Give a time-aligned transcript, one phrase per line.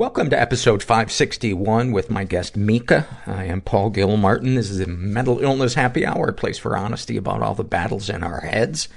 [0.00, 3.06] Welcome to episode 561 with my guest Mica.
[3.26, 4.54] I am Paul Gilmartin.
[4.54, 8.08] This is a mental illness happy hour, a place for honesty about all the battles
[8.08, 8.88] in our heads.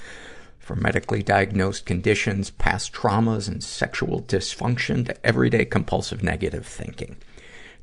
[0.59, 7.17] From medically diagnosed conditions, past traumas, and sexual dysfunction to everyday compulsive negative thinking.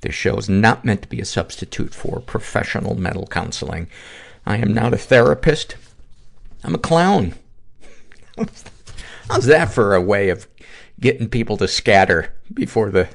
[0.01, 3.89] This show is not meant to be a substitute for professional mental counseling.
[4.47, 5.77] I am not a therapist.
[6.65, 7.35] I'm a clown.
[9.29, 10.49] How's that for a way of
[11.01, 13.09] getting people to scatter before the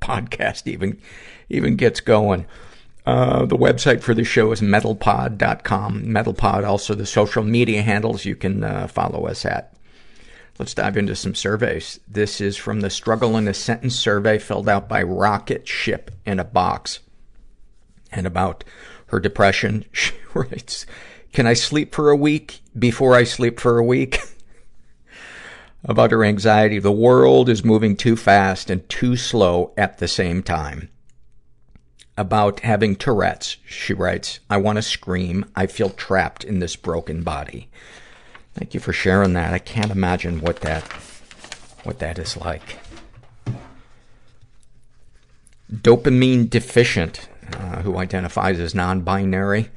[0.00, 1.00] podcast even
[1.48, 2.46] even gets going?
[3.04, 6.04] Uh, the website for the show is mentalpod.com.
[6.04, 9.74] Mentalpod, also the social media handles you can uh, follow us at.
[10.58, 11.98] Let's dive into some surveys.
[12.06, 16.38] This is from the Struggle in a Sentence survey filled out by Rocket Ship in
[16.38, 17.00] a Box.
[18.12, 18.62] And about
[19.06, 20.86] her depression, she writes,
[21.32, 24.20] Can I sleep for a week before I sleep for a week?
[25.84, 30.42] about her anxiety, the world is moving too fast and too slow at the same
[30.42, 30.88] time
[32.16, 33.56] about having Tourette's.
[33.66, 35.44] She writes, I want to scream.
[35.56, 37.68] I feel trapped in this broken body.
[38.54, 39.54] Thank you for sharing that.
[39.54, 40.82] I can't imagine what that,
[41.84, 42.78] what that is like.
[45.72, 49.70] Dopamine deficient, uh, who identifies as non-binary,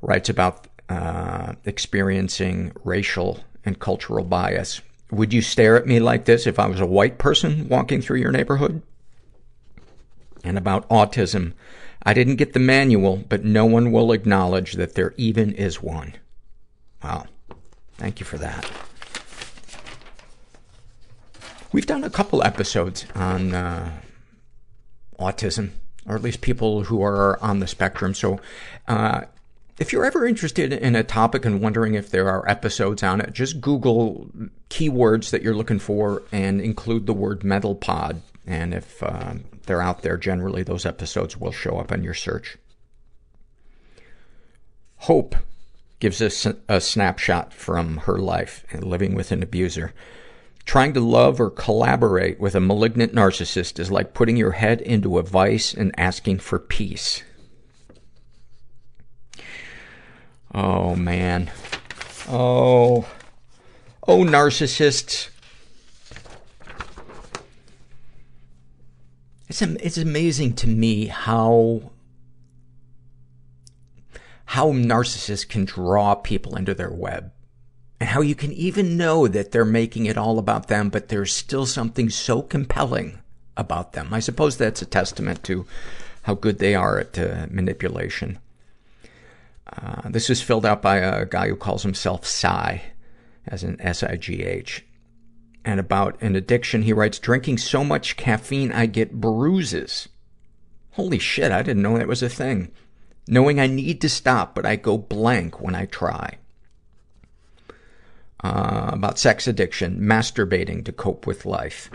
[0.00, 4.80] writes about uh, experiencing racial and cultural bias.
[5.10, 8.18] Would you stare at me like this if I was a white person walking through
[8.18, 8.82] your neighborhood?
[10.46, 11.52] and about autism.
[12.02, 16.14] I didn't get the manual, but no one will acknowledge that there even is one.
[17.02, 17.26] Wow.
[17.98, 18.70] Thank you for that.
[21.72, 23.90] We've done a couple episodes on uh,
[25.18, 25.70] autism,
[26.06, 28.14] or at least people who are on the spectrum.
[28.14, 28.38] So,
[28.86, 29.22] uh,
[29.78, 33.32] if you're ever interested in a topic and wondering if there are episodes on it,
[33.32, 34.30] just Google
[34.70, 38.22] keywords that you're looking for and include the word mental pod.
[38.46, 39.34] And if uh,
[39.66, 42.56] they're out there, generally those episodes will show up on your search.
[45.00, 45.36] Hope
[45.98, 49.92] gives us a snapshot from her life and living with an abuser.
[50.64, 55.18] Trying to love or collaborate with a malignant narcissist is like putting your head into
[55.18, 57.22] a vice and asking for peace.
[60.56, 61.50] Oh man.
[62.28, 63.06] Oh.
[64.08, 65.28] Oh, narcissists.
[69.48, 71.90] It's, it's amazing to me how,
[74.46, 77.32] how narcissists can draw people into their web.
[78.00, 81.34] And how you can even know that they're making it all about them, but there's
[81.34, 83.18] still something so compelling
[83.58, 84.14] about them.
[84.14, 85.66] I suppose that's a testament to
[86.22, 88.38] how good they are at uh, manipulation.
[89.72, 92.82] Uh, this is filled out by a guy who calls himself Sigh,
[93.46, 94.84] as an S-I-G-H
[95.66, 100.08] and about an addiction, he writes, drinking so much caffeine I get bruises.
[100.92, 102.70] Holy shit, I didn't know that was a thing.
[103.26, 106.38] Knowing I need to stop, but I go blank when I try.
[108.44, 111.90] Uh, about sex addiction, masturbating to cope with life.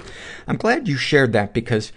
[0.47, 1.93] I'm glad you shared that because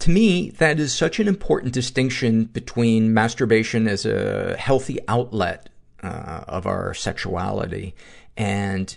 [0.00, 5.68] to me, that is such an important distinction between masturbation as a healthy outlet
[6.02, 7.94] uh, of our sexuality
[8.36, 8.96] and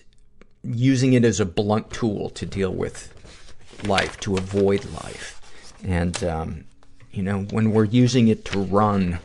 [0.64, 3.14] using it as a blunt tool to deal with
[3.86, 5.42] life, to avoid life.
[5.84, 6.66] And, um,
[7.12, 9.20] you know, when we're using it to run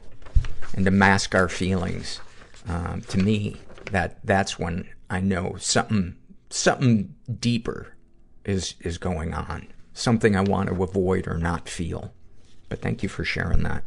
[0.75, 2.21] and to mask our feelings,
[2.67, 3.57] um, to me,
[3.91, 6.17] that, that's when I know something,
[6.49, 7.93] something deeper
[8.47, 9.69] is, is going on.
[9.97, 12.13] Something I want to avoid or not feel.
[12.69, 13.83] But thank you for sharing that.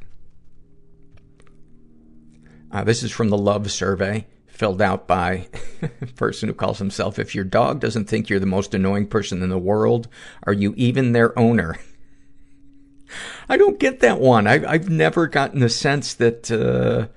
[2.71, 5.47] Uh, this is from the love survey filled out by
[5.83, 9.43] a person who calls himself, if your dog doesn't think you're the most annoying person
[9.43, 10.07] in the world,
[10.47, 11.77] are you even their owner?
[13.49, 14.47] I don't get that one.
[14.47, 17.07] I, I've never gotten the sense that, uh,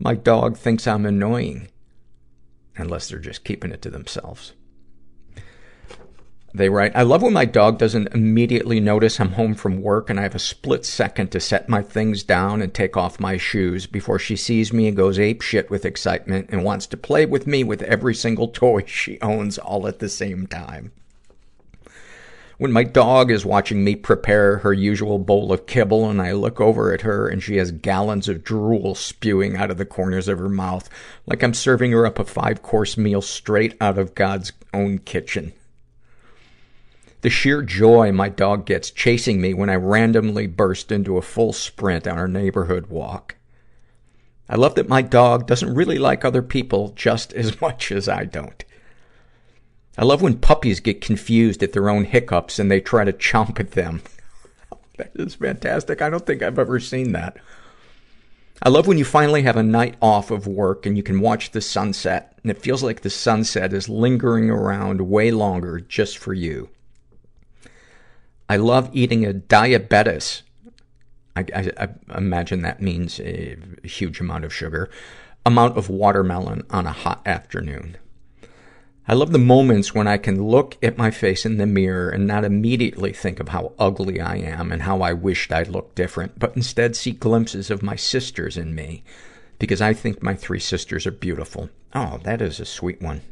[0.00, 1.68] my dog thinks I'm annoying.
[2.76, 4.54] Unless they're just keeping it to themselves.
[6.58, 10.18] They write, I love when my dog doesn't immediately notice I'm home from work and
[10.18, 13.86] I have a split second to set my things down and take off my shoes
[13.86, 17.46] before she sees me and goes ape shit with excitement and wants to play with
[17.46, 20.90] me with every single toy she owns all at the same time.
[22.56, 26.60] When my dog is watching me prepare her usual bowl of kibble and I look
[26.60, 30.40] over at her and she has gallons of drool spewing out of the corners of
[30.40, 30.90] her mouth,
[31.24, 35.52] like I'm serving her up a five course meal straight out of God's own kitchen.
[37.20, 41.52] The sheer joy my dog gets chasing me when I randomly burst into a full
[41.52, 43.34] sprint on our neighborhood walk.
[44.48, 48.24] I love that my dog doesn't really like other people just as much as I
[48.24, 48.64] don't.
[49.96, 53.58] I love when puppies get confused at their own hiccups and they try to chomp
[53.58, 54.00] at them.
[54.96, 56.00] that is fantastic.
[56.00, 57.36] I don't think I've ever seen that.
[58.62, 61.50] I love when you finally have a night off of work and you can watch
[61.50, 66.32] the sunset and it feels like the sunset is lingering around way longer just for
[66.32, 66.68] you.
[68.48, 70.42] I love eating a diabetes.
[71.36, 74.90] I, I, I imagine that means a huge amount of sugar.
[75.44, 77.96] Amount of watermelon on a hot afternoon.
[79.06, 82.26] I love the moments when I can look at my face in the mirror and
[82.26, 86.38] not immediately think of how ugly I am and how I wished I looked different,
[86.38, 89.02] but instead see glimpses of my sisters in me
[89.58, 91.70] because I think my three sisters are beautiful.
[91.94, 93.22] Oh, that is a sweet one.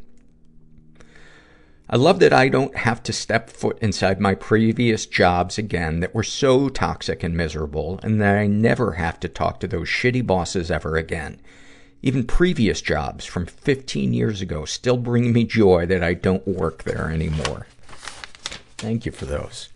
[1.88, 6.14] I love that I don't have to step foot inside my previous jobs again that
[6.14, 10.26] were so toxic and miserable, and that I never have to talk to those shitty
[10.26, 11.40] bosses ever again.
[12.02, 16.82] Even previous jobs from 15 years ago still bring me joy that I don't work
[16.82, 17.68] there anymore.
[18.78, 19.68] Thank you for those.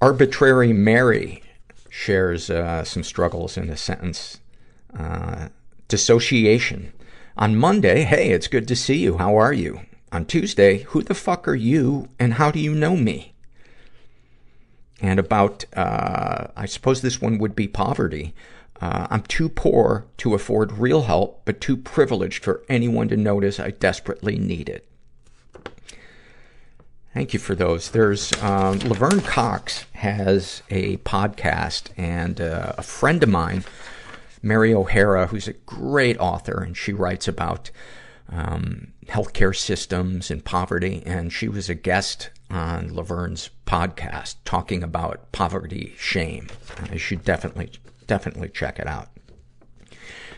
[0.00, 1.42] Arbitrary Mary
[1.88, 4.40] shares uh, some struggles in a sentence.
[4.96, 5.48] Uh,
[5.88, 6.92] dissociation.
[7.40, 9.18] On Monday, hey, it's good to see you.
[9.18, 9.82] How are you?
[10.10, 13.32] On Tuesday, who the fuck are you and how do you know me?
[15.00, 18.34] And about, uh, I suppose this one would be poverty.
[18.80, 23.60] Uh, I'm too poor to afford real help, but too privileged for anyone to notice
[23.60, 24.88] I desperately need it.
[27.14, 27.92] Thank you for those.
[27.92, 33.64] There's um, Laverne Cox has a podcast, and uh, a friend of mine,
[34.42, 37.70] Mary O'Hara, who's a great author, and she writes about
[38.30, 45.32] um, healthcare systems and poverty, and she was a guest on Laverne's podcast talking about
[45.32, 46.48] poverty shame.
[46.78, 47.70] Uh, you should definitely
[48.06, 49.08] definitely check it out.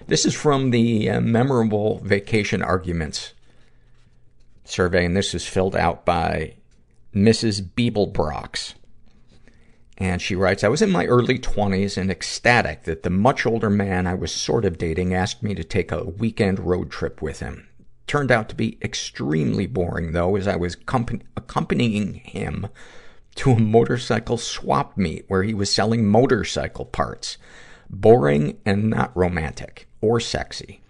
[0.07, 3.33] This is from the uh, memorable vacation arguments
[4.65, 6.55] survey, and this is filled out by
[7.15, 7.61] Mrs.
[7.61, 8.75] Beeblebrox.
[10.01, 13.69] And she writes, I was in my early 20s and ecstatic that the much older
[13.69, 17.41] man I was sort of dating asked me to take a weekend road trip with
[17.41, 17.69] him.
[18.07, 20.75] Turned out to be extremely boring, though, as I was
[21.37, 22.69] accompanying him
[23.37, 27.37] to a motorcycle swap meet where he was selling motorcycle parts.
[27.91, 30.81] Boring and not romantic or sexy.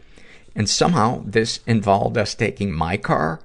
[0.54, 3.40] And somehow this involved us taking my car,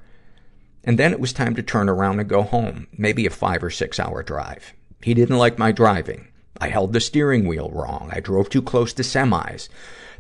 [0.84, 3.72] and then it was time to turn around and go home, maybe a five or
[3.72, 4.74] six hour drive.
[5.06, 6.30] He didn't like my driving.
[6.60, 8.10] I held the steering wheel wrong.
[8.12, 9.70] I drove too close to semis.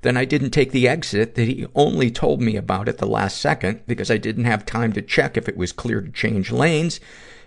[0.04, 3.42] Then I didn't take the exit that he only told me about at the last
[3.42, 7.00] second because I didn't have time to check if it was clear to change lanes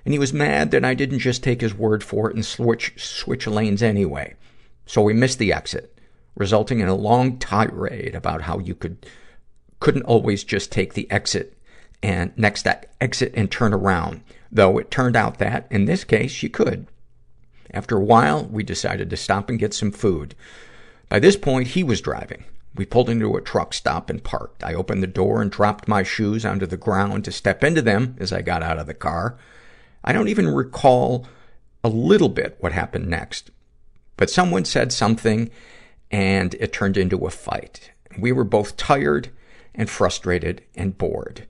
[0.05, 2.95] and he was mad that I didn't just take his word for it and switch,
[2.97, 4.35] switch lanes anyway.
[4.85, 5.97] So we missed the exit,
[6.35, 9.07] resulting in a long tirade about how you could,
[9.79, 11.57] couldn't always just take the exit
[12.03, 14.23] and next that exit and turn around.
[14.51, 16.89] Though it turned out that, in this case, you could.
[17.73, 20.35] After a while, we decided to stop and get some food.
[21.09, 22.45] By this point, he was driving.
[22.75, 24.63] We pulled into a truck stop and parked.
[24.63, 28.17] I opened the door and dropped my shoes onto the ground to step into them
[28.21, 29.37] as I got out of the car.
[30.05, 31.27] I don't even recall
[31.83, 33.51] a little bit what happened next.
[34.17, 35.51] But someone said something
[36.11, 37.91] and it turned into a fight.
[38.19, 39.31] We were both tired
[39.75, 41.47] and frustrated and bored.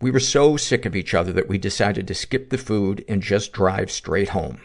[0.00, 3.22] We were so sick of each other that we decided to skip the food and
[3.22, 4.60] just drive straight home.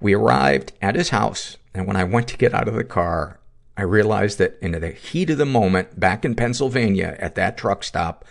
[0.00, 3.38] We arrived at his house, and when I went to get out of the car,
[3.76, 7.84] I realized that in the heat of the moment, back in Pennsylvania at that truck
[7.84, 8.24] stop,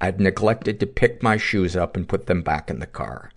[0.00, 3.30] I'd neglected to pick my shoes up and put them back in the car.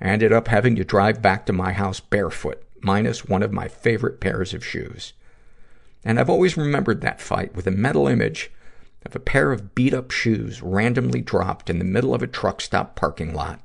[0.00, 3.68] I ended up having to drive back to my house barefoot, minus one of my
[3.68, 5.12] favorite pairs of shoes.
[6.04, 8.50] And I've always remembered that fight with a mental image
[9.04, 12.60] of a pair of beat up shoes randomly dropped in the middle of a truck
[12.60, 13.60] stop parking lot,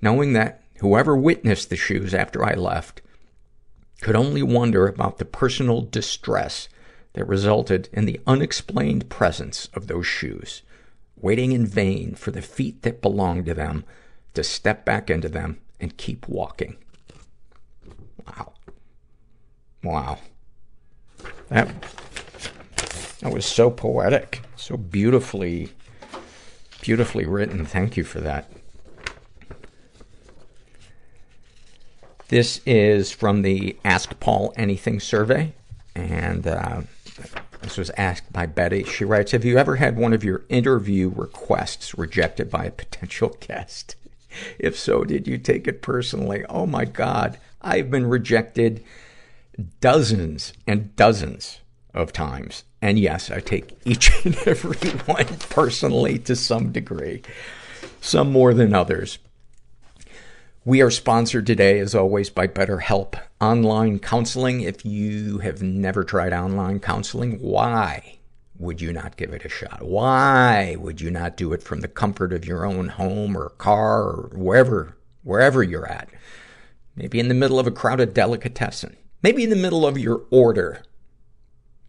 [0.00, 3.02] knowing that whoever witnessed the shoes after I left
[4.00, 6.68] could only wonder about the personal distress
[7.14, 10.62] that resulted in the unexplained presence of those shoes,
[11.16, 13.84] waiting in vain for the feet that belonged to them
[14.34, 16.76] to step back into them and keep walking.
[18.26, 18.52] Wow.
[19.82, 20.18] Wow.
[21.48, 21.68] That,
[23.20, 25.70] that was so poetic, so beautifully,
[26.80, 27.64] beautifully written.
[27.64, 28.50] Thank you for that.
[32.34, 35.52] This is from the Ask Paul Anything survey,
[35.94, 36.80] and uh,
[37.62, 38.82] this was asked by Betty.
[38.82, 43.28] She writes, Have you ever had one of your interview requests rejected by a potential
[43.40, 43.94] guest?
[44.58, 46.44] If so, did you take it personally?
[46.48, 48.82] Oh my God, I've been rejected
[49.80, 51.60] dozens and dozens
[51.94, 52.64] of times.
[52.82, 57.22] And yes, I take each and every one personally to some degree.
[58.00, 59.20] Some more than others.
[60.66, 64.62] We are sponsored today, as always, by BetterHelp Online Counseling.
[64.62, 68.16] If you have never tried online counseling, why
[68.58, 69.82] would you not give it a shot?
[69.82, 74.04] Why would you not do it from the comfort of your own home or car
[74.04, 76.08] or wherever, wherever you're at?
[76.96, 78.96] Maybe in the middle of a crowded delicatessen.
[79.22, 80.82] Maybe in the middle of your order.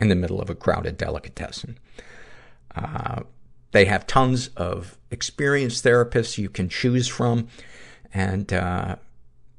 [0.01, 1.77] In the middle of a crowded delicatessen.
[2.75, 3.21] Uh,
[3.71, 7.47] they have tons of experienced therapists you can choose from.
[8.15, 8.95] And, uh,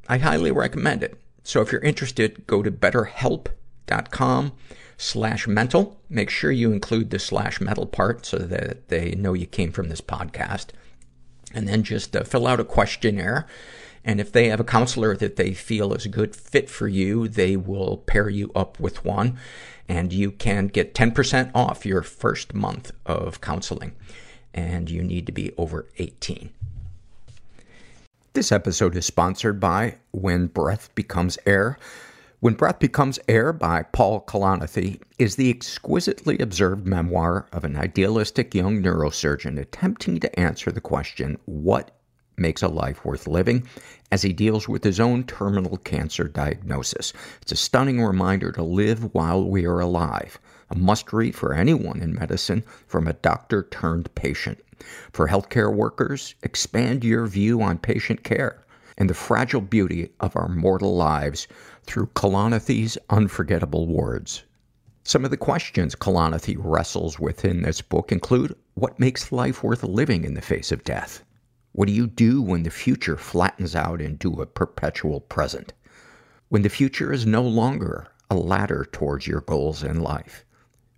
[0.08, 1.20] I highly recommend it.
[1.44, 4.52] So if you're interested, go to betterhelp.com
[4.96, 6.00] slash mental.
[6.08, 9.88] Make sure you include the slash mental part so that they know you came from
[9.88, 10.68] this podcast.
[11.52, 13.46] And then just uh, fill out a questionnaire.
[14.04, 17.28] And if they have a counselor that they feel is a good fit for you,
[17.28, 19.38] they will pair you up with one.
[19.88, 23.92] And you can get 10% off your first month of counseling.
[24.54, 26.50] And you need to be over 18.
[28.36, 31.78] This episode is sponsored by When Breath Becomes Air.
[32.40, 38.54] When Breath Becomes Air by Paul Kalanithi is the exquisitely observed memoir of an idealistic
[38.54, 41.92] young neurosurgeon attempting to answer the question, what
[42.36, 43.66] makes a life worth living,
[44.12, 47.14] as he deals with his own terminal cancer diagnosis.
[47.40, 50.38] It's a stunning reminder to live while we are alive.
[50.68, 54.58] A must read for anyone in medicine from a doctor turned patient.
[55.12, 58.64] For healthcare workers, expand your view on patient care
[58.98, 61.46] and the fragile beauty of our mortal lives
[61.84, 64.44] through Kalanithi's unforgettable words.
[65.04, 69.84] Some of the questions Kalanithi wrestles with in this book include what makes life worth
[69.84, 71.22] living in the face of death?
[71.72, 75.74] What do you do when the future flattens out into a perpetual present?
[76.48, 80.45] When the future is no longer a ladder towards your goals in life?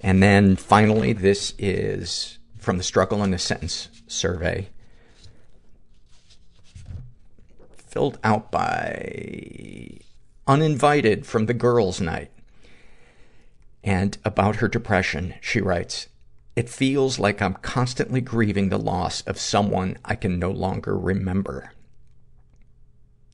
[0.00, 4.68] And then finally, this is from the Struggle in a Sentence survey,
[7.76, 9.98] filled out by
[10.46, 12.30] Uninvited from the Girls' Night.
[13.82, 16.08] And about her depression, she writes,
[16.56, 21.72] It feels like I'm constantly grieving the loss of someone I can no longer remember.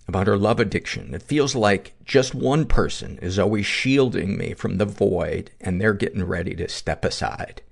[0.08, 4.78] About her love addiction, it feels like just one person is always shielding me from
[4.78, 7.62] the void and they're getting ready to step aside.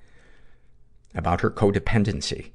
[1.15, 2.51] About her codependency,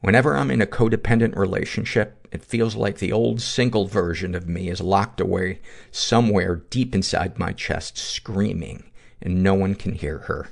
[0.00, 4.68] Whenever I'm in a codependent relationship, it feels like the old single version of me
[4.68, 5.60] is locked away
[5.90, 10.50] somewhere deep inside my chest screaming and no one can hear her.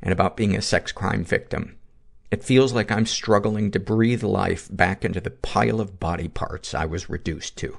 [0.00, 1.76] And about being a sex crime victim.
[2.30, 6.74] It feels like I'm struggling to breathe life back into the pile of body parts
[6.74, 7.78] I was reduced to.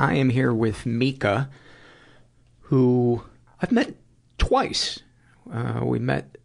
[0.00, 1.50] I am here with Mica,
[2.60, 3.22] who
[3.60, 3.96] I've met
[4.38, 5.00] twice.
[5.52, 6.38] Uh, we met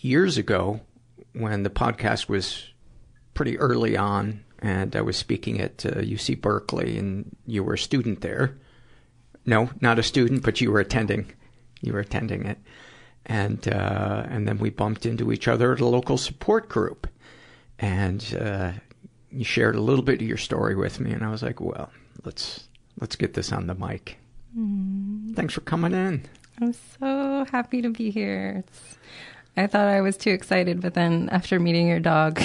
[0.00, 0.80] years ago
[1.32, 2.70] when the podcast was
[3.34, 7.78] pretty early on, and I was speaking at uh, UC Berkeley, and you were a
[7.78, 8.58] student there.
[9.44, 11.32] No, not a student, but you were attending.
[11.82, 12.58] You were attending it,
[13.26, 17.06] and uh, and then we bumped into each other at a local support group,
[17.78, 18.72] and uh,
[19.30, 21.92] you shared a little bit of your story with me, and I was like, well,
[22.24, 22.68] let's
[23.00, 24.18] let's get this on the mic.
[24.56, 25.34] Mm.
[25.34, 26.24] Thanks for coming in.
[26.60, 28.64] I'm so happy to be here.
[28.66, 28.96] It's,
[29.58, 32.40] I thought I was too excited, but then after meeting your dog,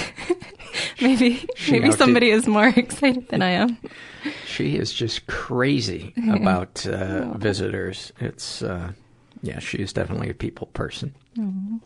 [1.00, 3.78] maybe She maybe somebody is more excited than I am.
[4.46, 8.12] She is just crazy about uh, visitors.
[8.20, 8.92] It's uh,
[9.42, 11.14] yeah, she is definitely a people person.
[11.36, 11.80] Mhm.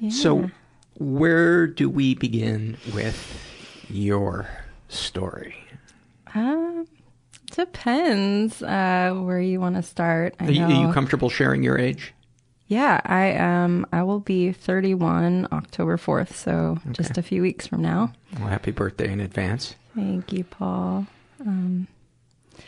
[0.00, 0.10] Yeah.
[0.10, 0.50] So,
[0.98, 3.38] where do we begin with
[3.90, 4.48] your
[4.88, 5.54] story?
[6.34, 6.86] Um,
[7.52, 10.34] depends uh, where you want to start.
[10.40, 12.14] I Are you, are you comfortable sharing your age?
[12.66, 17.82] Yeah, I um I will be 31 October 4th, so just a few weeks from
[17.82, 18.12] now.
[18.38, 19.74] Well, happy birthday in advance.
[19.96, 21.06] Thank you, Paul.
[21.44, 21.88] Um,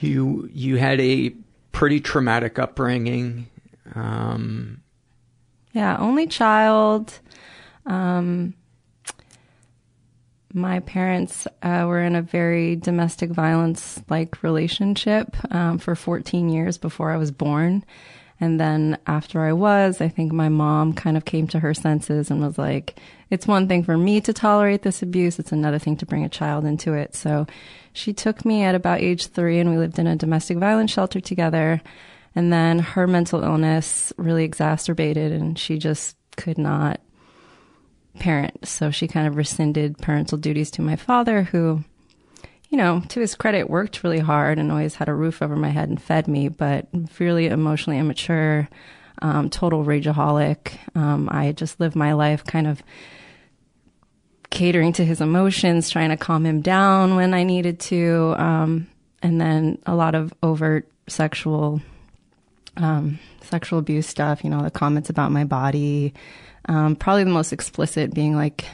[0.00, 1.30] You you had a
[1.70, 3.46] pretty traumatic upbringing.
[3.94, 4.80] Um,
[5.72, 7.20] yeah, only child.
[7.86, 8.54] Um,
[10.54, 16.78] my parents uh, were in a very domestic violence like relationship um, for 14 years
[16.78, 17.84] before I was born.
[18.40, 22.30] And then after I was, I think my mom kind of came to her senses
[22.30, 22.98] and was like,
[23.30, 25.38] it's one thing for me to tolerate this abuse.
[25.38, 27.14] It's another thing to bring a child into it.
[27.14, 27.46] So
[27.92, 31.20] she took me at about age three and we lived in a domestic violence shelter
[31.20, 31.80] together.
[32.34, 37.00] And then her mental illness really exacerbated and she just could not
[38.18, 38.66] parent.
[38.66, 41.84] So she kind of rescinded parental duties to my father, who,
[42.68, 45.70] you know, to his credit, worked really hard and always had a roof over my
[45.70, 48.68] head and fed me, but really emotionally immature,
[49.20, 50.72] um, total rageaholic.
[50.94, 52.82] Um, I just lived my life kind of
[54.50, 58.86] catering to his emotions, trying to calm him down when I needed to, um,
[59.22, 61.80] and then a lot of overt sexual
[62.76, 64.44] um, sexual abuse stuff.
[64.44, 66.14] You know, the comments about my body.
[66.68, 68.64] Um, probably the most explicit being like,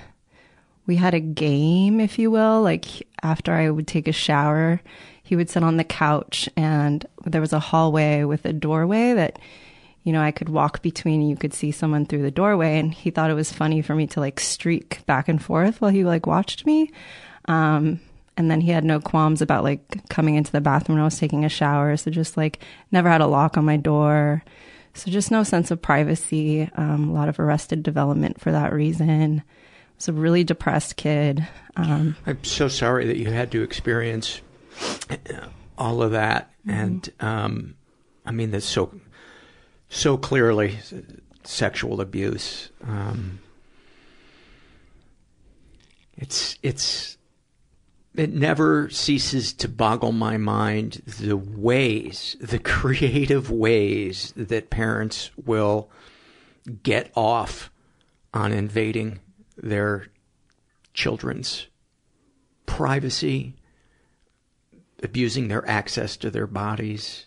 [0.86, 2.62] we had a game, if you will.
[2.62, 4.80] Like after I would take a shower,
[5.22, 9.38] he would sit on the couch, and there was a hallway with a doorway that
[10.08, 12.78] you know, I could walk between you could see someone through the doorway.
[12.78, 15.90] And he thought it was funny for me to like streak back and forth while
[15.90, 16.90] he like watched me.
[17.44, 18.00] Um,
[18.34, 21.18] and then he had no qualms about like coming into the bathroom when I was
[21.18, 21.94] taking a shower.
[21.98, 24.42] So just like never had a lock on my door.
[24.98, 26.68] So just no sense of privacy.
[26.74, 29.42] Um, a lot of arrested development for that reason.
[29.46, 31.46] I Was a really depressed kid.
[31.76, 34.40] Um, I'm so sorry that you had to experience
[35.78, 37.76] all of that, and um,
[38.26, 38.92] I mean that's so
[39.88, 40.78] so clearly
[41.44, 42.70] sexual abuse.
[42.82, 43.38] Um,
[46.16, 47.17] it's it's
[48.18, 55.88] it never ceases to boggle my mind the ways, the creative ways that parents will
[56.82, 57.70] get off
[58.34, 59.20] on invading
[59.56, 60.08] their
[60.92, 61.68] children's
[62.66, 63.54] privacy,
[65.00, 67.26] abusing their access to their bodies,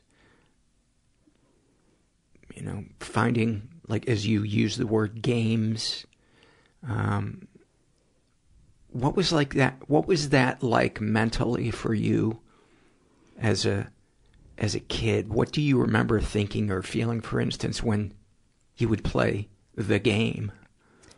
[2.53, 6.05] you know, finding, like, as you use the word games,
[6.87, 7.47] um,
[8.91, 9.77] what was like that?
[9.87, 12.39] What was that like mentally for you
[13.39, 13.89] as a
[14.57, 15.29] as a kid?
[15.29, 18.13] What do you remember thinking or feeling, for instance, when
[18.77, 20.51] you would play the game,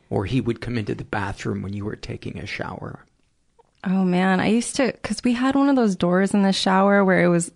[0.10, 3.06] or he would come into the bathroom when you were taking a shower?
[3.84, 7.04] Oh man, I used to because we had one of those doors in the shower
[7.04, 7.52] where it was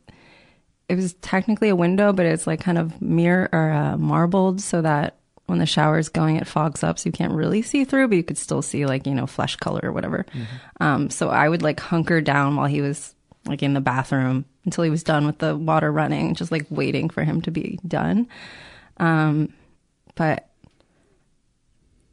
[0.90, 4.82] it was technically a window, but it's like kind of mirror or uh, marbled so
[4.82, 5.17] that
[5.48, 8.24] when the shower's going, it fogs up, so you can't really see through, but you
[8.24, 10.26] could still see like you know flesh color or whatever.
[10.32, 10.84] Mm-hmm.
[10.84, 14.84] Um, so I would like hunker down while he was like in the bathroom until
[14.84, 18.28] he was done with the water running, just like waiting for him to be done.
[18.98, 19.54] Um,
[20.16, 20.50] but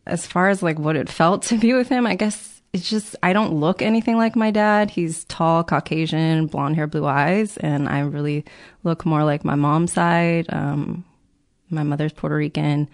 [0.07, 3.17] as far as like what it felt to be with him, I guess it's just
[3.23, 4.91] I don't look anything like my dad.
[4.91, 8.45] He's tall, Caucasian, blonde hair, blue eyes, and I really
[8.83, 10.47] look more like my mom's side.
[10.51, 11.05] Um,
[11.71, 12.89] my mother's Puerto Rican,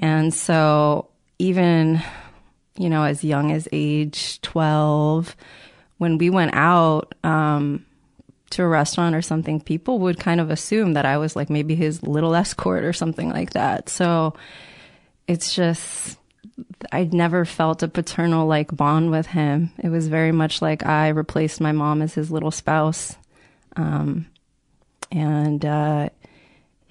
[0.00, 1.08] and so
[1.38, 2.02] even
[2.76, 5.36] you know as young as age twelve,
[5.98, 7.86] when we went out um,
[8.50, 11.76] to a restaurant or something, people would kind of assume that I was like maybe
[11.76, 13.88] his little escort or something like that.
[13.88, 14.34] So
[15.28, 16.18] it's just
[16.90, 19.70] I'd never felt a paternal like bond with him.
[19.78, 23.16] It was very much like I replaced my mom as his little spouse.
[23.76, 24.26] Um,
[25.12, 26.08] and uh,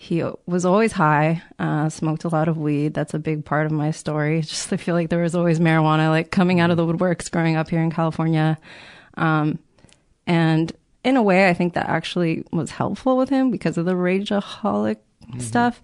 [0.01, 2.93] he was always high, uh, smoked a lot of weed.
[2.93, 4.39] That's a big part of my story.
[4.43, 7.57] Just I feel like there was always marijuana like coming out of the woodworks growing
[7.57, 8.57] up here in California.
[9.17, 9.59] Um,
[10.25, 10.71] and
[11.03, 14.97] in a way, I think that actually was helpful with him because of the rageaholic
[15.29, 15.41] Mm-hmm.
[15.41, 15.79] stuff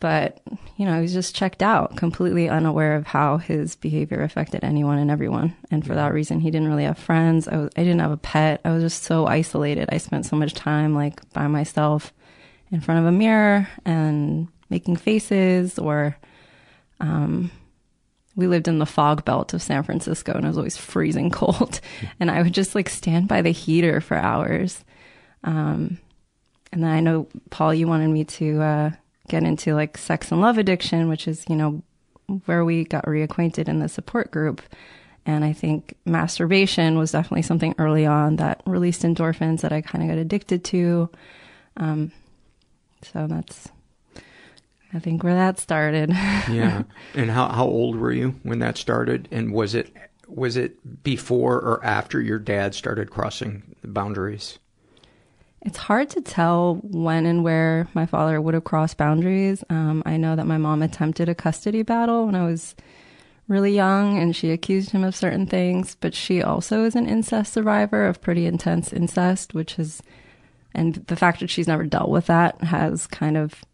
[0.00, 0.40] but
[0.76, 4.98] you know he was just checked out completely unaware of how his behavior affected anyone
[4.98, 8.00] and everyone and for that reason he didn't really have friends I, was, I didn't
[8.00, 11.46] have a pet i was just so isolated i spent so much time like by
[11.46, 12.12] myself
[12.70, 16.16] in front of a mirror and making faces or
[17.00, 17.50] um,
[18.36, 21.80] we lived in the fog belt of san francisco and it was always freezing cold
[22.18, 24.84] and i would just like stand by the heater for hours
[25.44, 25.98] um,
[26.72, 28.90] and then i know paul you wanted me to uh,
[29.30, 31.82] get into like sex and love addiction, which is, you know,
[32.44, 34.60] where we got reacquainted in the support group.
[35.24, 40.02] And I think masturbation was definitely something early on that released endorphins that I kind
[40.02, 41.08] of got addicted to.
[41.76, 42.12] Um,
[43.02, 43.68] so that's,
[44.92, 46.10] I think, where that started.
[46.10, 46.84] yeah.
[47.14, 49.28] And how how old were you when that started?
[49.30, 49.94] And was it
[50.26, 54.58] was it before or after your dad started crossing the boundaries?
[55.62, 59.62] It's hard to tell when and where my father would have crossed boundaries.
[59.68, 62.74] Um, I know that my mom attempted a custody battle when I was
[63.46, 67.52] really young and she accused him of certain things, but she also is an incest
[67.52, 70.02] survivor of pretty intense incest, which is,
[70.74, 73.64] and the fact that she's never dealt with that has kind of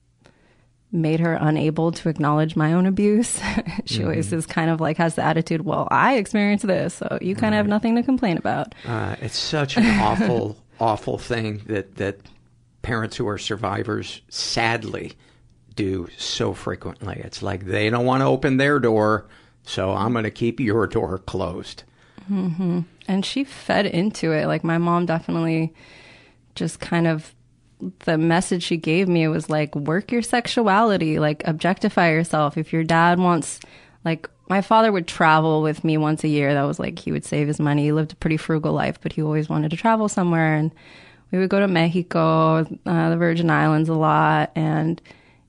[0.93, 3.37] made her unable to acknowledge my own abuse.
[3.85, 4.05] she mm-hmm.
[4.05, 7.53] always is kind of like has the attitude, well, I experienced this, so you kind
[7.53, 7.59] right.
[7.59, 8.75] of have nothing to complain about.
[8.85, 12.19] Uh, it's such an awful awful thing that that
[12.83, 15.13] parents who are survivors sadly
[15.75, 17.21] do so frequently.
[17.23, 19.27] It's like they don't want to open their door,
[19.63, 21.83] so I'm going to keep your door closed.
[22.31, 22.81] Mm-hmm.
[23.09, 24.47] And she fed into it.
[24.47, 25.75] Like my mom definitely
[26.57, 27.35] just kind of
[28.07, 32.57] the message she gave me was like work your sexuality, like objectify yourself.
[32.57, 33.61] If your dad wants
[34.05, 36.55] like my father would travel with me once a year.
[36.55, 37.85] That was like he would save his money.
[37.85, 40.55] He lived a pretty frugal life, but he always wanted to travel somewhere.
[40.55, 40.73] And
[41.33, 44.53] we would go to Mexico, uh, the Virgin Islands a lot.
[44.55, 45.03] And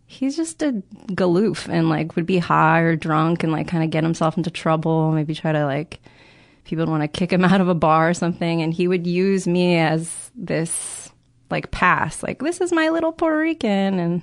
[0.08, 3.92] he's just a galoof and like would be high or drunk and like kind of
[3.92, 5.12] get himself into trouble.
[5.12, 6.00] Maybe try to like,
[6.68, 8.62] people would want to kick him out of a bar or something.
[8.62, 11.12] And he would use me as this
[11.50, 14.00] like pass, like, this is my little Puerto Rican.
[14.00, 14.22] And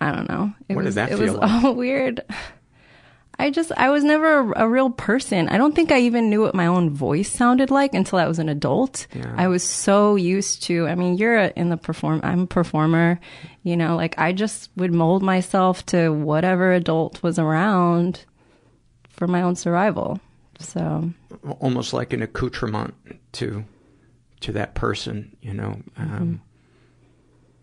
[0.00, 0.52] I don't know.
[0.68, 1.64] It what was, did that it feel was like?
[1.64, 2.22] all weird.
[3.38, 5.48] I just, I was never a, a, real person.
[5.48, 8.38] I don't think I even knew what my own voice sounded like until I was
[8.38, 9.06] an adult.
[9.14, 9.32] Yeah.
[9.34, 13.18] I was so used to, I mean, you're a, in the perform, I'm a performer,
[13.62, 18.26] you know, like I just would mold myself to whatever adult was around
[19.08, 20.20] for my own survival.
[20.60, 21.10] So
[21.58, 22.94] almost like an accoutrement
[23.32, 23.64] to,
[24.40, 26.40] to that person, you know, um,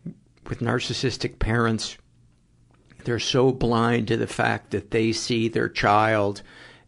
[0.07, 0.11] mm-hmm.
[0.49, 1.97] with narcissistic parents,
[3.03, 6.41] they're so blind to the fact that they see their child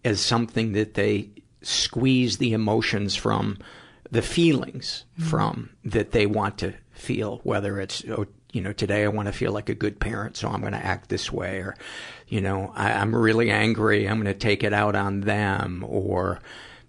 [0.04, 1.30] as something that they
[1.62, 3.58] squeeze the emotions from,
[4.12, 5.30] the feelings mm-hmm.
[5.30, 9.32] from that they want to feel, whether it's, oh, you know, today I want to
[9.32, 11.76] feel like a good parent, so I'm going to act this way, or,
[12.30, 16.40] you know, I, I'm really angry, I'm going to take it out on them, or,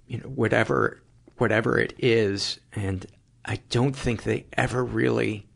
[0.07, 1.01] you know, whatever,
[1.39, 2.61] whatever it is.
[2.73, 3.07] And
[3.45, 5.47] I don't think they ever really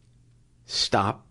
[0.66, 1.26] stop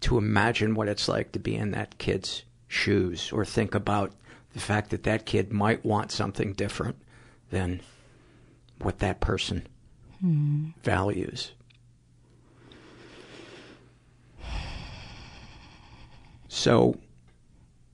[0.00, 4.12] to imagine what it's like to be in that kid's shoes or think about
[4.52, 6.96] the fact that that kid might want something different
[7.50, 7.80] than
[8.78, 9.66] what that person
[10.20, 10.70] Hmm.
[10.84, 11.52] values.
[16.48, 16.96] So,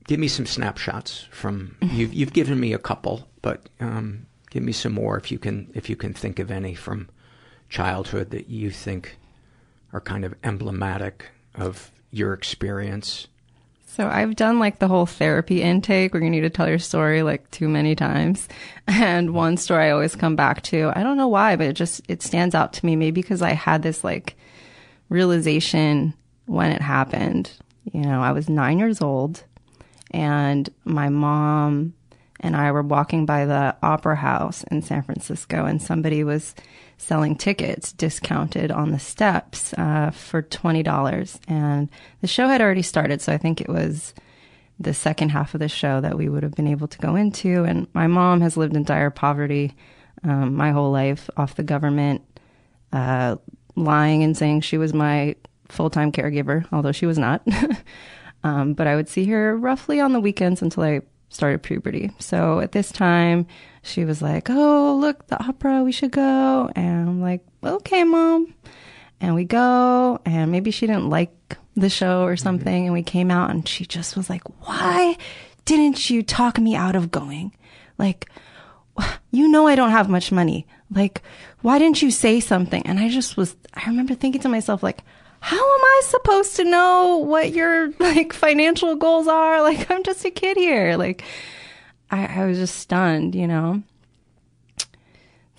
[0.09, 4.71] give me some snapshots from you've you've given me a couple, but um, give me
[4.71, 7.07] some more if you can if you can think of any from
[7.69, 9.19] childhood that you think
[9.93, 13.27] are kind of emblematic of your experience.
[13.85, 17.21] So I've done like the whole therapy intake where you need to tell your story
[17.21, 18.47] like too many times.
[18.87, 22.01] And one story I always come back to, I don't know why, but it just,
[22.07, 24.35] it stands out to me maybe because I had this like
[25.09, 26.15] realization
[26.47, 27.51] when it happened.
[27.93, 29.43] You know, I was nine years old
[30.11, 31.93] and my mom
[32.39, 36.55] and I were walking by the opera house in San Francisco and somebody was
[36.97, 41.39] selling tickets discounted on the steps uh, for $20.
[41.47, 41.89] And
[42.21, 44.13] the show had already started, so I think it was
[44.79, 47.63] the second half of the show that we would have been able to go into.
[47.63, 49.75] And my mom has lived in dire poverty
[50.23, 52.21] um, my whole life off the government,
[52.91, 53.37] uh,
[53.75, 55.35] lying and saying she was my
[55.69, 57.41] full time caregiver, although she was not.
[58.43, 62.11] um, but I would see her roughly on the weekends until I started puberty.
[62.19, 63.47] So at this time,
[63.83, 66.69] she was like, Oh, look, the opera, we should go.
[66.75, 68.53] And I'm like, Okay, mom.
[69.21, 72.85] And we go, and maybe she didn't like the show or something.
[72.85, 75.17] And we came out, and she just was like, Why
[75.65, 77.53] didn't you talk me out of going?
[77.97, 78.29] Like,
[79.31, 80.65] you know, I don't have much money.
[80.91, 81.21] Like,
[81.61, 82.81] why didn't you say something?
[82.85, 85.03] And I just was, I remember thinking to myself, like,
[85.41, 89.61] how am I supposed to know what your like financial goals are?
[89.69, 90.97] Like, I'm just a kid here.
[90.97, 91.23] Like,
[92.09, 93.83] I, I was just stunned, you know?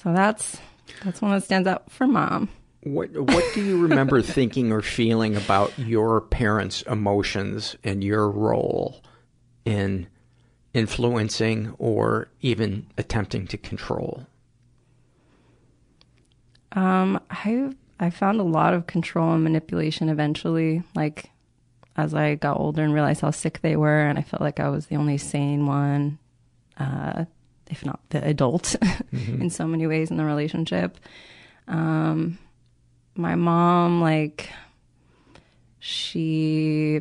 [0.02, 0.58] So that's,
[1.04, 2.48] that's one that stands out for mom.
[2.82, 9.02] What what do you remember thinking or feeling about your parents' emotions and your role
[9.66, 10.08] in
[10.72, 14.26] influencing or even attempting to control?
[16.72, 21.30] Um, I I found a lot of control and manipulation eventually, like
[21.96, 24.68] as I got older and realized how sick they were, and I felt like I
[24.70, 26.18] was the only sane one,
[26.78, 27.26] uh,
[27.70, 28.74] if not the adult,
[29.12, 29.42] Mhm.
[29.42, 30.96] in so many ways in the relationship.
[31.68, 32.38] Um,
[33.16, 34.48] my mom, like,
[35.78, 37.00] she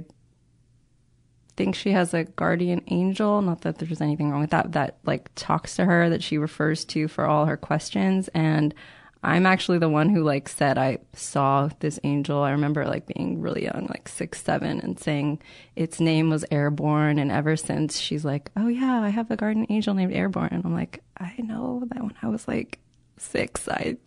[1.56, 3.42] thinks she has a guardian angel.
[3.42, 4.72] Not that there's anything wrong with that.
[4.74, 8.30] That like talks to her that she refers to for all her questions.
[8.30, 8.74] And
[9.22, 12.42] I'm actually the one who like said I saw this angel.
[12.42, 15.42] I remember like being really young, like six, seven, and saying
[15.76, 17.20] its name was Airborne.
[17.20, 20.64] And ever since she's like, "Oh yeah, I have a garden angel named Airborne," and
[20.64, 22.80] I'm like, I know that when I was like
[23.18, 23.98] six, I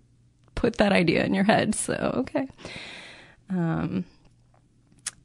[0.54, 1.74] put that idea in your head.
[1.74, 2.48] So okay.
[3.50, 4.06] Um,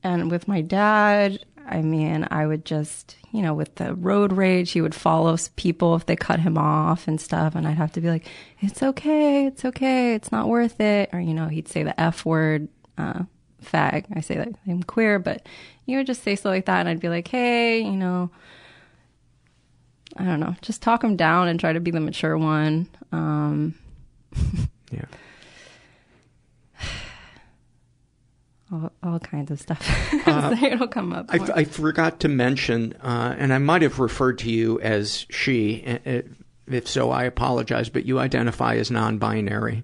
[0.04, 4.71] and with my dad, I mean, I would just, you know, with the road rage,
[4.71, 7.56] he would follow people if they cut him off and stuff.
[7.56, 8.25] And I'd have to be like,
[8.62, 9.45] it's okay.
[9.45, 10.15] It's okay.
[10.15, 11.10] It's not worth it.
[11.12, 13.23] Or, you know, he'd say the F word, uh,
[13.63, 14.06] fag.
[14.15, 15.45] I say that I'm queer, but
[15.86, 16.80] you would just say stuff like that.
[16.80, 18.30] And I'd be like, hey, you know,
[20.15, 22.88] I don't know, just talk him down and try to be the mature one.
[23.12, 23.75] Um,
[24.91, 25.06] yeah.
[28.71, 29.86] All, all kinds of stuff.
[30.27, 31.27] Uh, It'll come up.
[31.30, 31.38] I.
[31.56, 35.86] I forgot to mention, uh, and I might have referred to you as she.
[36.67, 39.84] If so, I apologize, but you identify as non binary.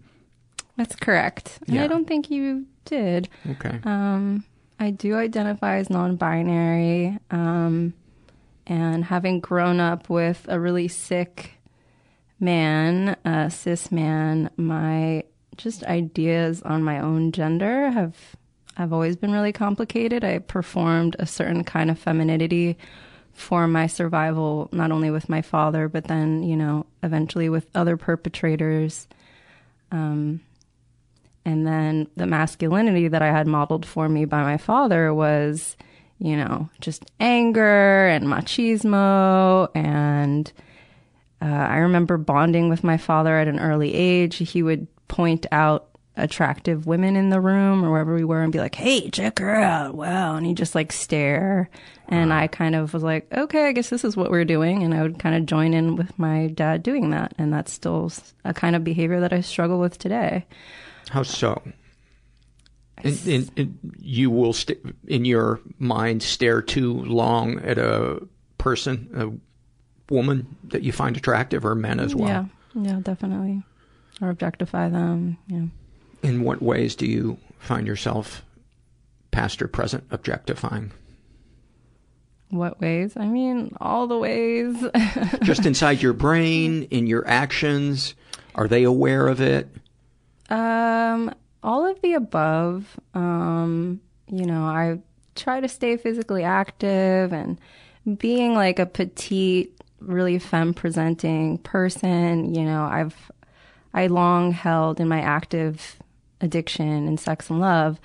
[0.76, 1.60] That's correct.
[1.68, 3.30] And I don't think you did.
[3.52, 3.80] Okay.
[3.86, 4.44] Um,
[4.80, 7.18] I do identify as non binary.
[7.32, 7.94] Um,
[8.68, 11.54] and having grown up with a really sick
[12.40, 15.24] man, a cis man, my
[15.56, 18.16] just ideas on my own gender have
[18.76, 20.24] have always been really complicated.
[20.24, 22.78] I performed a certain kind of femininity
[23.34, 27.98] for my survival, not only with my father, but then, you know, eventually with other
[27.98, 29.08] perpetrators.
[29.92, 30.42] Um,
[31.46, 35.76] and then the masculinity that I had modeled for me by my father was,
[36.20, 39.70] you know, just anger and machismo.
[39.76, 40.52] And
[41.42, 44.38] uh, I remember bonding with my father at an early age.
[44.38, 48.60] He would point out attractive women in the room or wherever we were and be
[48.60, 49.96] like, hey, check her out.
[49.96, 50.36] Wow.
[50.36, 51.70] And he'd just like stare.
[52.08, 52.42] And uh-huh.
[52.42, 54.84] I kind of was like, okay, I guess this is what we're doing.
[54.84, 57.34] And I would kind of join in with my dad doing that.
[57.38, 58.12] And that's still
[58.46, 60.46] a kind of behavior that I struggle with today.
[61.10, 61.62] How so?
[63.04, 68.22] In, in, in, you will, st- in your mind, stare too long at a
[68.60, 72.30] person, a woman that you find attractive, or men as well.
[72.30, 72.46] Yeah.
[72.76, 73.64] Yeah, definitely.
[74.22, 75.38] Or objectify them.
[75.48, 75.66] Yeah.
[76.24, 78.44] In what ways do you find yourself,
[79.32, 80.92] past or present, objectifying?
[82.50, 83.14] What ways?
[83.18, 84.78] I mean, all the ways.
[85.44, 88.16] Just inside your brain, in your actions?
[88.56, 89.68] Are they aware of it?
[90.50, 93.00] Um, all of the above.
[93.14, 95.00] Um, you know, I
[95.36, 97.60] try to stay physically active and
[98.18, 103.32] being like a petite, really femme presenting person, you know, I've
[103.94, 105.98] I long held in my active
[106.44, 108.00] addiction and sex and love,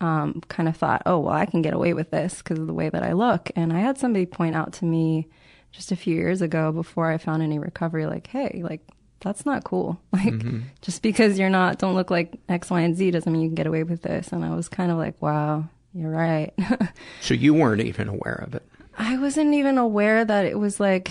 [0.00, 2.74] um, kind of thought, oh, well, I can get away with this because of the
[2.74, 3.50] way that I look.
[3.56, 5.28] And I had somebody point out to me
[5.72, 8.80] just a few years ago before I found any recovery, like, hey, like,
[9.20, 10.00] that's not cool.
[10.12, 10.60] Like, mm-hmm.
[10.80, 13.54] just because you're not, don't look like X, Y, and Z doesn't mean you can
[13.54, 14.28] get away with this.
[14.28, 16.52] And I was kind of like, wow, you're right.
[17.20, 18.62] so you weren't even aware of it?
[18.96, 21.10] I wasn't even aware that it was like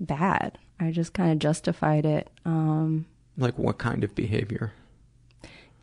[0.00, 0.58] bad.
[0.80, 2.28] I just kind of justified it.
[2.44, 3.06] Um,
[3.38, 4.72] like what kind of behavior?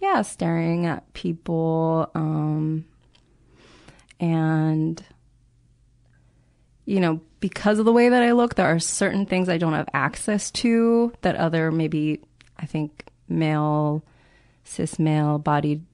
[0.04, 2.84] Yeah, staring at people, um,
[4.20, 5.02] and
[6.84, 9.72] you know, because of the way that I look, there are certain things I don't
[9.72, 12.20] have access to that other maybe
[12.60, 14.04] I think male,
[14.66, 15.86] cis male bodied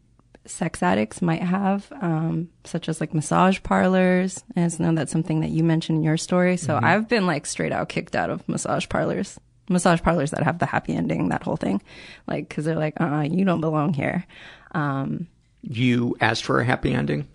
[0.44, 4.44] sex addicts might have, um, such as like massage parlors.
[4.56, 6.58] And I know that's something that you mentioned in your story.
[6.58, 6.86] So mm-hmm.
[6.86, 10.66] I've been like straight out kicked out of massage parlors, massage parlors that have the
[10.66, 11.82] happy ending, that whole thing.
[12.28, 14.26] Like, cause they're like, uh, uh-uh, you don't belong here.
[14.74, 15.28] Um,
[15.62, 17.28] you asked for a happy ending?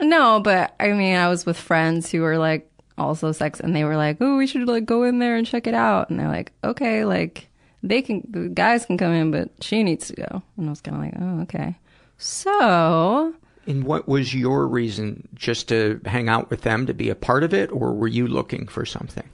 [0.00, 3.84] No, but I mean, I was with friends who were like also sex and they
[3.84, 6.10] were like, oh, we should like go in there and check it out.
[6.10, 7.48] And they're like, okay, like,
[7.82, 10.42] they can, the guys can come in, but she needs to go.
[10.56, 11.78] And I was kind of like, oh, okay.
[12.18, 13.34] So.
[13.66, 15.28] And what was your reason?
[15.34, 18.26] Just to hang out with them, to be a part of it, or were you
[18.26, 19.28] looking for something?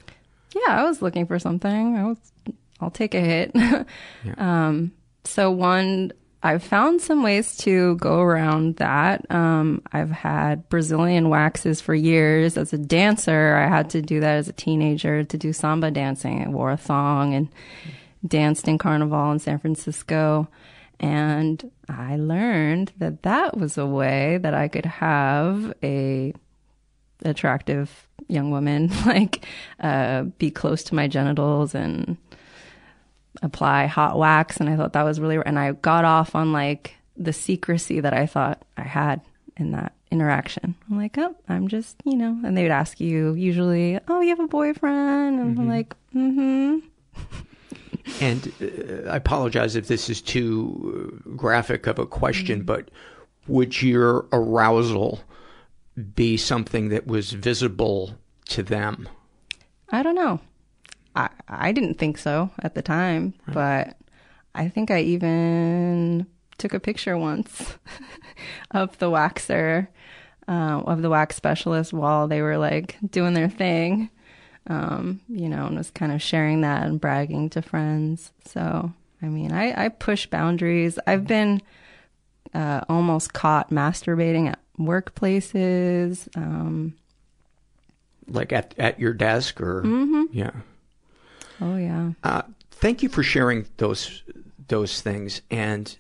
[0.67, 1.97] Yeah, I was looking for something.
[1.97, 2.19] I was,
[2.81, 3.53] I'll take a hit.
[3.55, 3.85] yeah.
[4.39, 4.93] um,
[5.25, 9.29] so one, I've found some ways to go around that.
[9.31, 12.57] Um, I've had Brazilian waxes for years.
[12.57, 16.45] As a dancer, I had to do that as a teenager to do samba dancing.
[16.45, 17.49] I wore a thong and
[18.27, 20.49] danced in carnival in San Francisco.
[21.01, 26.33] And I learned that that was a way that I could have a
[27.25, 29.47] attractive young woman like
[29.81, 32.17] uh, be close to my genitals and
[33.43, 36.95] apply hot wax and I thought that was really and I got off on like
[37.17, 39.21] the secrecy that I thought I had
[39.57, 40.75] in that interaction.
[40.91, 44.29] I'm like, "Oh, I'm just, you know." And they would ask you usually, "Oh, you
[44.29, 45.61] have a boyfriend?" And mm-hmm.
[45.61, 46.79] I'm like, mm-hmm
[48.21, 52.67] And uh, I apologize if this is too graphic of a question, mm-hmm.
[52.67, 52.91] but
[53.49, 55.21] would your arousal
[56.15, 59.09] be something that was visible to them?
[59.91, 60.41] I don't know.
[61.15, 63.55] I I didn't think so at the time, right.
[63.55, 63.97] but
[64.55, 66.27] I think I even
[66.59, 67.77] took a picture once
[68.71, 69.89] of the waxer,
[70.49, 74.11] uh, of the wax specialist while they were like doing their thing
[74.69, 78.33] um, you know, and was kind of sharing that and bragging to friends.
[78.45, 80.99] So, I mean, I, I push boundaries.
[81.07, 81.63] I've been
[82.55, 86.29] uh, almost caught masturbating at workplaces.
[86.37, 86.95] Um,
[88.29, 90.25] like at, at your desk or, mm-hmm.
[90.33, 90.51] yeah.
[91.61, 92.13] Oh, yeah.
[92.23, 94.23] Uh, thank you for sharing those,
[94.69, 95.43] those things.
[95.51, 95.97] And,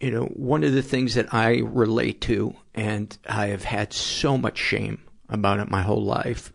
[0.00, 4.36] you know, one of the things that I relate to, and I have had so
[4.36, 6.52] much shame about it my whole life,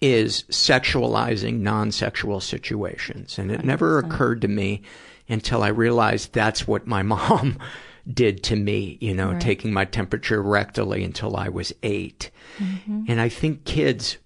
[0.00, 3.38] is sexualizing non-sexual situations.
[3.38, 4.82] And it never occurred to me
[5.28, 7.58] until I realized that's what my mom
[8.10, 9.40] did to me, you know, right.
[9.40, 13.04] taking my temperature rectally until I was 8 mm-hmm.
[13.08, 14.18] And I think kids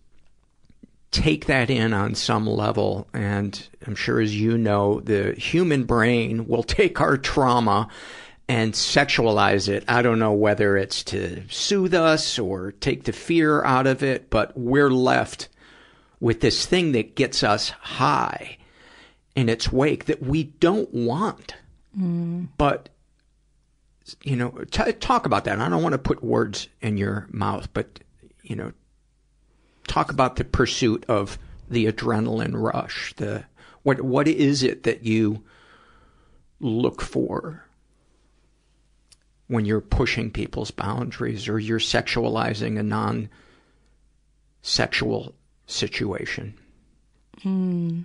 [1.10, 3.08] take that in on some level.
[3.12, 7.88] And I'm sure as you know, the human brain will take our trauma
[8.48, 9.84] and sexualize it.
[9.88, 14.30] I don't know whether it's to soothe us or take the fear out of it,
[14.30, 15.48] but we're left
[16.20, 18.58] with this thing that gets us high
[19.34, 21.54] in its wake that we don't want.
[21.98, 22.48] Mm.
[22.56, 22.88] But,
[24.22, 25.58] you know, t- talk about that.
[25.58, 28.00] I don't want to put words in your mouth, but,
[28.42, 28.72] you know,
[29.88, 31.38] talk about the pursuit of
[31.68, 33.14] the adrenaline rush.
[33.16, 33.44] The,
[33.82, 35.42] what, what is it that you
[36.60, 37.64] look for
[39.48, 43.28] when you're pushing people's boundaries or you're sexualizing a non
[44.62, 45.34] sexual
[45.66, 46.54] situation?
[47.42, 48.02] Hmm.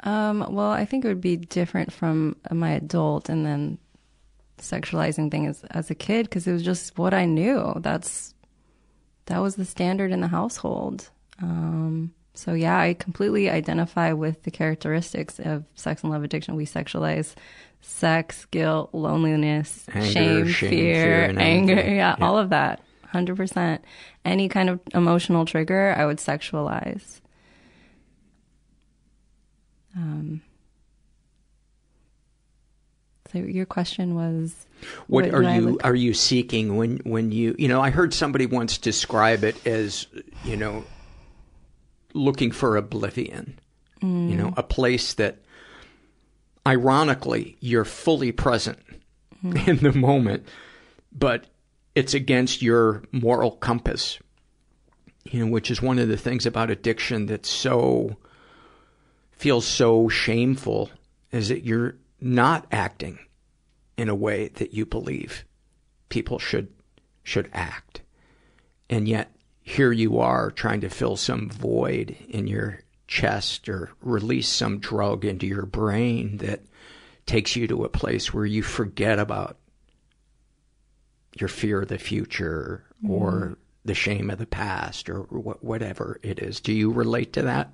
[0.00, 3.78] Um, well, I think it would be different from my adult and then
[4.58, 7.74] sexualizing thing as as a kid because it was just what I knew.
[7.80, 8.34] That's
[9.26, 11.10] that was the standard in the household.
[11.40, 16.56] Um, so yeah, I completely identify with the characteristics of sex and love addiction.
[16.56, 17.34] We sexualize
[17.80, 21.74] sex, guilt, loneliness, anger, shame, shame, fear, fear anger.
[21.74, 22.80] Yeah, yeah, all of that.
[23.12, 23.78] 100%.
[24.24, 27.20] Any kind of emotional trigger, I would sexualize.
[29.96, 30.42] Um,
[33.32, 34.66] so your question was
[35.06, 38.14] What, what are you look- are you seeking when when you you know I heard
[38.14, 40.06] somebody once describe it as
[40.44, 40.84] you know
[42.14, 43.58] looking for oblivion.
[44.00, 44.58] You know, mm.
[44.58, 45.38] a place that
[46.64, 48.78] ironically you're fully present
[49.44, 49.66] mm.
[49.66, 50.46] in the moment,
[51.12, 51.46] but
[51.96, 54.18] it's against your moral compass.
[55.24, 58.16] You know, which is one of the things about addiction that so
[59.32, 60.90] feels so shameful
[61.32, 63.18] is that you're not acting
[63.96, 65.44] in a way that you believe
[66.08, 66.68] people should
[67.22, 68.00] should act.
[68.88, 74.48] And yet here you are trying to fill some void in your chest or release
[74.48, 76.62] some drug into your brain that
[77.26, 79.58] takes you to a place where you forget about
[81.38, 83.56] your fear of the future or Mhm.
[83.84, 86.60] the shame of the past or wh- whatever it is.
[86.60, 87.72] Do you relate to that?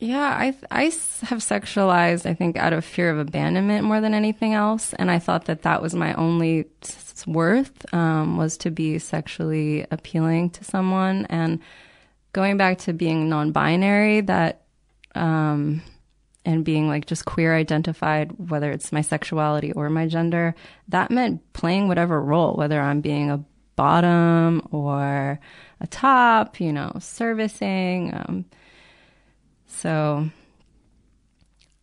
[0.00, 2.24] Yeah, I I have sexualized.
[2.24, 5.62] I think out of fear of abandonment more than anything else, and I thought that
[5.62, 6.64] that was my only
[7.26, 11.26] worth um, was to be sexually appealing to someone.
[11.28, 11.60] And
[12.32, 14.62] going back to being non-binary, that
[15.14, 15.82] um,
[16.46, 20.54] and being like just queer identified, whether it's my sexuality or my gender,
[20.88, 23.44] that meant playing whatever role, whether I'm being a
[23.76, 25.38] bottom or
[25.78, 28.14] a top, you know, servicing.
[28.14, 28.46] Um,
[29.80, 30.28] so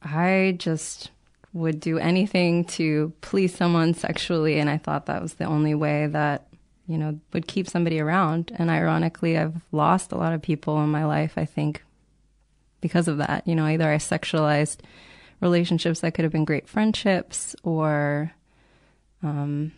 [0.03, 1.09] I just
[1.53, 6.05] would do anything to please someone sexually, and I thought that was the only way
[6.05, 6.47] that,
[6.87, 8.51] you know, would keep somebody around.
[8.55, 11.83] And ironically, I've lost a lot of people in my life, I think,
[12.81, 13.47] because of that.
[13.47, 14.77] You know, either I sexualized
[15.41, 18.31] relationships that could have been great friendships, or
[19.23, 19.71] um,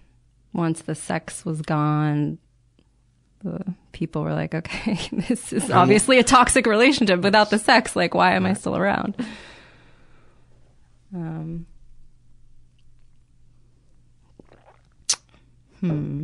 [0.51, 2.37] once the sex was gone,
[3.43, 7.95] the people were like, okay, this is obviously a toxic relationship without the sex.
[7.95, 9.15] Like, why am I still around?
[11.13, 11.65] Um,
[15.79, 16.23] hmm.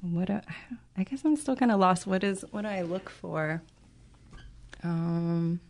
[0.00, 0.40] What do,
[0.96, 2.06] I guess I'm still kind of lost.
[2.06, 3.62] What is what do I look for?
[4.82, 5.60] Um,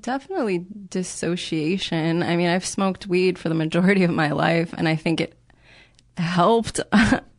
[0.00, 2.22] definitely dissociation.
[2.22, 5.36] I mean, I've smoked weed for the majority of my life, and I think it
[6.16, 6.80] helped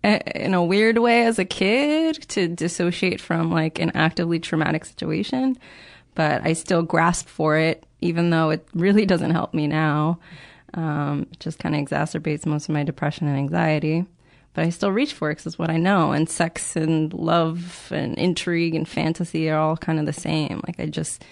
[0.04, 5.58] in a weird way as a kid to dissociate from like an actively traumatic situation.
[6.16, 10.20] But I still grasp for it, even though it really doesn't help me now.
[10.74, 14.06] Um, it just kind of exacerbates most of my depression and anxiety.
[14.54, 16.14] But I still reach for it because it's what I know.
[16.14, 20.62] And sex and love and intrigue and fantasy are all kind of the same.
[20.66, 21.24] Like I just,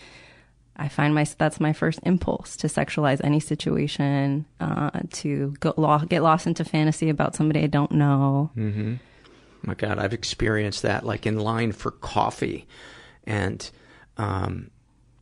[0.78, 6.00] I find my that's my first impulse to sexualize any situation, uh, to go lo-
[6.00, 8.52] get lost into fantasy about somebody I don't know.
[8.58, 8.96] Mm-hmm.
[9.64, 12.68] My God, I've experienced that, like in line for coffee,
[13.26, 13.70] and
[14.18, 14.70] um,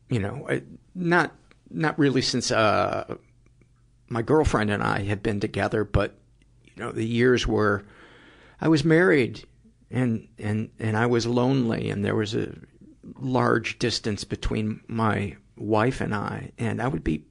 [0.10, 0.47] you know,
[0.95, 1.34] not
[1.70, 3.16] not really since uh,
[4.10, 6.16] my girlfriend and I had been together, but
[6.64, 7.84] you know, the years where
[8.60, 9.45] I was married
[9.91, 12.54] and and and I was lonely, and there was a
[13.20, 17.26] large distance between my wife and I, and I would be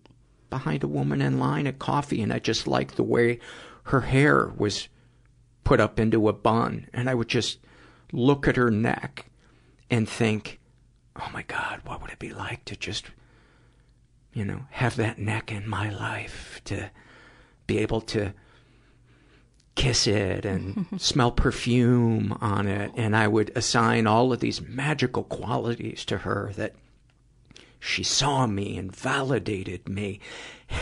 [0.51, 3.39] behind a woman in line at coffee, and I just liked the way
[3.85, 4.89] her hair was
[5.65, 7.59] put up into a bun, and I would just
[8.13, 9.27] look at her neck
[9.91, 10.61] and think,
[11.17, 13.07] "Oh my God, what would it be like to just,
[14.33, 16.91] you know, have that neck in my life to
[17.67, 18.35] be able to."
[19.75, 22.93] kiss it and smell perfume on it.
[22.95, 26.75] And I would assign all of these magical qualities to her that
[27.85, 30.21] she saw me and validated me.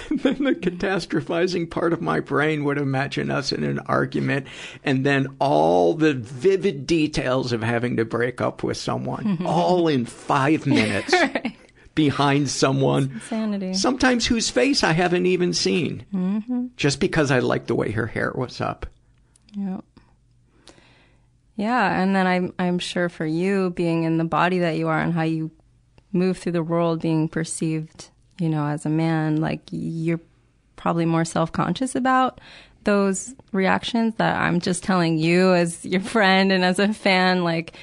[0.08, 4.46] And then the catastrophizing part of my brain would imagine us in an argument
[4.84, 10.04] and then all the vivid details of having to break up with someone, all in
[10.06, 11.12] five minutes
[11.96, 13.74] behind someone, Insanity.
[13.74, 18.06] sometimes whose face I haven't even seen hmm just because I liked the way her
[18.06, 18.86] hair was up.
[19.56, 19.80] Yeah.
[21.56, 25.00] Yeah, and then I'm I'm sure for you being in the body that you are
[25.00, 25.50] and how you
[26.12, 30.20] move through the world being perceived, you know, as a man, like you're
[30.76, 32.40] probably more self-conscious about
[32.84, 37.76] those reactions that I'm just telling you as your friend and as a fan like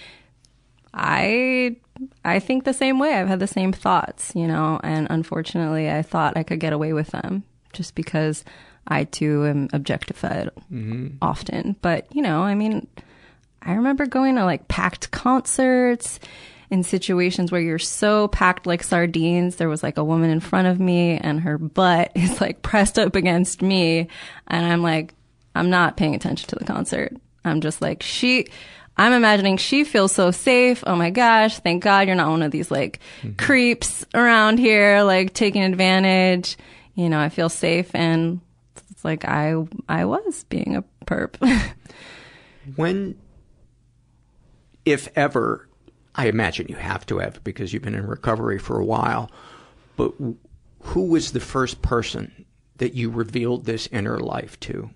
[0.94, 1.76] I
[2.24, 3.14] I think the same way.
[3.14, 6.94] I've had the same thoughts, you know, and unfortunately I thought I could get away
[6.94, 8.44] with them just because
[8.88, 11.18] I too am objectified Mhm.
[11.22, 11.76] often.
[11.82, 12.88] But, you know, I mean,
[13.62, 16.20] I remember going to like packed concerts
[16.70, 19.56] in situations where you're so packed like sardines.
[19.56, 23.00] There was like a woman in front of me and her butt is like pressed
[23.00, 24.08] up against me.
[24.48, 25.14] And I'm like,
[25.56, 27.16] I'm not paying attention to the concert.
[27.46, 28.48] I'm just like, she,
[28.98, 30.84] I'm imagining she feels so safe.
[30.86, 33.34] Oh my gosh, thank God you're not one of these like mm-hmm.
[33.36, 36.58] creeps around here, like taking advantage.
[36.96, 38.42] You know, I feel safe and
[38.92, 39.56] it's like I,
[39.88, 41.36] I was being a perp.
[42.76, 43.18] When,
[44.84, 45.67] if ever,
[46.18, 49.32] I imagine you have to have because you've been in recovery for a while,
[49.96, 50.14] but
[50.82, 52.46] who was the first person
[52.78, 54.90] that you revealed this inner life to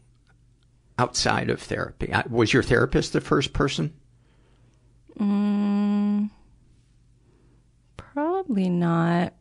[0.97, 2.11] outside of therapy?
[2.29, 3.93] Was your therapist the first person?
[5.19, 6.29] Mm,
[7.97, 9.33] probably not,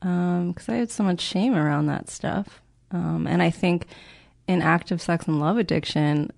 [0.00, 2.62] because I had so much shame around that stuff.
[2.90, 3.86] Um, and I think
[4.46, 6.30] in active sex and love addiction,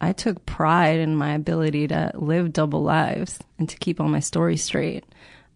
[0.00, 4.20] I took pride in my ability to live double lives and to keep all my
[4.20, 5.04] stories straight.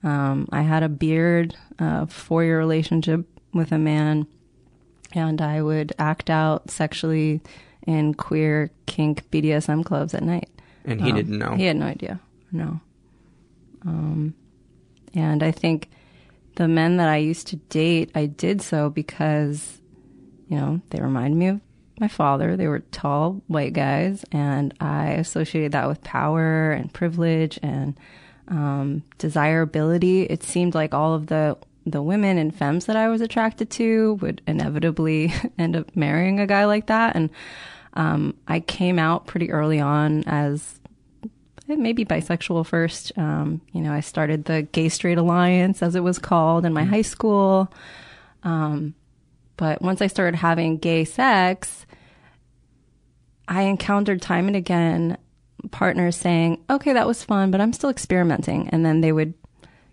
[0.03, 4.27] Um, I had a beard, a four year relationship with a man,
[5.15, 7.41] and I would act out sexually
[7.87, 10.51] in queer kink BDSM clubs at night.
[10.85, 11.55] And he Um, didn't know?
[11.55, 12.21] He had no idea.
[12.53, 12.81] No.
[13.87, 14.35] Um,
[15.15, 15.89] and I think
[16.57, 19.81] the men that I used to date, I did so because,
[20.49, 21.61] you know, they remind me of
[21.99, 22.57] my father.
[22.57, 27.99] They were tall white guys, and I associated that with power and privilege and
[28.49, 30.23] um, desirability.
[30.23, 34.15] It seemed like all of the the women and femmes that I was attracted to
[34.15, 37.31] would inevitably end up marrying a guy like that, and
[37.95, 40.81] um, I came out pretty early on as
[41.67, 43.13] maybe bisexual first.
[43.17, 46.85] Um, you know, I started the Gay Straight Alliance, as it was called, in my
[46.85, 47.73] high school.
[48.43, 48.95] Um,
[49.57, 51.87] but once I started having gay sex,
[53.47, 55.19] I encountered time and again
[55.71, 58.69] partners saying, okay, that was fun, but I'm still experimenting.
[58.71, 59.35] And then they would,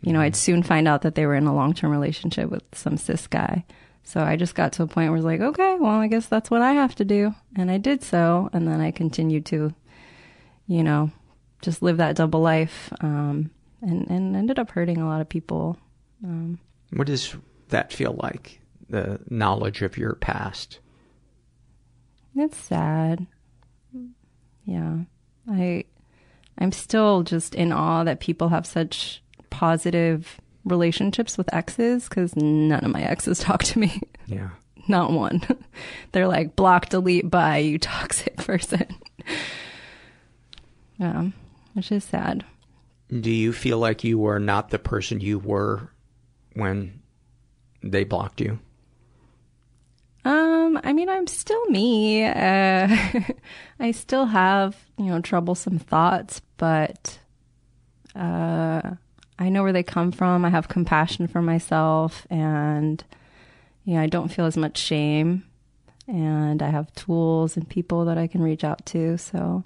[0.02, 2.64] you know, I'd soon find out that they were in a long term relationship with
[2.74, 3.66] some cis guy.
[4.04, 6.26] So I just got to a point where I was like, okay, well, I guess
[6.26, 7.36] that's what I have to do.
[7.56, 8.50] And I did so.
[8.52, 9.74] And then I continued to,
[10.68, 11.12] you know,
[11.62, 13.52] just live that double life um,
[13.82, 15.78] and, and ended up hurting a lot of people.
[16.24, 16.60] Um,
[16.92, 17.36] What does
[17.70, 18.61] that feel like?
[18.92, 20.80] The knowledge of your past?
[22.36, 23.26] It's sad.
[24.66, 24.98] Yeah.
[25.50, 25.86] I
[26.58, 32.84] I'm still just in awe that people have such positive relationships with exes cuz none
[32.84, 34.02] of my exes talk to me.
[34.26, 34.50] Yeah.
[34.90, 35.42] Not one.
[36.12, 38.88] They're like block delete bye you toxic person.
[41.00, 41.30] yeah.
[41.74, 42.44] Which is sad.
[43.10, 45.90] Do you feel like you were not the person you were
[46.56, 47.02] when
[47.82, 48.60] they blocked you?
[50.24, 52.24] Um, I mean, I'm still me.
[52.24, 52.88] Uh,
[53.80, 57.20] I still have, you know, troublesome thoughts, but
[58.16, 58.82] uh,
[59.40, 60.46] I know where they come from.
[60.46, 63.04] I have compassion for myself, and
[63.86, 65.44] you know, I don't feel as much shame,
[66.08, 69.18] and I have tools and people that I can reach out to.
[69.18, 69.64] So,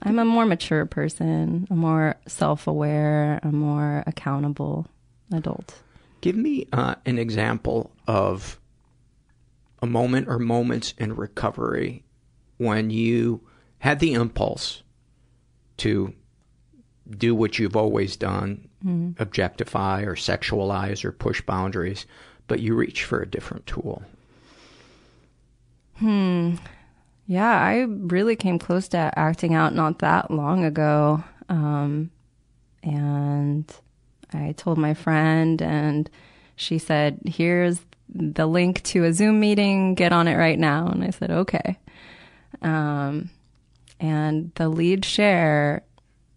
[0.00, 4.86] I'm a more mature person, a more self-aware, a more accountable
[5.32, 5.74] adult.
[6.20, 8.58] Give me uh, an example of
[9.80, 12.04] a moment or moments in recovery
[12.56, 13.40] when you
[13.78, 14.82] had the impulse
[15.78, 16.12] to
[17.08, 19.18] do what you've always done, Mhm.
[19.20, 22.06] objectify or sexualize or push boundaries,
[22.46, 24.02] but you reach for a different tool.
[25.96, 26.54] Hmm.
[27.26, 31.22] Yeah, I really came close to acting out not that long ago.
[31.48, 32.10] Um,
[32.82, 33.70] and
[34.32, 36.08] I told my friend, and
[36.56, 37.80] she said, Here's
[38.14, 39.94] the link to a Zoom meeting.
[39.94, 40.88] Get on it right now.
[40.88, 41.78] And I said, Okay.
[42.62, 43.30] Um,
[44.00, 45.82] and the lead share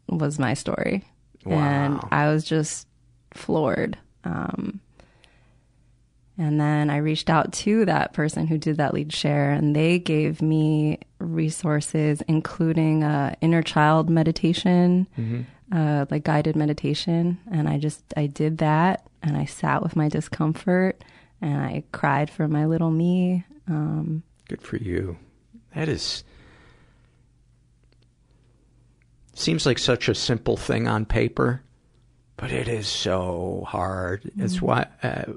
[0.09, 1.05] was my story.
[1.45, 2.88] And I was just
[3.34, 3.97] floored.
[4.24, 4.80] Um,
[6.38, 9.99] and then I reached out to that person who did that lead share, and they
[9.99, 15.45] gave me resources, including uh, inner child meditation, Mhm.
[15.72, 17.38] uh, like guided meditation.
[17.51, 21.03] And I just I did that, and I sat with my discomfort,
[21.42, 23.44] and I cried for my little me.
[23.68, 25.18] Um, Good for you.
[25.76, 26.24] That is.
[29.34, 31.62] Seems like such a simple thing on paper,
[32.38, 34.30] but it is so hard.
[34.38, 34.62] It's Mhm.
[34.62, 35.34] why uh,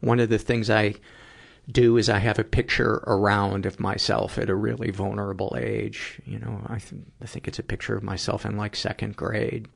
[0.00, 0.94] one of the things I
[1.70, 6.20] do is I have a picture around of myself at a really vulnerable age.
[6.26, 9.68] You know, I, th- I think it's a picture of myself in like second grade.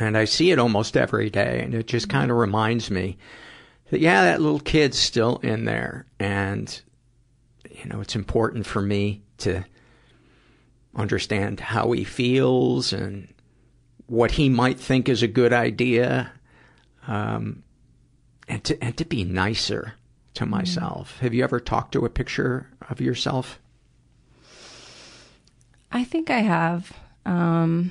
[0.00, 3.16] And I see it almost every day, and it just kind of reminds me
[3.90, 6.06] yeah, that little kid's still in there.
[6.18, 6.80] And,
[7.70, 9.64] you know, it's important for me to
[10.94, 13.32] understand how he feels and
[14.06, 16.32] what he might think is a good idea.
[17.06, 17.62] Um,
[18.48, 19.94] and to, and to be nicer
[20.34, 21.18] to myself.
[21.18, 23.58] Have you ever talked to a picture of yourself?
[25.90, 26.92] I think I have.
[27.26, 27.90] Um,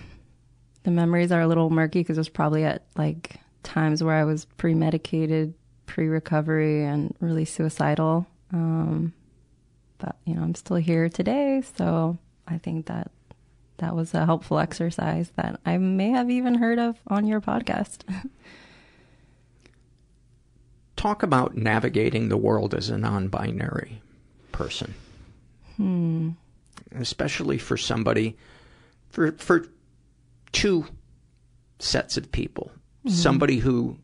[0.83, 4.23] the memories are a little murky because it was probably at like times where I
[4.23, 5.53] was pre medicated,
[5.87, 8.27] pre recovery, and really suicidal.
[8.53, 9.13] Um,
[9.97, 11.63] but, you know, I'm still here today.
[11.75, 13.09] So I think that
[13.77, 18.01] that was a helpful exercise that I may have even heard of on your podcast.
[20.95, 24.01] Talk about navigating the world as a non binary
[24.51, 24.93] person.
[25.77, 26.31] Hmm.
[26.95, 28.35] Especially for somebody,
[29.09, 29.67] for, for
[30.51, 30.85] two
[31.79, 32.71] sets of people.
[33.05, 33.15] Mm-hmm.
[33.15, 33.97] Somebody who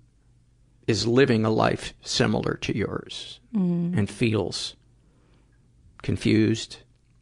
[0.87, 3.97] is living a life similar to yours mm-hmm.
[3.97, 4.75] and feels
[6.01, 6.77] confused,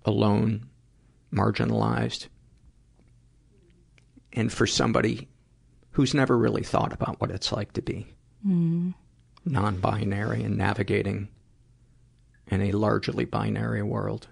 [0.05, 0.67] alone,
[1.33, 2.27] marginalized.
[4.33, 5.29] And for somebody
[5.91, 8.07] who's never really thought about what it's like to be
[8.45, 8.93] mm.
[9.45, 11.27] non binary and navigating
[12.47, 14.27] in a largely binary world.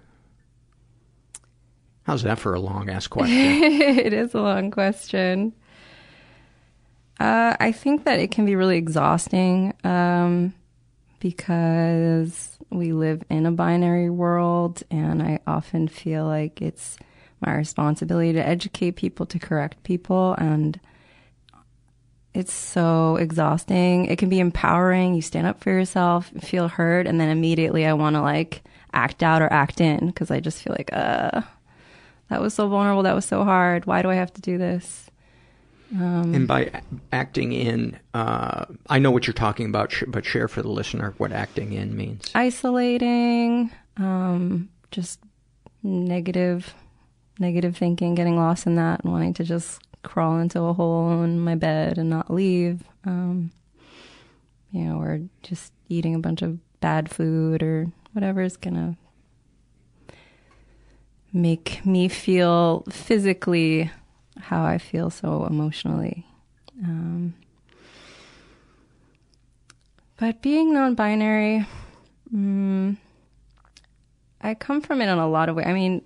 [2.04, 3.36] How's that for a long ass question?
[3.36, 5.52] it is a long question.
[7.20, 10.54] Uh, I think that it can be really exhausting um,
[11.18, 16.96] because we live in a binary world, and I often feel like it's
[17.46, 20.80] my responsibility to educate people, to correct people, and
[22.32, 24.06] it's so exhausting.
[24.06, 25.14] It can be empowering.
[25.14, 28.62] You stand up for yourself, feel heard, and then immediately I want to like
[28.94, 31.42] act out or act in because I just feel like, uh,
[32.30, 33.02] that was so vulnerable.
[33.02, 33.84] That was so hard.
[33.84, 35.09] Why do I have to do this?
[35.92, 36.82] Um, and by
[37.12, 41.32] acting in, uh, I know what you're talking about, but share for the listener what
[41.32, 42.30] acting in means.
[42.34, 45.18] Isolating, um, just
[45.82, 46.74] negative,
[47.38, 51.40] negative thinking, getting lost in that, and wanting to just crawl into a hole in
[51.40, 52.84] my bed and not leave.
[53.04, 53.50] Um,
[54.70, 58.96] you know, or just eating a bunch of bad food or whatever is gonna
[61.32, 63.90] make me feel physically
[64.38, 66.26] how I feel so emotionally.
[66.82, 67.34] Um,
[70.18, 71.66] but being non binary,
[72.34, 72.96] mm,
[74.40, 75.66] I come from it in a lot of ways.
[75.66, 76.02] I mean,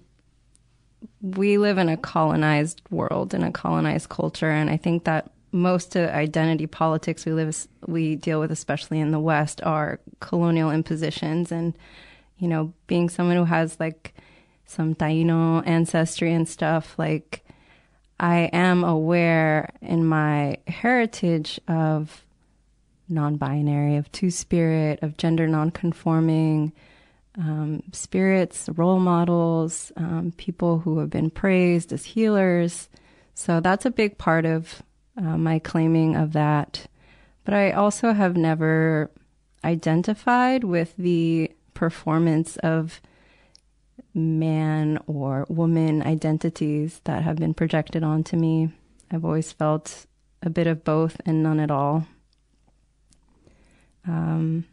[1.20, 5.94] we live in a colonized world, in a colonized culture, and I think that most
[5.94, 7.56] of identity politics we live
[7.86, 11.52] we deal with, especially in the West, are colonial impositions.
[11.52, 11.74] And
[12.38, 14.14] you know, being someone who has like
[14.66, 17.43] some Taino ancestry and stuff, like
[18.18, 22.24] I am aware in my heritage of
[23.08, 26.72] non binary, of two spirit, of gender non conforming
[27.36, 32.88] um, spirits, role models, um, people who have been praised as healers.
[33.34, 34.82] So that's a big part of
[35.16, 36.86] uh, my claiming of that.
[37.44, 39.10] But I also have never
[39.64, 43.00] identified with the performance of
[44.14, 48.72] man or woman identities that have been projected onto me.
[49.10, 50.06] I've always felt
[50.42, 52.06] a bit of both and none at all.
[54.06, 54.64] Um,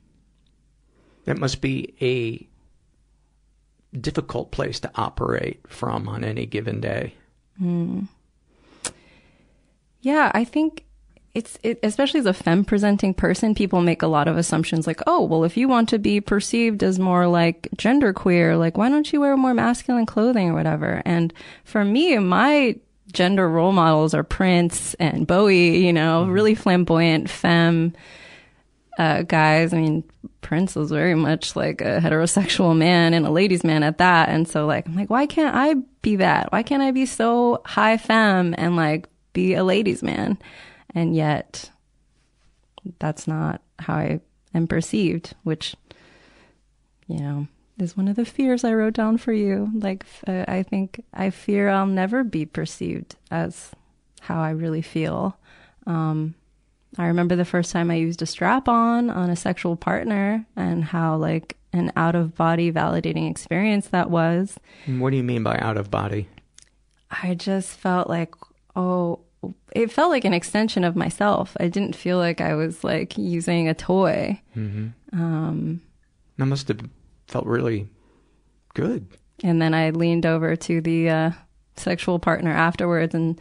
[1.25, 2.47] that must be a
[3.97, 7.13] difficult place to operate from on any given day.
[7.61, 8.07] Mm.
[10.01, 10.85] Yeah, I think
[11.33, 15.01] it's it, especially as a femme presenting person, people make a lot of assumptions like,
[15.07, 19.11] oh, well, if you want to be perceived as more like genderqueer, like why don't
[19.13, 21.01] you wear more masculine clothing or whatever?
[21.05, 22.75] And for me, my
[23.13, 26.31] gender role models are Prince and Bowie, you know, mm-hmm.
[26.31, 27.93] really flamboyant femme
[28.97, 29.73] uh, guys.
[29.73, 30.03] I mean,
[30.41, 34.29] Prince was very much like a heterosexual man and a ladies' man at that.
[34.29, 36.51] And so, like, I'm like, why can't I be that?
[36.51, 40.37] Why can't I be so high femme and like be a ladies' man?
[40.93, 41.69] And yet
[42.99, 44.19] that's not how I
[44.53, 45.75] am perceived, which,
[47.07, 49.69] you know, is one of the fears I wrote down for you.
[49.73, 53.71] Like, uh, I think I fear I'll never be perceived as
[54.21, 55.37] how I really feel.
[55.87, 56.35] Um,
[56.97, 60.83] I remember the first time I used a strap on on a sexual partner and
[60.83, 64.59] how, like, an out of body validating experience that was.
[64.85, 66.27] What do you mean by out of body?
[67.09, 68.35] I just felt like,
[68.75, 69.21] oh,
[69.73, 71.55] it felt like an extension of myself.
[71.59, 74.41] I didn't feel like I was like using a toy.
[74.55, 74.87] Mm-hmm.
[75.19, 75.81] Um,
[76.37, 76.81] that must have
[77.27, 77.87] felt really
[78.73, 79.07] good.
[79.43, 81.31] And then I leaned over to the uh,
[81.75, 83.39] sexual partner afterwards and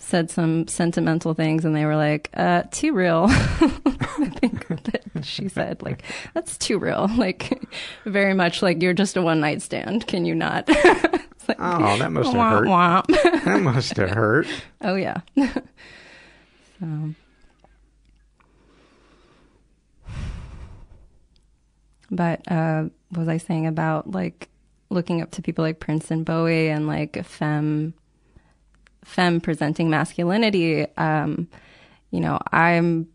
[0.00, 5.48] said some sentimental things, and they were like, uh, "Too real." I think that she
[5.48, 6.02] said, "Like
[6.34, 7.62] that's too real." Like
[8.06, 10.06] very much like you're just a one night stand.
[10.06, 10.66] Can you not?
[11.48, 12.66] like, oh, that must have hurt.
[12.66, 13.06] Womp.
[13.44, 14.46] that must have hurt.
[14.80, 15.20] Oh yeah.
[16.80, 17.14] so.
[22.10, 24.48] But uh, was I saying about like
[24.88, 27.92] looking up to people like Prince and Bowie and like femme
[29.04, 31.48] femme presenting masculinity, um,
[32.10, 33.08] you know, I'm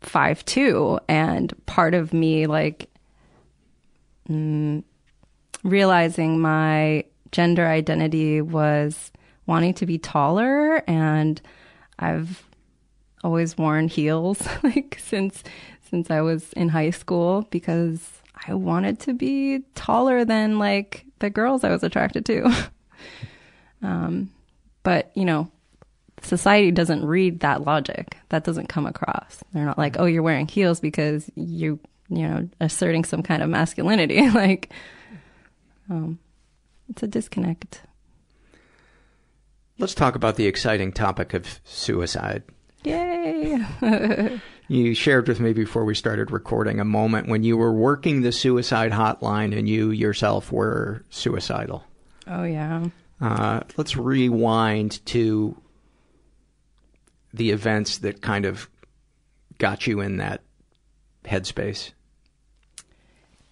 [0.00, 2.90] five two, and part of me like
[4.28, 4.82] mm,
[5.62, 9.12] realizing my gender identity was
[9.46, 11.40] wanting to be taller, and
[11.98, 12.44] I've
[13.22, 15.42] always worn heels like since
[15.90, 21.30] since I was in high school because I wanted to be taller than like the
[21.30, 22.70] girls I was attracted to.
[23.82, 24.30] um,
[24.82, 25.50] but you know,
[26.22, 28.16] society doesn't read that logic.
[28.28, 29.42] That doesn't come across.
[29.52, 31.78] They're not like, "Oh, you're wearing heels because you,
[32.08, 34.72] you know, asserting some kind of masculinity." like,
[35.88, 36.18] um,
[36.88, 37.82] it's a disconnect.
[39.78, 42.42] Let's talk about the exciting topic of suicide.
[42.84, 43.58] Yay!
[44.68, 48.32] you shared with me before we started recording a moment when you were working the
[48.32, 51.84] suicide hotline and you yourself were suicidal.
[52.26, 52.86] Oh yeah.
[53.20, 55.56] Uh, let's rewind to
[57.34, 58.68] the events that kind of
[59.58, 60.40] got you in that
[61.24, 61.92] headspace.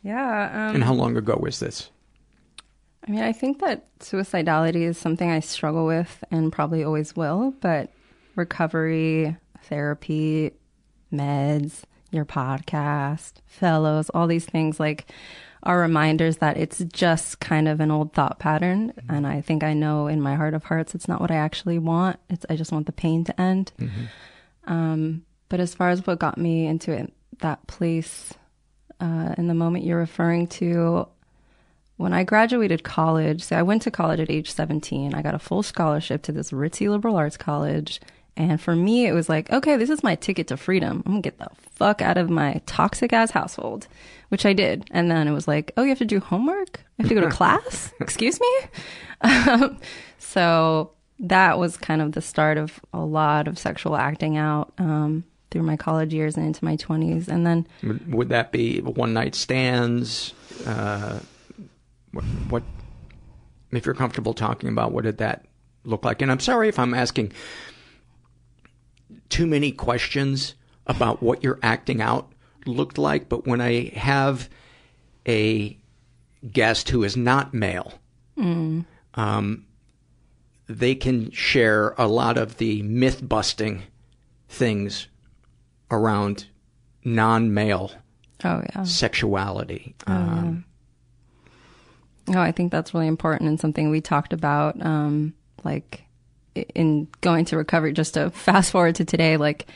[0.02, 0.68] Yeah.
[0.68, 1.90] Um, and how long ago was this?
[3.06, 7.54] I mean, I think that suicidality is something I struggle with and probably always will,
[7.60, 7.90] but
[8.36, 10.52] recovery, therapy,
[11.12, 15.10] meds, your podcast, fellows, all these things like
[15.68, 18.90] are reminders that it's just kind of an old thought pattern.
[19.06, 21.78] And I think I know in my heart of hearts, it's not what I actually
[21.78, 22.18] want.
[22.30, 23.72] It's, I just want the pain to end.
[23.78, 24.72] Mm-hmm.
[24.72, 28.32] Um, but as far as what got me into it, that place,
[28.98, 31.06] uh, in the moment you're referring to,
[31.98, 35.14] when I graduated college, so I went to college at age 17.
[35.14, 38.00] I got a full scholarship to this ritzy liberal arts college.
[38.38, 41.02] And for me, it was like, okay, this is my ticket to freedom.
[41.04, 43.86] I'm gonna get the fuck out of my toxic ass household,
[44.28, 44.86] which I did.
[44.90, 46.80] And then it was like, oh, you have to do homework?
[46.98, 47.92] I have to go to class?
[48.00, 48.52] Excuse me?
[49.22, 49.78] Um,
[50.18, 55.24] so that was kind of the start of a lot of sexual acting out um,
[55.50, 57.28] through my college years and into my 20s.
[57.28, 57.66] And then.
[58.08, 60.34] Would that be one night stands?
[60.66, 61.20] Uh,
[62.12, 62.62] what, what,
[63.72, 65.46] if you're comfortable talking about what did that
[65.84, 66.22] look like?
[66.22, 67.32] And I'm sorry if I'm asking
[69.28, 70.54] too many questions
[70.86, 72.32] about what you're acting out
[72.68, 74.48] looked like, but when I have
[75.26, 75.76] a
[76.52, 77.94] guest who is not male,
[78.36, 78.84] mm.
[79.14, 79.66] um,
[80.66, 83.82] they can share a lot of the myth busting
[84.48, 85.08] things
[85.90, 86.46] around
[87.04, 87.92] non male
[88.44, 88.82] oh, yeah.
[88.84, 89.94] sexuality.
[90.06, 90.64] Oh, um,
[92.28, 92.38] yeah.
[92.38, 94.80] oh, I think that's really important and something we talked about.
[94.84, 96.04] Um, like,
[96.74, 99.66] in going to recovery, just to fast forward to today, like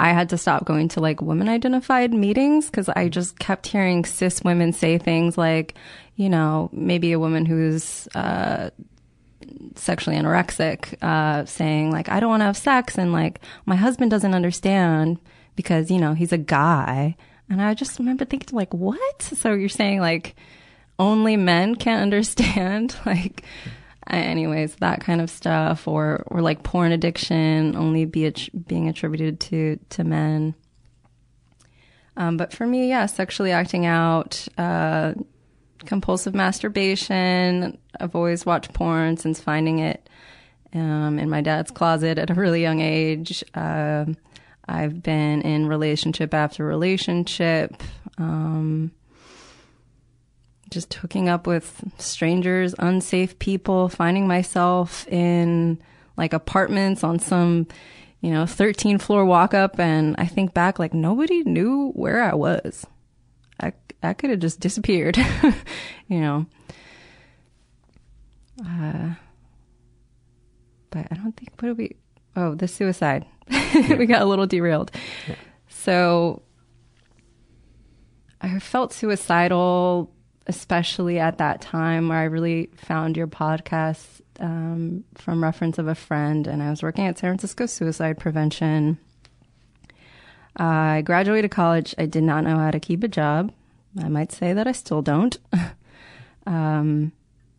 [0.00, 4.06] I had to stop going to like women identified meetings because I just kept hearing
[4.06, 5.74] cis women say things like,
[6.16, 8.70] you know, maybe a woman who's uh,
[9.74, 14.10] sexually anorexic uh, saying like, I don't want to have sex, and like my husband
[14.10, 15.18] doesn't understand
[15.54, 17.14] because you know he's a guy,
[17.50, 19.20] and I just remember thinking like, what?
[19.20, 20.34] So you're saying like
[20.98, 23.44] only men can't understand like
[24.18, 28.32] anyways, that kind of stuff, or or like porn addiction only be
[28.66, 30.54] being attributed to to men.
[32.16, 35.14] Um, but for me, yeah, sexually acting out, uh,
[35.86, 37.78] compulsive masturbation.
[37.98, 40.08] I've always watched porn since finding it
[40.74, 43.44] um, in my dad's closet at a really young age.
[43.54, 44.06] Uh,
[44.68, 47.82] I've been in relationship after relationship.
[48.18, 48.92] Um,
[50.70, 55.80] just hooking up with strangers, unsafe people, finding myself in
[56.16, 57.66] like apartments on some,
[58.20, 59.78] you know, 13 floor walk up.
[59.78, 62.86] And I think back, like, nobody knew where I was.
[63.60, 65.16] I, I could have just disappeared,
[66.08, 66.46] you know.
[68.64, 69.14] Uh,
[70.90, 71.96] but I don't think, what did we,
[72.36, 73.26] oh, the suicide.
[73.74, 74.90] we got a little derailed.
[75.26, 75.36] Yeah.
[75.68, 76.42] So
[78.40, 80.12] I felt suicidal
[80.46, 85.94] especially at that time where I really found your podcast um, from reference of a
[85.94, 88.98] friend, and I was working at San Francisco Suicide Prevention.
[90.58, 91.94] Uh, I graduated college.
[91.98, 93.52] I did not know how to keep a job.
[94.02, 95.36] I might say that I still don't.
[96.46, 97.12] um,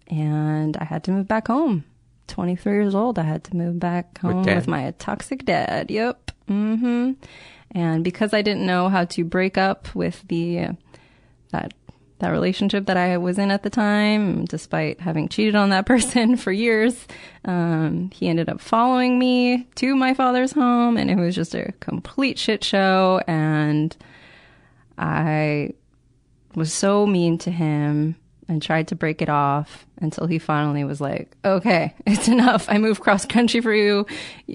[0.08, 1.86] and I had to move back home.
[2.28, 5.92] 23 years old, I had to move back home with, with my toxic dad.
[5.92, 6.32] Yep.
[6.50, 7.14] Mm-hmm.
[7.72, 10.70] And because I didn't know how to break up with the
[11.52, 11.74] that
[12.22, 16.38] that relationship that I was in at the time, despite having cheated on that person
[16.38, 17.08] for years.
[17.46, 21.74] Um, he ended up following me to my father's home, and it was just a
[21.80, 23.22] complete shit show.
[23.28, 23.96] And
[24.98, 25.74] I
[26.56, 28.16] was so mean to him
[28.48, 32.66] and tried to break it off until he finally was like, okay, it's enough.
[32.70, 34.06] I moved cross country for you,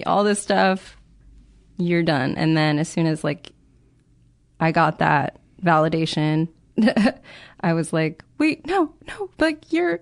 [0.05, 0.97] all this stuff.
[1.77, 2.35] You're done.
[2.35, 3.51] And then as soon as like
[4.59, 6.47] I got that validation,
[7.61, 9.99] I was like, wait, no, no, like you're,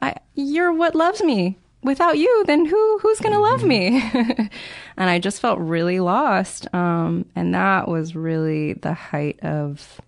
[0.00, 1.58] I, you're what loves me.
[1.84, 4.00] Without you, then who, who's going to love me?
[4.96, 6.72] and I just felt really lost.
[6.72, 10.00] Um, and that was really the height of,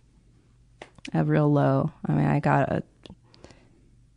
[1.13, 1.93] a real low.
[2.07, 2.83] I mean, I got a,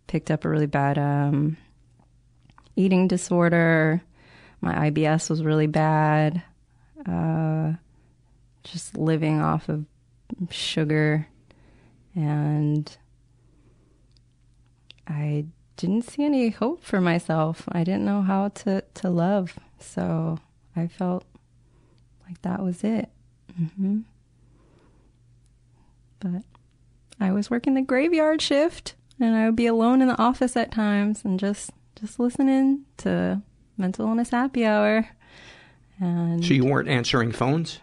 [0.06, 1.58] picked up a really bad, um,
[2.76, 4.02] eating disorder.
[4.62, 6.44] My IBS was really bad.
[7.06, 7.74] Uh,
[8.64, 9.86] just living off of
[10.50, 11.28] sugar
[12.18, 12.98] and
[15.08, 15.46] I
[15.76, 17.64] didn't see any hope for myself.
[17.72, 19.58] I didn't know how to, to love.
[19.80, 20.40] So
[20.76, 21.24] I felt
[22.28, 23.10] like that was it.
[23.56, 24.00] hmm
[26.20, 26.42] But
[27.20, 30.72] I was working the graveyard shift and I would be alone in the office at
[30.72, 33.42] times and just, just listening to
[33.78, 35.08] mental illness happy hour.
[36.00, 37.80] And So you weren't answering phones?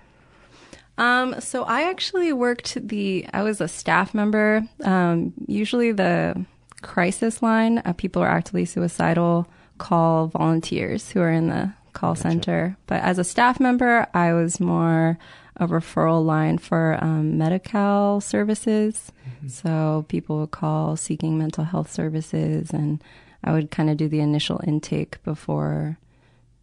[0.99, 4.63] Um, so I actually worked the, I was a staff member.
[4.83, 6.45] Um, usually the
[6.83, 12.77] crisis line, uh, people are actively suicidal, call volunteers who are in the call center.
[12.87, 15.19] But as a staff member, I was more
[15.57, 19.13] a referral line for um, Medi-Cal services.
[19.47, 23.03] So people would call seeking mental health services, and
[23.43, 25.99] I would kind of do the initial intake before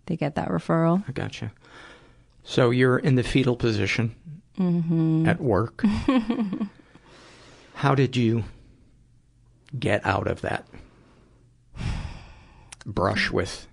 [0.07, 1.03] they get that referral.
[1.07, 1.51] I gotcha.
[2.43, 4.15] So you're in the fetal position
[4.57, 5.27] Mhm.
[5.27, 5.83] at work.
[7.75, 8.43] How did you
[9.77, 10.65] get out of that
[12.85, 13.67] brush with?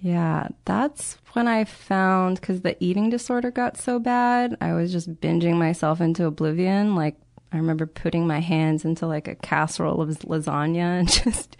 [0.00, 5.20] Yeah, that's when I found because the eating disorder got so bad, I was just
[5.20, 6.94] binging myself into oblivion.
[6.94, 7.16] Like,
[7.52, 11.56] I remember putting my hands into like a casserole of lasagna and just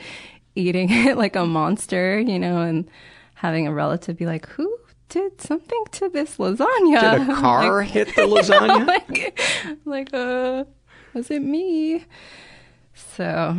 [0.55, 2.89] eating it like a monster, you know, and
[3.35, 4.77] having a relative be like, Who
[5.09, 7.19] did something to this lasagna?
[7.19, 8.87] Did a car Like- hit the lasagna?
[8.87, 9.41] like,
[9.85, 10.65] like, uh,
[11.15, 12.05] was it me?
[12.95, 13.57] So,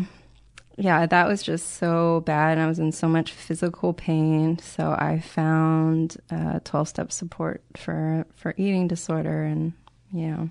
[0.78, 2.58] yeah, that was just so bad.
[2.58, 4.60] I was in so much physical pain.
[4.60, 9.44] So I found uh, 12 step support for, for eating disorder.
[9.44, 9.74] And,
[10.14, 10.50] you know,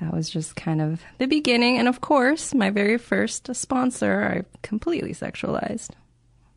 [0.00, 1.78] that was just kind of the beginning.
[1.78, 5.90] And of course, my very first sponsor, I completely sexualized.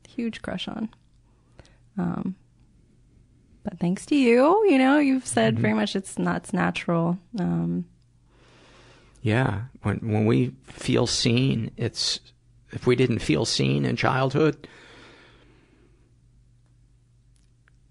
[0.07, 0.89] Huge crush on.
[1.97, 2.35] Um,
[3.63, 7.17] but thanks to you, you know, you've said very much it's not it's natural.
[7.37, 7.85] Um,
[9.21, 12.19] Yeah, when when we feel seen, it's
[12.71, 14.67] if we didn't feel seen in childhood,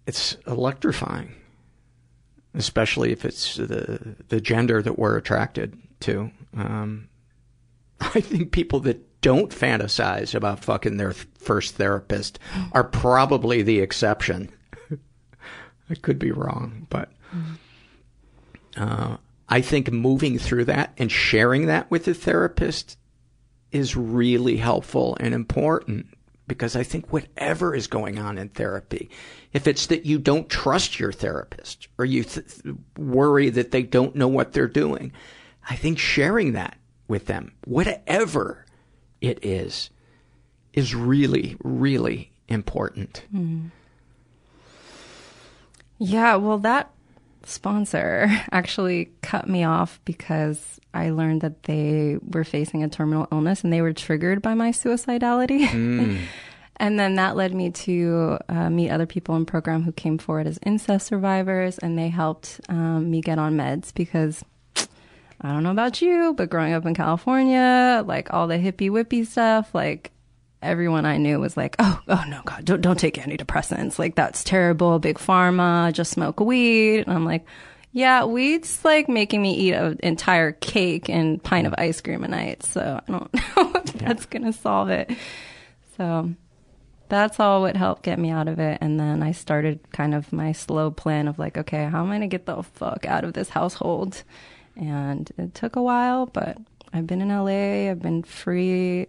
[0.06, 1.34] it's electrifying.
[2.54, 6.30] Especially if it's the the gender that we're attracted to.
[6.56, 7.08] Um,
[8.00, 12.38] I think people that don't fantasize about fucking their th- first therapist
[12.72, 14.50] are probably the exception.
[15.90, 17.10] I could be wrong, but
[18.76, 19.16] uh,
[19.48, 22.98] I think moving through that and sharing that with the therapist
[23.72, 26.06] is really helpful and important
[26.46, 29.10] because I think whatever is going on in therapy,
[29.52, 32.46] if it's that you don't trust your therapist or you th-
[32.96, 35.12] worry that they don't know what they're doing,
[35.68, 38.64] I think sharing that with them, whatever
[39.20, 39.90] it is,
[40.72, 43.24] is really, really important.
[43.34, 43.70] Mm.
[45.98, 46.90] Yeah, well, that
[47.44, 53.62] sponsor actually cut me off because I learned that they were facing a terminal illness
[53.64, 55.68] and they were triggered by my suicidality.
[55.68, 56.20] Mm.
[56.76, 60.46] and then that led me to uh, meet other people in program who came forward
[60.46, 64.44] as incest survivors and they helped um, me get on meds because
[65.40, 69.24] I don't know about you, but growing up in California, like all the hippie whippy
[69.26, 70.10] stuff, like
[70.62, 73.98] everyone I knew was like, "Oh, oh no, God, don't don't take antidepressants.
[73.98, 74.98] Like that's terrible.
[74.98, 75.92] Big pharma.
[75.92, 77.46] Just smoke weed." And I'm like,
[77.92, 82.28] "Yeah, weed's like making me eat an entire cake and pint of ice cream a
[82.28, 82.62] night.
[82.64, 85.10] So I don't know if that's gonna solve it."
[85.96, 86.30] So
[87.08, 88.78] that's all what helped get me out of it.
[88.80, 92.16] And then I started kind of my slow plan of like, okay, how am I
[92.16, 94.22] gonna get the fuck out of this household?
[94.76, 96.58] And it took a while, but
[96.92, 97.90] I've been in LA.
[97.90, 99.06] I've been free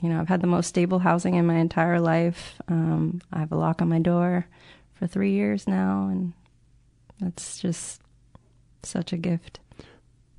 [0.00, 2.54] you know, I've had the most stable housing in my entire life.
[2.68, 4.46] Um, I have a lock on my door
[4.94, 6.32] for three years now, and
[7.20, 8.00] that's just
[8.82, 9.60] such a gift.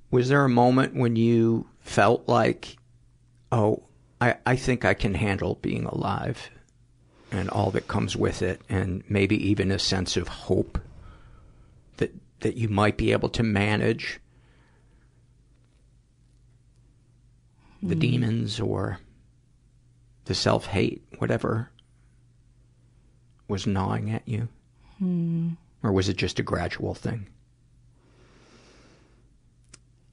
[0.10, 2.76] Was there a moment when you felt like,
[3.52, 3.84] oh,
[4.20, 6.50] I, I think I can handle being alive
[7.32, 10.80] and all that comes with it, and maybe even a sense of hope
[11.98, 14.20] that that you might be able to manage
[17.82, 18.00] the Mm.
[18.00, 19.00] demons or
[20.32, 21.70] the self hate, whatever
[23.50, 24.48] was gnawing at you?
[24.98, 25.50] Hmm.
[25.84, 27.28] Or was it just a gradual thing?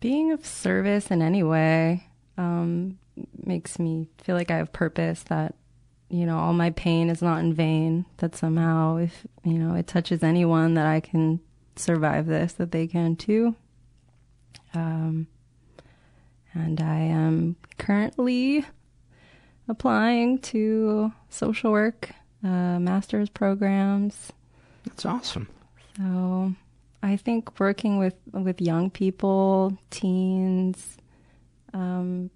[0.01, 2.99] Being of service in any way um,
[3.45, 5.23] makes me feel like I have purpose.
[5.29, 5.55] That
[6.09, 8.05] you know, all my pain is not in vain.
[8.17, 11.39] That somehow, if you know, it touches anyone, that I can
[11.77, 13.55] survive this, that they can too.
[14.75, 15.29] Um,
[16.55, 18.65] and I am currently
[19.69, 22.11] applying to social work,
[22.43, 24.33] uh, master's programs.
[24.85, 25.49] That's awesome.
[25.97, 26.55] So
[27.03, 30.97] I think working with with young people, teens,
[31.75, 32.31] um,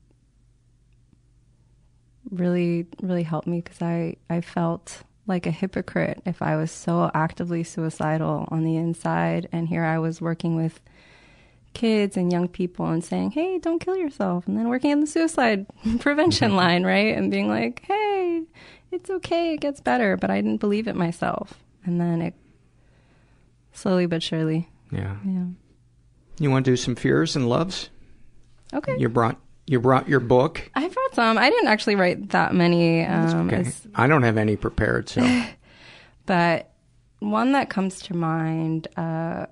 [2.30, 7.10] really really helped me because I I felt like a hypocrite if I was so
[7.14, 10.80] actively suicidal on the inside, and here I was working with
[11.74, 15.06] kids and young people and saying, "Hey, don't kill yourself," and then working in the
[15.06, 15.66] suicide
[16.00, 18.42] prevention line, right, and being like, "Hey,
[18.90, 21.54] it's okay, it gets better," but I didn't believe it myself,
[21.84, 22.34] and then it
[23.72, 24.68] slowly but surely.
[24.90, 25.16] Yeah.
[25.24, 25.44] Yeah.
[26.38, 27.88] You want to do some fears and loves?
[28.74, 28.96] Okay.
[28.98, 30.70] You brought you brought your book.
[30.74, 31.38] I brought some.
[31.38, 33.04] I didn't actually write that many.
[33.04, 33.60] Um, Okay.
[33.60, 35.22] as- I don't have any prepared, so
[36.26, 36.70] but
[37.20, 39.46] one that comes to mind uh,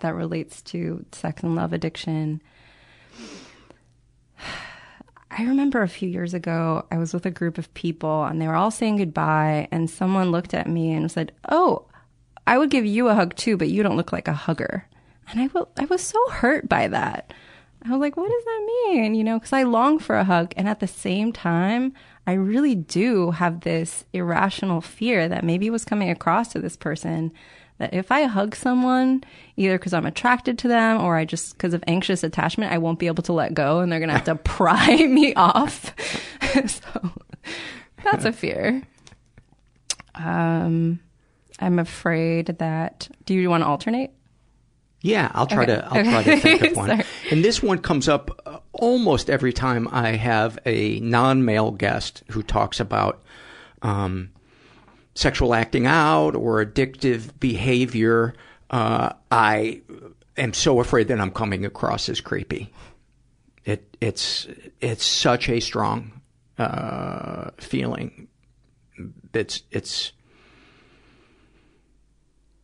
[0.00, 2.42] that relates to sex and love addiction.
[5.30, 8.48] I remember a few years ago, I was with a group of people and they
[8.48, 11.86] were all saying goodbye, and someone looked at me and said, Oh,
[12.46, 14.86] I would give you a hug too, but you don't look like a hugger.
[15.30, 17.32] And I wa- I was so hurt by that.
[17.84, 19.14] I was like, what does that mean?
[19.14, 20.52] You know, because I long for a hug.
[20.56, 21.94] And at the same time,
[22.26, 27.32] I really do have this irrational fear that maybe was coming across to this person
[27.80, 29.24] that if I hug someone,
[29.56, 32.98] either because I'm attracted to them or I just, because of anxious attachment, I won't
[32.98, 35.94] be able to let go and they're going to have to pry me off.
[36.66, 37.10] so
[38.04, 38.82] that's a fear.
[40.14, 41.00] Um,
[41.58, 44.10] I'm afraid that, do you want to alternate?
[45.02, 45.76] Yeah, I'll try Okay.
[45.76, 47.02] to I'll try to think of one.
[47.30, 52.42] And this one comes up uh, almost every time I have a non-male guest who
[52.42, 53.22] talks about
[53.80, 54.30] um,
[55.20, 58.34] sexual acting out or addictive behavior.
[58.70, 59.82] Uh, I
[60.36, 62.72] am so afraid that I'm coming across as creepy.
[63.64, 64.48] It it's
[64.80, 66.22] it's such a strong
[66.58, 68.28] uh, feeling.
[69.34, 70.12] It's it's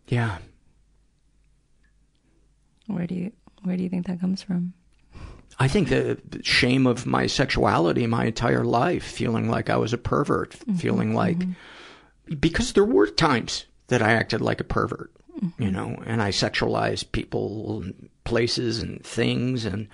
[0.08, 0.38] yeah.
[2.86, 3.32] Where do you,
[3.64, 4.72] where do you think that comes from?
[5.58, 9.98] I think the shame of my sexuality my entire life, feeling like I was a
[9.98, 11.38] pervert, feeling like,
[12.38, 15.12] because there were times that I acted like a pervert,
[15.58, 19.88] you know, and I sexualized people, and places, and things, and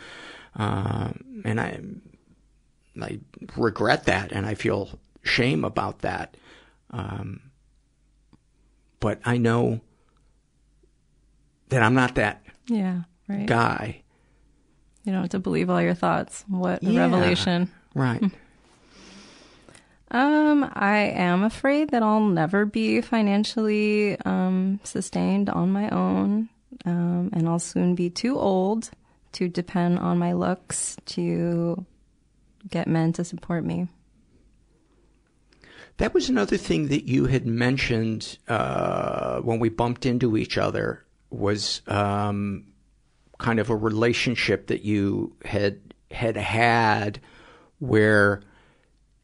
[0.57, 1.11] uh,
[1.45, 1.81] and I
[3.01, 3.21] I
[3.57, 6.37] regret that, and I feel shame about that.
[6.91, 7.41] Um,
[9.01, 9.81] but I know
[11.71, 13.47] that I'm not that Yeah, right.
[13.47, 14.03] guy.
[15.05, 16.45] You don't have to believe all your thoughts.
[16.49, 17.01] What a Yeah.
[17.01, 17.71] revelation.
[17.95, 18.23] Right.
[20.13, 26.51] Um, I am afraid that I'll never be financially um, sustained on my own,
[26.85, 28.91] um, and I'll soon be too old
[29.33, 31.87] to depend on my looks to
[32.69, 33.89] get men to support me.
[35.97, 41.07] That was another thing that you had mentioned uh, when we bumped into each other
[41.31, 42.67] was um,
[43.39, 47.19] kind of a relationship that you had had had
[47.79, 48.43] where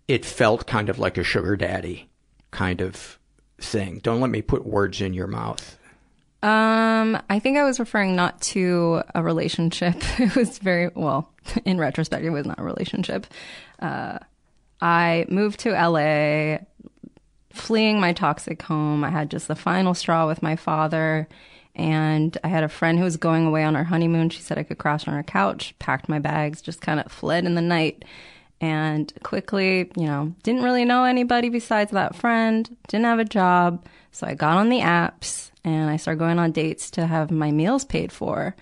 [0.08, 2.08] it felt kind of like a sugar daddy
[2.50, 3.18] kind of
[3.58, 4.00] thing.
[4.02, 5.78] Don't let me put words in your mouth.
[6.42, 9.96] Um, I think I was referring not to a relationship.
[10.18, 11.32] It was very well,
[11.64, 13.26] in retrospect, it was not a relationship.
[13.80, 14.18] Uh,
[14.80, 16.58] I moved to LA,
[17.52, 19.02] fleeing my toxic home.
[19.02, 21.28] I had just the final straw with my father,
[21.74, 24.30] and I had a friend who was going away on her honeymoon.
[24.30, 27.44] She said I could crash on her couch, packed my bags, just kind of fled
[27.44, 28.04] in the night.
[28.60, 33.86] And quickly, you know, didn't really know anybody besides that friend, didn't have a job.
[34.10, 37.52] So I got on the apps and I started going on dates to have my
[37.52, 38.56] meals paid for.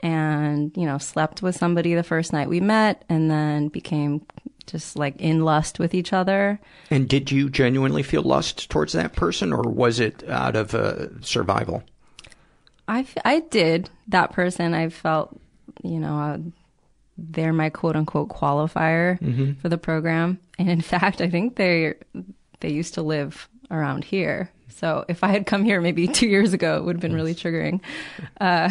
[0.00, 4.24] And, you know, slept with somebody the first night we met and then became
[4.66, 6.60] just like in lust with each other.
[6.90, 11.20] And did you genuinely feel lust towards that person, or was it out of uh,
[11.20, 11.82] survival?
[12.86, 14.74] I, f- I did that person.
[14.74, 15.38] I felt,
[15.82, 16.38] you know, uh,
[17.18, 19.58] they're my quote unquote qualifier Mhm.
[19.60, 20.38] for the program.
[20.58, 21.94] And in fact, I think they
[22.60, 24.50] they used to live around here.
[24.68, 27.34] So if I had come here maybe two years ago, it would have been really
[27.34, 27.80] triggering.
[28.40, 28.68] Uh,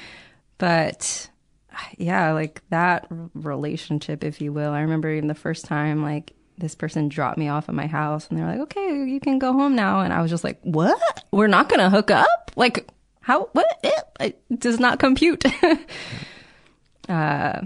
[0.58, 1.28] but
[1.96, 4.72] yeah, like that relationship, if you will.
[4.72, 8.26] I remember even the first time, like, this person dropped me off at my house
[8.28, 10.00] and they're like, okay, you can go home now.
[10.00, 11.24] And I was just like, what?
[11.30, 12.50] We're not going to hook up?
[12.56, 12.88] Like,
[13.20, 13.44] how?
[13.52, 13.66] What?
[13.84, 14.04] It,
[14.50, 15.44] it does not compute.
[17.08, 17.60] uh,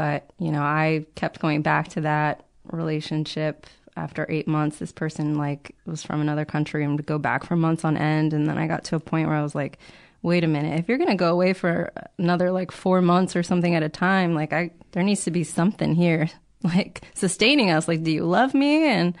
[0.00, 3.66] but, you know, I kept going back to that relationship
[3.98, 4.78] after eight months.
[4.78, 8.32] This person, like, was from another country and would go back for months on end.
[8.32, 9.78] And then I got to a point where I was like,
[10.22, 13.42] wait a minute, if you're going to go away for another like four months or
[13.42, 16.30] something at a time, like, I, there needs to be something here,
[16.62, 17.86] like, sustaining us.
[17.86, 18.88] Like, do you love me?
[18.88, 19.14] And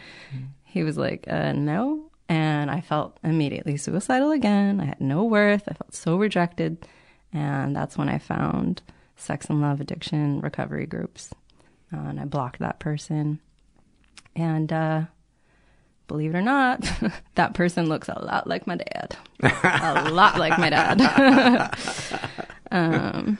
[0.64, 2.06] he was like, uh, no.
[2.30, 4.80] And I felt immediately suicidal again.
[4.80, 5.64] I had no worth.
[5.68, 6.86] I felt so rejected.
[7.34, 8.80] And that's when I found
[9.20, 11.30] sex and love addiction recovery groups.
[11.92, 13.40] Uh, and I blocked that person.
[14.36, 15.02] And uh,
[16.06, 16.90] believe it or not,
[17.34, 19.16] that person looks a lot like my dad.
[19.42, 21.00] a lot like my dad.
[22.70, 23.38] um,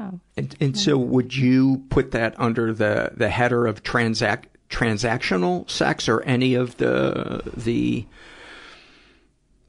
[0.00, 0.20] oh.
[0.36, 6.08] And, and so, would you put that under the, the header of transact transactional sex
[6.08, 8.04] or any of the the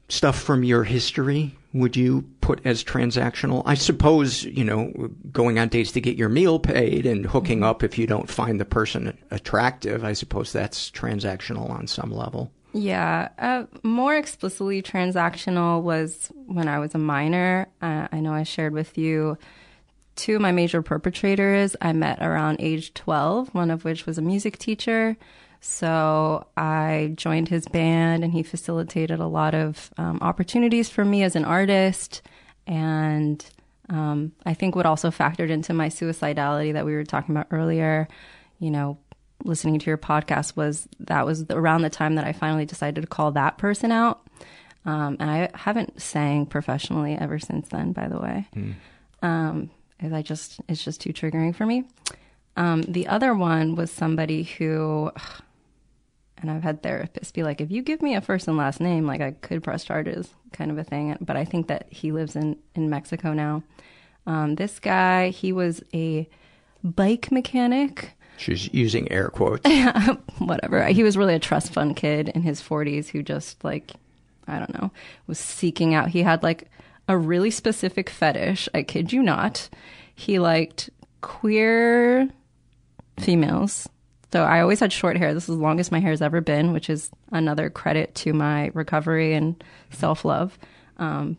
[0.08, 3.62] stuff from your history would you put as transactional?
[3.66, 7.82] I suppose you know going on dates to get your meal paid and hooking up
[7.82, 12.50] if you don't find the person attractive i suppose that's transactional on some level.
[12.72, 17.68] Yeah uh, more explicitly transactional was when i was a minor.
[17.82, 19.36] Uh, i know i shared with you
[20.16, 21.76] two of my major perpetrators.
[21.80, 25.16] I met around age 12, one of which was a music teacher.
[25.60, 31.22] So I joined his band and he facilitated a lot of um, opportunities for me
[31.22, 32.22] as an artist.
[32.66, 33.44] And
[33.88, 38.08] um, I think what also factored into my suicidality that we were talking about earlier,
[38.58, 38.98] you know,
[39.44, 43.06] listening to your podcast was that was around the time that I finally decided to
[43.06, 44.26] call that person out.
[44.84, 48.48] Um, and I haven't sang professionally ever since then, by the way.
[48.54, 48.74] Mm.
[50.16, 51.84] I just it's just too triggering for me.
[52.56, 55.12] Um, the other one was somebody who,
[56.38, 59.06] and I've had therapists be like, if you give me a first and last name,
[59.06, 61.16] like I could press charges, kind of a thing.
[61.20, 63.62] But I think that he lives in in Mexico now.
[64.26, 66.28] Um, this guy, he was a
[66.82, 68.12] bike mechanic.
[68.36, 69.68] She's using air quotes.
[70.38, 70.84] Whatever.
[70.88, 73.92] He was really a trust fund kid in his 40s who just like,
[74.46, 74.90] I don't know,
[75.26, 76.08] was seeking out.
[76.08, 76.68] He had like
[77.08, 78.68] a really specific fetish.
[78.74, 79.68] I kid you not.
[80.14, 82.28] He liked queer
[83.18, 83.88] females.
[84.32, 85.32] So I always had short hair.
[85.34, 88.70] This is the longest my hair has ever been, which is another credit to my
[88.74, 90.58] recovery and self love.
[90.98, 91.36] Um,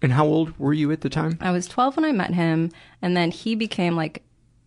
[0.00, 1.38] and how old were you at the time?
[1.40, 2.70] I was 12 when I met him,
[3.00, 4.22] and then he became like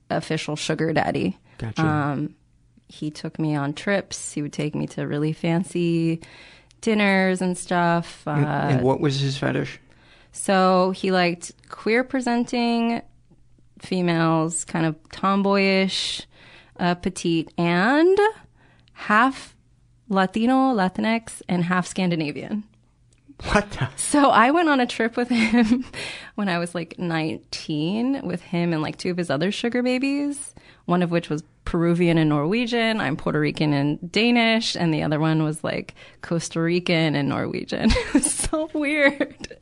[0.10, 1.38] official sugar daddy.
[1.58, 1.86] Gotcha.
[1.86, 2.36] Um,
[2.88, 4.32] he took me on trips.
[4.32, 6.22] He would take me to really fancy
[6.82, 8.24] dinners and stuff.
[8.28, 9.80] Uh, and, and what was his fetish?
[10.32, 13.02] So he liked queer presenting
[13.80, 16.28] females, kind of tomboyish,
[16.80, 18.18] uh, petite, and
[18.94, 19.56] half
[20.10, 22.64] Latino, Latinx, and half Scandinavian.
[23.52, 23.70] What?
[23.72, 23.90] The?
[23.98, 25.86] So I went on a trip with him
[26.36, 30.56] when I was like 19 with him and like two of his other sugar babies,
[30.86, 33.02] one of which was Peruvian and Norwegian.
[33.02, 34.76] I'm Puerto Rican and Danish.
[34.78, 37.92] And the other one was like Costa Rican and Norwegian.
[37.92, 39.58] it was so weird.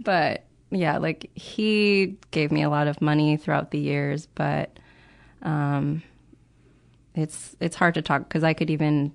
[0.00, 4.78] But yeah, like he gave me a lot of money throughout the years, but
[5.42, 6.02] um,
[7.14, 9.12] it's it's hard to talk because I could even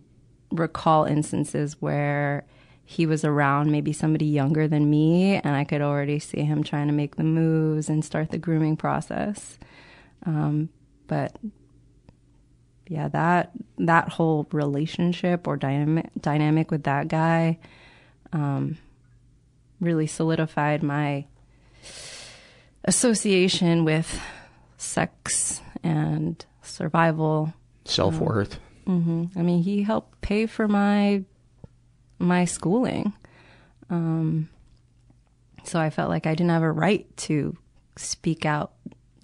[0.52, 2.45] recall instances where
[2.86, 6.88] he was around maybe somebody younger than me and I could already see him trying
[6.88, 9.60] to make the moves and start the grooming process.
[10.26, 10.69] Um,
[11.07, 11.36] but
[12.88, 17.60] yeah, that that whole relationship or dynamic dynamic with that guy
[18.32, 18.78] um,
[19.80, 21.26] really solidified my
[22.86, 24.22] association with
[24.78, 27.53] sex and survival,
[27.89, 28.59] self worth.
[28.85, 29.39] Um, mm-hmm.
[29.39, 31.23] I mean, he helped pay for my
[32.19, 33.14] my schooling.
[33.89, 34.49] Um,
[35.64, 37.57] so I felt like I didn't have a right to
[37.95, 38.73] speak out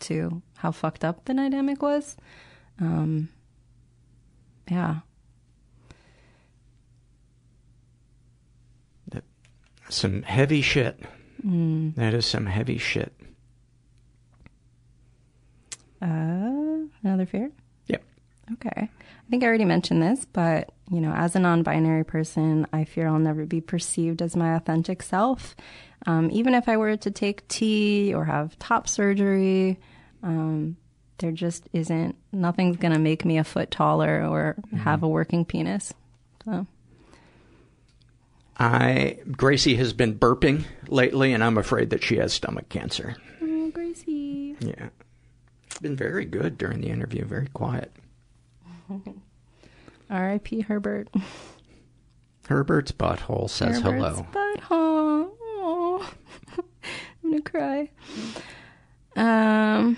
[0.02, 2.18] to how fucked up the dynamic was.
[2.80, 3.30] Um,
[4.70, 5.00] yeah.
[9.90, 11.00] Some heavy shit.
[11.46, 11.94] Mm.
[11.96, 13.14] That is some heavy shit.
[16.02, 17.52] Uh, another fear?
[18.54, 18.90] Okay.
[18.90, 23.08] I think I already mentioned this, but you know, as a non-binary person, I fear
[23.08, 25.56] I'll never be perceived as my authentic self.
[26.06, 29.80] Um, even if I were to take T or have top surgery,
[30.22, 30.76] um,
[31.20, 34.78] there just isn't nothing's gonna make me a foot taller or mm-hmm.
[34.78, 35.94] have a working penis.
[36.44, 36.68] So.
[38.60, 43.16] I Gracie has been burping lately, and I'm afraid that she has stomach cancer.
[43.42, 44.56] Oh, Gracie.
[44.60, 44.90] Yeah,
[45.82, 47.26] been very good during the interview.
[47.26, 47.92] Very quiet.
[50.10, 50.62] R.I.P.
[50.62, 51.10] Herbert.
[52.48, 54.20] Herbert's butthole says Herbert's
[54.68, 55.30] hello.
[55.30, 56.06] Butthole.
[57.24, 57.90] I'm gonna cry.
[59.16, 59.98] Um,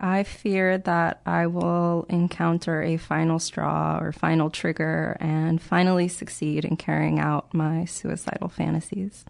[0.00, 6.64] I fear that I will encounter a final straw or final trigger and finally succeed
[6.64, 9.24] in carrying out my suicidal fantasies.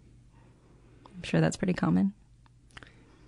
[1.15, 2.13] I'm sure that's pretty common.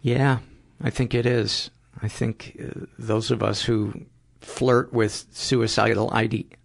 [0.03, 0.39] Yeah,
[0.83, 1.71] I think it is.
[2.03, 4.07] I think uh, those of us who
[4.41, 6.57] flirt with suicidal ide-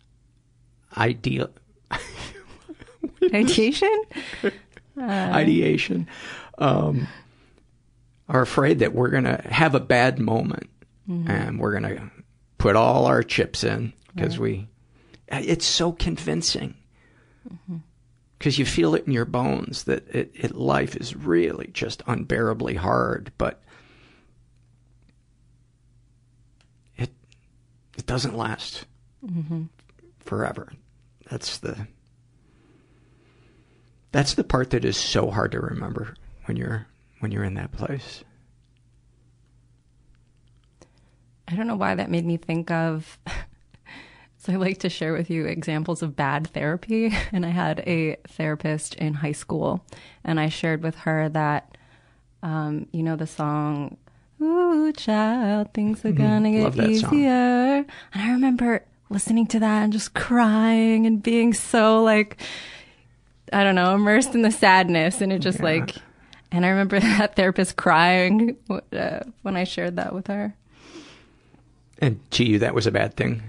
[0.98, 1.50] ideal
[3.34, 4.04] Ideation?
[4.44, 4.50] Uh,
[5.02, 6.08] ideation
[6.58, 7.08] um,
[8.30, 10.70] are afraid that we're going to have a bad moment
[11.10, 11.30] Mhm.
[11.30, 12.12] and we're going to
[12.58, 14.68] put all our chips in because Right.
[15.32, 16.74] we it's so convincing
[18.40, 22.74] because you feel it in your bones that it, it life is really just unbearably
[22.76, 23.62] hard but
[26.98, 27.10] it
[28.06, 28.86] it doesn't last
[29.26, 29.70] Mhm.
[30.20, 30.72] forever
[31.28, 31.88] that's the
[34.12, 36.14] that's the part that is so hard to remember
[36.46, 36.86] when you're
[37.20, 38.24] when you're in that place
[41.48, 43.20] I don't know why that made me think of.
[44.38, 47.14] so I like to share with you examples of bad therapy.
[47.32, 49.86] And I had a therapist in high school,
[50.24, 51.78] and I shared with her that,
[52.42, 53.98] um, you know, the song,
[54.42, 56.18] Ooh, child, things are Mhm.
[56.18, 57.10] gonna get easier.
[57.10, 57.86] song.
[58.14, 62.42] And I remember listening to that and just crying and being so like,
[63.54, 65.22] I don't know, immersed in the sadness.
[65.22, 65.66] And it just Yeah.
[65.66, 65.96] like,
[66.52, 70.56] and I remember that therapist crying uh, when I shared that with her.
[72.00, 73.42] and to you that was a bad thing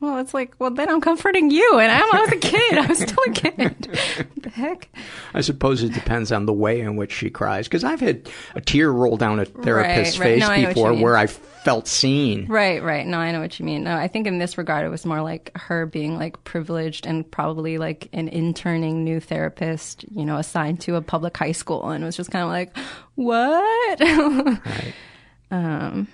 [0.00, 2.78] Well, it's like, well, then I'm comforting you, and I'm, I was a kid.
[2.78, 3.86] I was still a kid.
[4.16, 4.88] what the heck?
[5.34, 7.68] I suppose it depends on the way in which she cries.
[7.68, 10.24] Because I've had a tear roll down a therapist's right.
[10.24, 12.46] face No, I know what you before where I felt seen.
[12.46, 13.06] Right, right.
[13.06, 13.84] No, I know what you mean.
[13.84, 17.30] No, I think in this regard, it was more like her being like privileged and
[17.30, 22.02] probably like an interning new therapist, you know, assigned to a public high school, and
[22.02, 22.74] it was just kind of like,
[23.16, 24.00] what?
[24.70, 24.94] Right.
[25.50, 26.06] Um,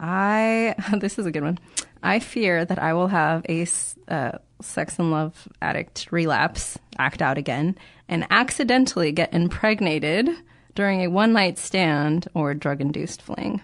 [0.00, 1.58] I this is a good one.
[2.02, 3.66] I fear that I will have a
[4.08, 7.76] uh, sex and love addict relapse, act out again,
[8.08, 10.30] and accidentally get impregnated
[10.74, 13.60] during a one night stand or drug induced fling.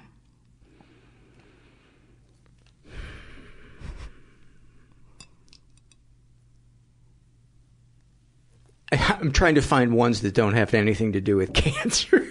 [8.92, 12.28] I'm trying to find ones that don't have anything to do with cancer.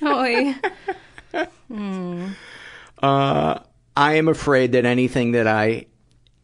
[0.00, 0.54] Oh,
[1.68, 2.28] hmm.
[3.00, 3.60] Uh,
[3.96, 5.86] I am afraid that anything that I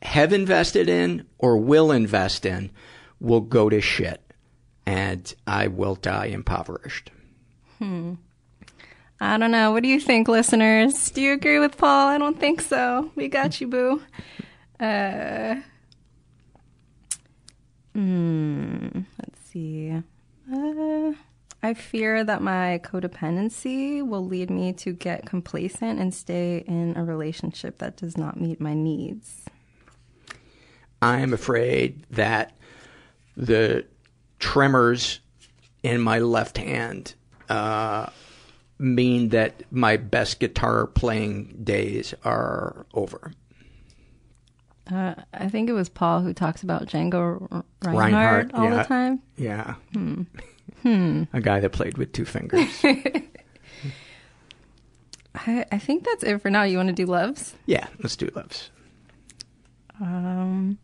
[0.02, 2.70] have invested in or will invest in
[3.20, 4.22] will go to shit
[4.86, 7.10] and I will die impoverished.
[7.78, 8.14] Hmm.
[9.20, 9.72] I don't know.
[9.72, 11.10] What do you think, listeners?
[11.10, 12.08] Do you agree with Paul?
[12.08, 13.10] I don't think so.
[13.14, 14.02] We got you, boo.
[14.78, 15.56] Uh,
[17.94, 18.88] hmm.
[19.18, 20.02] Let's see.
[20.52, 21.12] Uh,
[21.62, 27.04] I fear that my codependency will lead me to get complacent and stay in a
[27.04, 29.44] relationship that does not meet my needs.
[31.02, 32.52] I am afraid that
[33.36, 33.84] the
[34.38, 35.20] tremors
[35.82, 37.14] in my left hand
[37.48, 38.06] uh,
[38.78, 43.32] mean that my best guitar playing days are over.
[44.90, 48.76] Uh, I think it was Paul who talks about Django Reinhardt, Reinhardt, all yeah.
[48.76, 49.22] the time.
[49.36, 49.74] Yeah.
[49.92, 50.22] Hmm.
[50.86, 51.24] Hmm.
[51.32, 52.68] A guy that played with two fingers.
[55.34, 56.62] I, I think that's it for now.
[56.62, 57.54] You want to do loves?
[57.66, 58.70] yeah, let's do loves.
[60.00, 60.78] Um,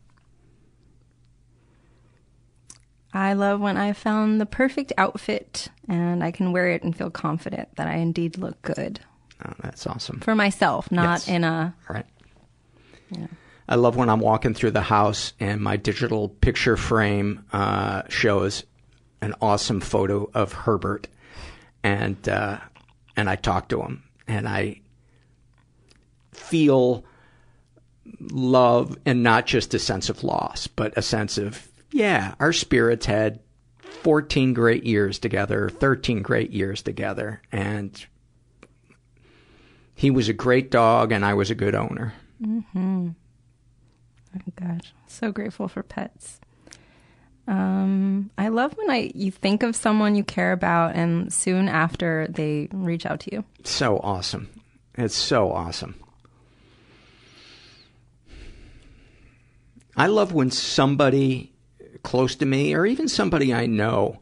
[3.13, 7.09] I love when I found the perfect outfit and I can wear it and feel
[7.11, 8.99] confident that I indeed look good
[9.45, 10.19] Oh, that's awesome.
[10.19, 11.27] for myself, not Yes.
[11.29, 11.75] in a.
[11.89, 12.05] Right.
[13.11, 13.27] Yeah.
[13.69, 18.63] I love when I'm walking through the house and my digital picture frame uh, shows
[19.23, 21.07] an awesome photo of Herbert,
[21.83, 22.59] and uh,
[23.15, 24.81] and I talk to him and I
[26.31, 27.05] feel
[28.19, 33.05] love and not just a sense of loss, but a sense of yeah, our spirits
[33.05, 33.39] had
[33.79, 38.05] 14 great years together, 13 great years together, and
[39.93, 42.13] he was a great dog and I was a good owner.
[42.41, 43.09] Mm-hmm.
[44.35, 46.41] Oh gosh, so grateful for pets.
[47.47, 52.27] Um, I love when I you think of someone you care about, and soon after
[52.29, 53.43] they reach out to you.
[53.63, 54.49] So awesome.
[54.95, 55.95] It's so awesome.
[59.95, 61.53] I love when somebody
[62.03, 64.19] close to me, or even somebody I know,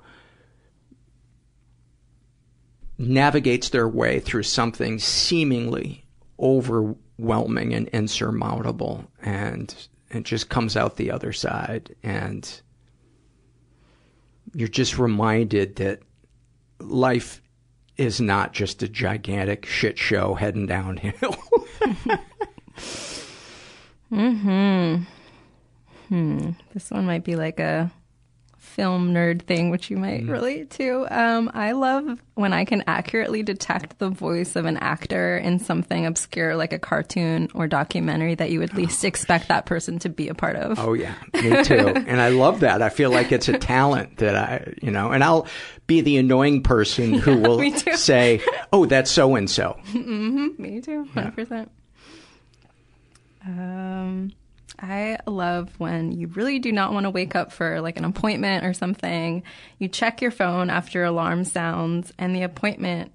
[2.97, 6.05] navigates their way through something seemingly
[6.39, 9.73] overwhelming and insurmountable, and
[10.09, 12.61] it just comes out the other side, and
[14.53, 16.01] you're just reminded that
[16.79, 17.41] life
[17.97, 21.13] is not just a gigantic shit show heading downhill.
[24.11, 25.03] mm-hmm.
[26.09, 26.49] Hmm.
[26.73, 27.91] This one might be like a
[28.71, 31.05] film nerd thing, which you might relate to.
[31.11, 36.05] Um, I love when I can accurately detect the voice of an actor in something
[36.05, 40.29] obscure like a cartoon or documentary that you would least expect that person to be
[40.29, 40.79] a part of.
[40.79, 41.87] Oh yeah, me too.
[42.07, 42.81] and I love that.
[42.81, 45.47] I feel like it's a talent that I, you know, and I'll
[45.87, 47.61] be the annoying person who will
[47.95, 48.41] say,
[48.71, 51.71] "Oh, that's so and so." Me too, hundred percent.
[53.45, 54.31] Um,
[54.81, 58.65] I love when you really do not want to wake up for like an appointment
[58.65, 59.43] or something.
[59.77, 63.11] You check your phone after alarm sounds, and the appointment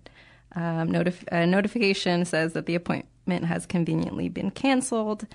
[0.54, 5.26] um, notif- uh, notification says that the appointment has conveniently been canceled,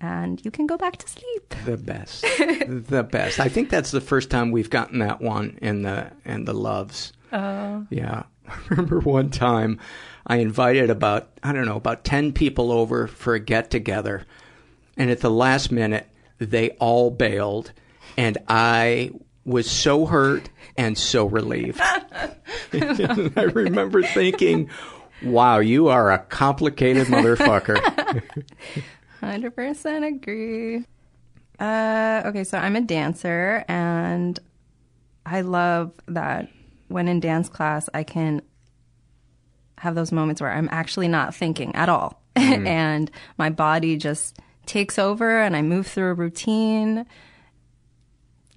[0.00, 1.54] and you can go back to sleep.
[1.66, 3.38] The best, the best.
[3.38, 7.12] I think that's the first time we've gotten that one in the in the loves.
[7.32, 7.86] Oh.
[7.90, 8.22] Yeah.
[8.48, 9.80] I remember one time
[10.26, 14.24] I invited about, I don't know, about 10 people over for a get together.
[14.96, 16.06] And at the last minute,
[16.38, 17.72] they all bailed.
[18.16, 19.10] And I
[19.44, 21.80] was so hurt and so relieved.
[22.72, 24.70] I remember thinking,
[25.22, 28.22] wow, you are a complicated motherfucker.
[29.20, 30.84] Hundred percent agree.
[31.58, 34.38] Uh, okay, so I'm a dancer, and
[35.24, 36.48] I love that
[36.88, 38.42] when in dance class, I can
[39.78, 42.66] have those moments where I'm actually not thinking at all, Mm.
[42.66, 47.06] and my body just takes over, and I move through a routine.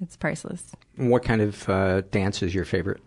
[0.02, 0.72] It's priceless.
[0.96, 3.02] what kind of uh, dance is your favorite?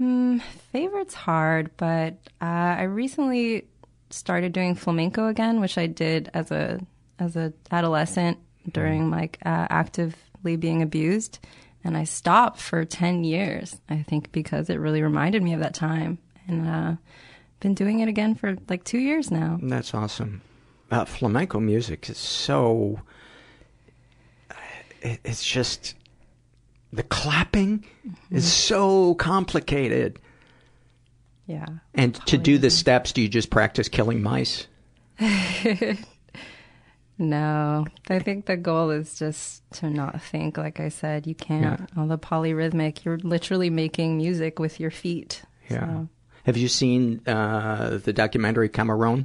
[0.00, 0.40] Mm,
[0.72, 2.44] favorite's hard, but uh,
[2.78, 3.66] I recently
[4.10, 6.80] started doing flamenco again, which I did as a
[7.18, 8.38] as a adolescent
[8.72, 11.40] during like uh, actively being abused,
[11.82, 13.76] and I stopped for ten years.
[13.90, 16.94] I think because it really reminded me of that time, and uh,
[17.60, 19.58] been doing it again for like two years now.
[19.60, 20.42] That's awesome.
[20.90, 23.00] Uh, flamenco music is so.
[25.02, 25.94] It, it's just.
[26.92, 27.84] The clapping
[28.30, 30.18] is so complicated.
[31.46, 31.66] Yeah.
[31.94, 34.66] And to do the steps, do you just practice killing mice?
[37.20, 40.56] No, I think the goal is just to not think.
[40.56, 41.90] Like I said, you can't.
[41.96, 45.42] All the polyrhythmic, you're literally making music with your feet.
[45.68, 45.80] Yeah.
[45.80, 46.08] So,
[46.44, 49.24] Have you seen uh, the documentary Camarón?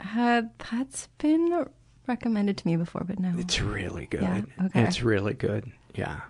[0.00, 1.66] Uh, that's been
[2.06, 3.32] recommended to me before, but no.
[3.38, 4.22] It's really good.
[4.22, 4.82] Yeah, okay.
[4.82, 5.70] It's really good.
[5.94, 6.20] Yeah.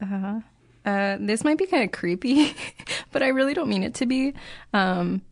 [0.00, 0.40] Uh-huh.
[0.84, 2.54] Uh, this might be kind of creepy,
[3.12, 4.34] but I really don't mean it to be.
[4.72, 5.22] Um,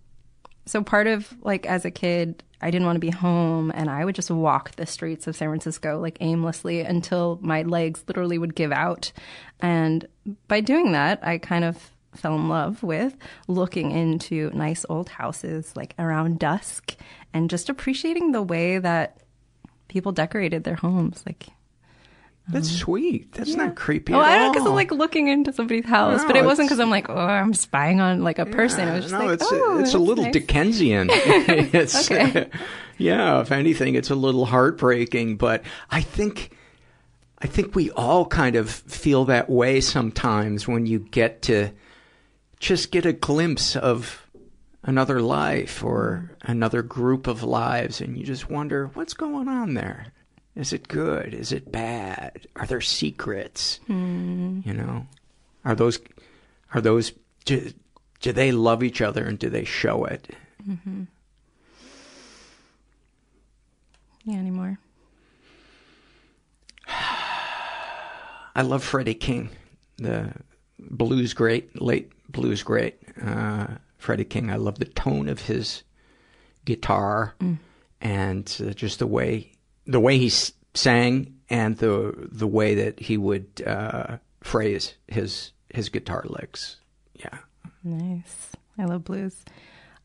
[0.65, 4.05] so part of like as a kid, I didn't want to be home, and I
[4.05, 8.55] would just walk the streets of San Francisco like aimlessly until my legs literally would
[8.55, 9.13] give out.
[9.61, 10.07] And
[10.49, 13.16] by doing that, I kind of fell in love with
[13.48, 16.94] looking into nice old houses like around dusk
[17.32, 19.18] and just appreciating the way that
[19.89, 21.47] people decorated their homes like
[22.48, 23.32] That's um, sweet.
[23.32, 26.44] That's not creepy Oh, I don't because I'm like looking into somebody's house, but it
[26.44, 28.89] wasn't because I'm like, oh, I'm spying on like a person.
[28.89, 30.32] it was just no, like, it's oh, it's a little nice.
[30.32, 31.09] Dickensian.
[31.12, 32.48] it's, Okay.
[32.98, 35.36] yeah, if anything, it's a little heartbreaking.
[35.36, 36.56] But I think,
[37.39, 41.70] I think we all kind of feel that way sometimes when you get to
[42.62, 44.24] just get a glimpse of
[44.84, 50.06] another life or another group of lives, and you just wonder what's going on there.
[50.55, 51.34] Is it good?
[51.34, 52.47] Is it bad?
[52.55, 53.80] Are there secrets?
[53.89, 54.60] Hmm.
[54.64, 55.06] You know,
[55.64, 55.98] are those
[56.72, 57.12] are those
[57.44, 57.72] do,
[58.20, 60.28] do they love each other and do they show it?
[60.66, 61.09] Mhm.
[64.24, 64.78] Yeah, anymore.
[68.55, 69.48] I love Freddie King,
[69.97, 70.32] the
[70.78, 72.99] blues great, late blues great.
[73.25, 73.67] Uh,
[73.99, 74.51] Freddie King.
[74.51, 75.83] I love the tone of his
[76.65, 77.59] guitar Mm.
[78.01, 79.53] and uh, just the way
[79.87, 85.53] the way he s- sang and the the way that he would uh, phrase his
[85.75, 86.77] his guitar licks.
[87.15, 87.39] Yeah.
[87.85, 88.51] Nice.
[88.79, 89.45] I love blues.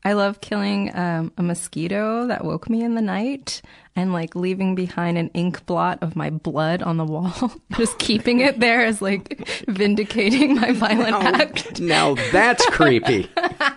[0.08, 3.60] I love killing um, a mosquito that woke me in the night
[3.94, 8.40] and like leaving behind an ink blot of my blood on the wall, just keeping
[8.40, 11.78] it there as like vindicating my violent act.
[11.78, 13.30] Now that's creepy.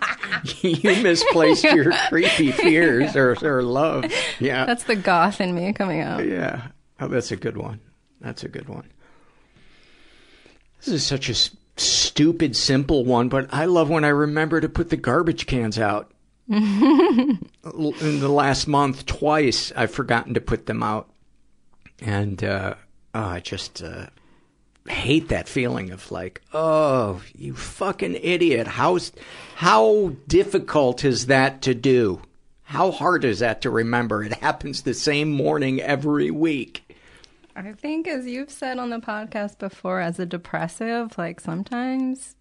[0.61, 4.05] you misplaced your creepy fears or, or love.
[4.39, 4.63] Yeah.
[4.63, 6.25] That's the goth in me coming out.
[6.25, 6.69] Yeah.
[7.01, 7.81] Oh, that's a good one.
[8.21, 8.89] That's a good one.
[10.77, 11.35] This is such a
[11.75, 16.13] stupid, simple one, but I love when I remember to put the garbage cans out.
[16.52, 21.10] in the last month, twice I've forgotten to put them out,
[22.02, 22.76] and uh,
[23.15, 24.07] oh, I just uh,
[24.90, 28.68] hate that feeling of like, oh, you fucking idiot!
[28.68, 28.99] How
[29.56, 32.22] how difficult is that to do?
[32.64, 34.22] How hard is that to remember?
[34.22, 36.84] It happens the same morning every week.
[37.56, 42.36] I think, as you've said on the podcast before, as a depressive, like sometimes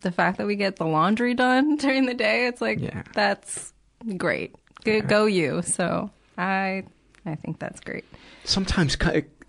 [0.00, 3.02] the fact that we get the laundry done during the day, it's like Yeah.
[3.14, 3.72] that's
[4.16, 4.54] great.
[4.84, 5.62] Go, go you.
[5.62, 6.84] So I,
[7.26, 8.04] I think that's great.
[8.44, 8.96] Sometimes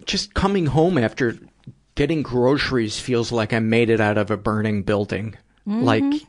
[0.06, 1.38] just coming home after
[1.96, 5.36] getting groceries feels like I made it out of a burning building.
[5.68, 5.84] Mhm.
[5.84, 6.22] Like,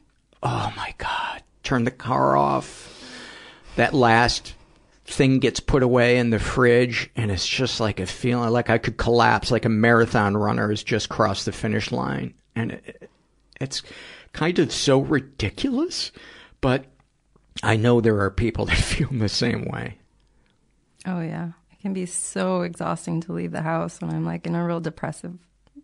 [0.42, 2.88] oh my God, turn the car off.
[3.76, 4.54] That last
[5.04, 8.78] thing gets put away in the fridge, and it's just like a feeling like I
[8.78, 12.34] could collapse, like a marathon runner has just crossed the finish line.
[12.54, 13.10] And it,
[13.62, 13.82] it's
[14.32, 16.12] kind of so ridiculous,
[16.60, 16.86] but
[17.62, 19.98] I know there are people that feel the same way.
[21.06, 24.54] Oh yeah, it can be so exhausting to leave the house when I'm like in
[24.54, 25.38] a real depressive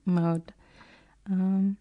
[0.05, 0.53] mode.
[1.31, 1.77] Um,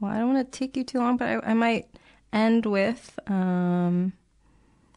[0.00, 1.88] well, I don't want to take you too long, but I, I might
[2.32, 4.12] end with um,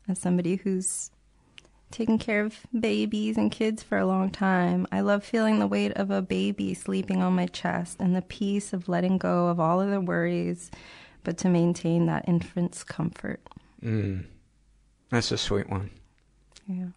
[0.08, 1.12] as somebody who's
[1.92, 4.88] taken care of babies and kids for a long time.
[4.92, 8.74] I love feeling the weight of a baby sleeping on my chest and the peace
[8.74, 10.70] of letting go of all of the worries,
[11.24, 13.40] but to maintain that infant's comfort.
[13.84, 14.26] Mm.
[15.10, 15.90] That's a sweet one.
[16.68, 16.88] Yeah.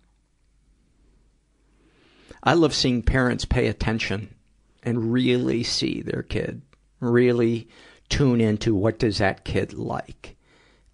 [2.43, 4.35] I love seeing parents pay attention
[4.83, 6.63] and really see their kid,
[7.01, 7.69] really
[8.09, 10.37] tune into what does that kid like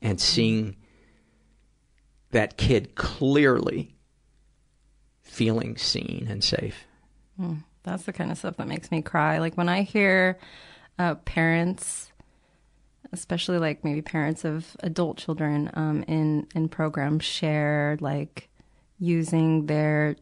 [0.02, 0.76] and seeing
[2.36, 3.94] that kid clearly
[5.22, 6.84] feeling seen and safe.
[7.40, 9.38] Mm, that's the kind of stuff that makes me cry.
[9.38, 10.38] Like when I hear
[10.98, 12.12] uh, parents,
[13.12, 18.48] especially like maybe parents of adult children, um, in in programs share like
[18.98, 20.16] using their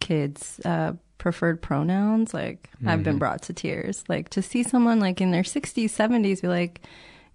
[0.00, 2.32] kids' uh, preferred pronouns.
[2.34, 3.20] Like I've been Mhm.
[3.20, 4.04] brought to tears.
[4.08, 6.80] Like to see someone like in their sixties, seventies be like,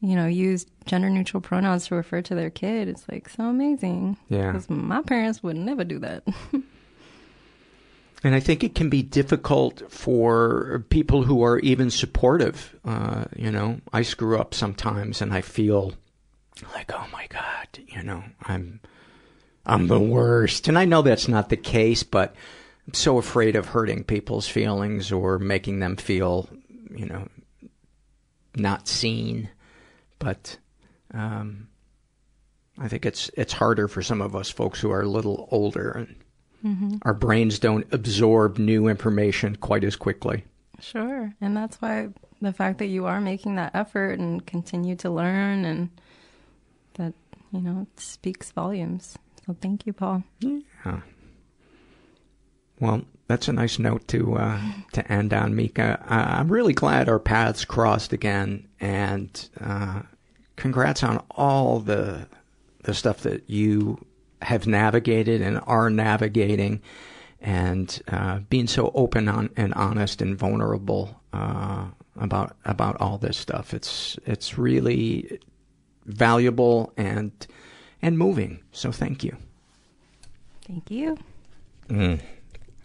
[0.02, 2.88] you know, use gender neutral pronouns to refer to their kid.
[2.88, 4.18] It's like so amazing.
[4.30, 4.52] Yeah.
[4.52, 6.24] because my parents would never do that.
[8.24, 12.76] And I think it can be difficult for people who are even supportive.
[12.86, 15.94] Uh, you know, I screw up sometimes and I feel
[16.76, 18.80] like, oh my God, you know, I'm,
[19.66, 20.68] I'm the worst.
[20.68, 22.36] And I know that's not the case, but
[22.88, 26.48] I'm so afraid of hurting people's feelings or making them feel,
[26.92, 27.28] you know,
[28.56, 29.50] not seen.
[30.22, 30.58] But,
[31.14, 31.68] um,
[32.78, 35.92] I think it's, it's harder for some of us folks who are a little older
[35.92, 36.16] and
[36.64, 37.00] Mhm.
[37.02, 40.46] our brains don't absorb new information quite as quickly.
[40.80, 41.34] Sure.
[41.42, 45.66] And that's why the fact that you are making that effort and continue to learn
[45.66, 45.90] and
[46.96, 47.14] that,
[47.52, 49.18] you know, it speaks volumes.
[49.46, 50.24] So thank you, Paul.
[50.40, 51.02] Yeah.
[52.82, 54.60] Well, that's a nice note to uh,
[54.92, 56.04] to end on, Mica.
[56.06, 60.02] I- I'm really glad our paths crossed again, and uh,
[60.58, 62.28] congrats on all the
[62.84, 64.04] the stuff that you
[64.42, 66.82] have navigated and are navigating,
[67.40, 71.86] and uh, being so open on, and honest and vulnerable uh,
[72.18, 73.74] about about all this stuff.
[73.74, 75.40] It's it's really
[76.06, 77.32] valuable and
[78.02, 78.62] and moving.
[78.72, 79.38] So thank you.
[80.68, 81.18] Thank you.
[81.88, 82.20] Mm.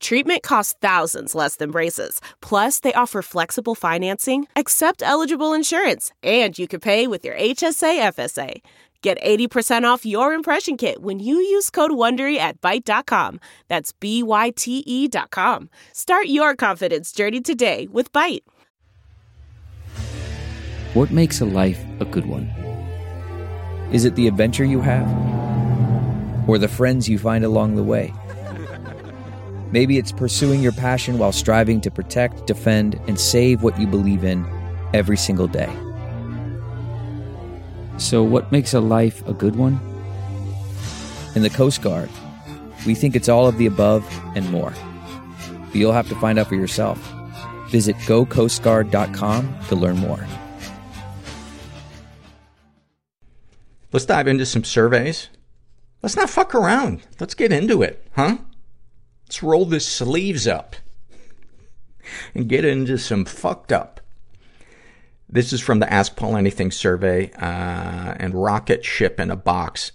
[0.00, 2.20] Treatment costs thousands less than braces.
[2.40, 8.12] Plus, they offer flexible financing, accept eligible insurance, and you can pay with your HSA
[8.14, 8.60] FSA.
[9.02, 13.38] Get 80% off your impression kit when you use code WONDERY at Byte.com.
[13.68, 15.68] That's B-Y-T-E dot com.
[15.92, 18.44] Start your confidence journey today with Byte.
[20.94, 22.46] What makes a life a good one?
[23.92, 25.06] Is it the adventure you have?
[26.48, 28.14] Or the friends you find along the way?
[29.74, 34.22] Maybe it's pursuing your passion while striving to protect, defend, and save what you believe
[34.22, 34.46] in
[34.92, 35.68] every single day.
[37.96, 39.80] So, what makes a life a good one?
[41.34, 42.08] In the Coast Guard,
[42.86, 44.06] we think it's all of the above
[44.36, 44.72] and more.
[45.66, 47.00] But you'll have to find out for yourself.
[47.70, 50.24] Visit gocoastguard.com to learn more.
[53.90, 55.30] Let's dive into some surveys.
[56.00, 57.00] Let's not fuck around.
[57.18, 58.36] Let's get into it, huh?
[59.26, 60.76] Let's roll the sleeves up
[62.34, 64.00] and get into some fucked up.
[65.28, 69.92] This is from the Ask Paul Anything survey, uh, and Rocket Ship in a Box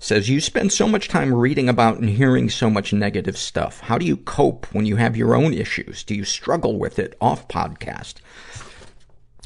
[0.00, 3.78] says, you spend so much time reading about and hearing so much negative stuff.
[3.80, 6.02] How do you cope when you have your own issues?
[6.02, 8.14] Do you struggle with it off podcast?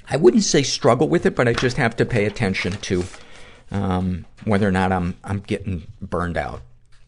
[0.09, 3.05] I wouldn't say struggle with it, but I just have to pay attention to,
[3.71, 6.63] um, whether or not I'm, I'm getting burned out.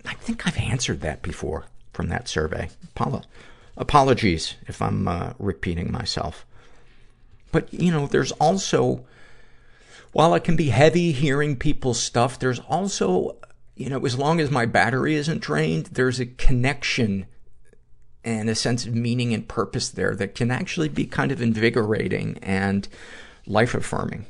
[0.04, 1.64] I think I've answered that before
[1.98, 2.70] from that survey.
[2.94, 3.24] Apolo-
[3.76, 6.46] apologies if I'm, uh, repeating myself.
[7.50, 9.04] But, you know, there's also,
[10.12, 13.36] while it can be heavy hearing people's stuff, there's also,
[13.74, 17.26] you know, as long as my battery isn't drained, there's a connection
[18.22, 22.38] and a sense of meaning and purpose there that can actually be kind of invigorating
[22.42, 22.86] and
[23.44, 24.24] life affirming.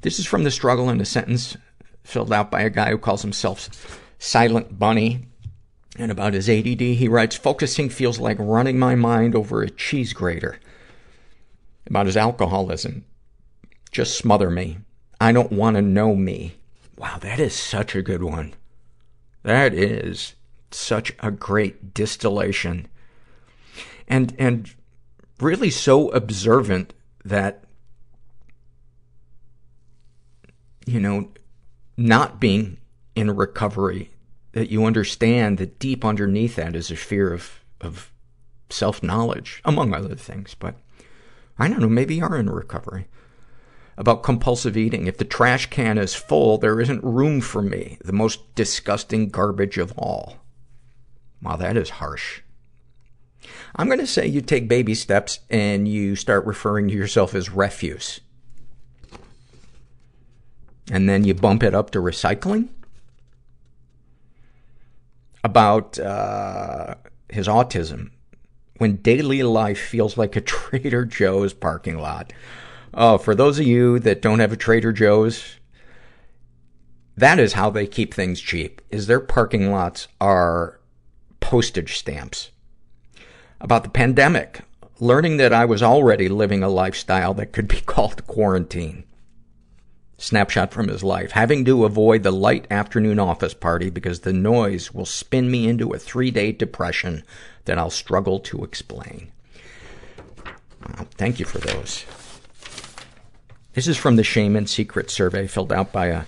[0.00, 1.56] This is from the struggle in a sentence
[2.02, 5.28] filled out by a guy who calls himself Silent Bunny.
[5.96, 10.12] And about his ADD, he writes, focusing feels like running my mind over a cheese
[10.12, 10.58] grater.
[11.86, 13.04] About his alcoholism,
[13.90, 14.78] just smother me.
[15.20, 16.56] I don't want to know me.
[16.96, 18.54] Wow, that is such a good one.
[19.42, 20.34] That is
[20.70, 22.88] such a great distillation.
[24.08, 24.72] And, and
[25.40, 26.94] really so observant
[27.24, 27.64] that,
[30.86, 31.30] you know,
[31.96, 32.78] not being
[33.14, 34.11] in recovery,
[34.52, 38.10] that you understand that deep underneath that is a fear of, of
[38.70, 40.54] self-knowledge, among other things.
[40.54, 40.76] But
[41.58, 43.08] I don't know, maybe you are in recovery.
[43.96, 45.06] About compulsive eating.
[45.06, 47.98] If the trash can is full, there isn't room for me.
[48.02, 50.38] The most disgusting garbage of all.
[51.42, 52.40] Wow, that is harsh.
[53.76, 58.20] I'm gonna say you take baby steps and you start referring to yourself as refuse.
[60.90, 62.68] And then you bump it up to recycling.
[65.44, 66.94] About, uh,
[67.32, 68.10] his autism.
[68.78, 72.32] When daily life feels like a Trader Joe's parking lot.
[72.94, 75.56] Oh, for those of you that don't have a Trader Joe's,
[77.16, 80.80] that is how they keep things cheap, is their parking lots are
[81.40, 82.50] postage stamps.
[83.60, 84.62] About the pandemic,
[84.98, 89.04] learning that I was already living a lifestyle that could be called quarantine.
[90.22, 91.32] Snapshot from his life.
[91.32, 95.92] Having to avoid the light afternoon office party because the noise will spin me into
[95.92, 97.24] a three-day depression
[97.64, 99.32] that I'll struggle to explain.
[101.16, 102.04] Thank you for those.
[103.74, 106.22] This is from the Shame and Secret survey filled out by a,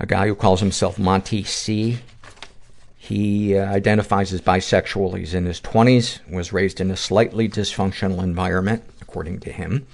[0.00, 1.98] a guy who calls himself Monty C.
[2.96, 5.18] He uh, identifies as bisexual.
[5.18, 9.86] He's in his 20s, was raised in a slightly dysfunctional environment, according to him,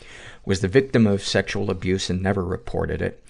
[0.45, 3.23] was the victim of sexual abuse and never reported it.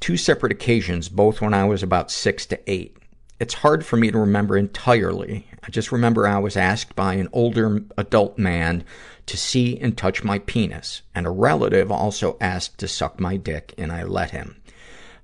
[0.00, 2.96] Two separate occasions, both when I was about six to eight.
[3.38, 5.48] It's hard for me to remember entirely.
[5.64, 8.84] I just remember I was asked by an older adult man
[9.26, 13.74] to see and touch my penis, and a relative also asked to suck my dick,
[13.76, 14.60] and I let him.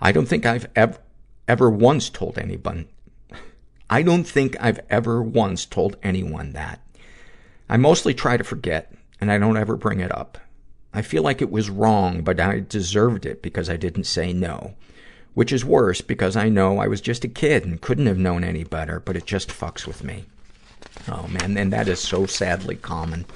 [0.00, 0.98] I don't think I've ever,
[1.46, 2.88] ever once told anyone.
[3.90, 6.80] I don't think I've ever once told anyone that.
[7.68, 10.38] I mostly try to forget, and I don't ever bring it up.
[10.92, 14.74] I feel like it was wrong, but I deserved it because I didn't say no.
[15.34, 18.42] Which is worse because I know I was just a kid and couldn't have known
[18.42, 20.24] any better, but it just fucks with me.
[21.08, 23.26] Oh man, and that is so sadly common.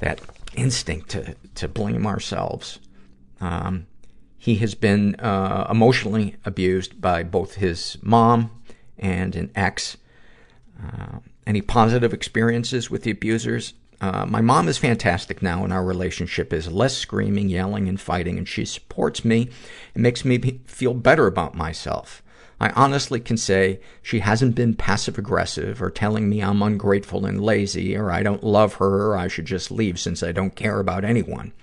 [0.00, 0.20] That
[0.54, 2.80] instinct to, to blame ourselves.
[3.40, 3.86] Um,
[4.36, 8.50] he has been, uh, emotionally abused by both his mom
[8.98, 9.96] and an ex.
[10.82, 13.72] Uh, any positive experiences with the abusers?
[14.04, 18.36] Uh, my mom is fantastic now and our relationship is less screaming, yelling, and fighting
[18.36, 19.48] and she supports me
[19.94, 22.22] and makes me be- feel better about myself.
[22.60, 27.42] I honestly can say she hasn't been passive aggressive or telling me I'm ungrateful and
[27.42, 30.80] lazy or I don't love her or I should just leave since I don't care
[30.80, 31.54] about anyone.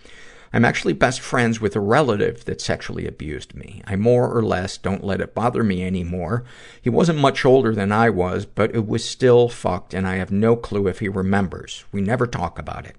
[0.54, 3.82] I'm actually best friends with a relative that sexually abused me.
[3.86, 6.44] I more or less don't let it bother me anymore.
[6.82, 10.32] He wasn't much older than I was, but it was still fucked and I have
[10.32, 11.86] no clue if he remembers.
[11.92, 12.96] We never talk about it.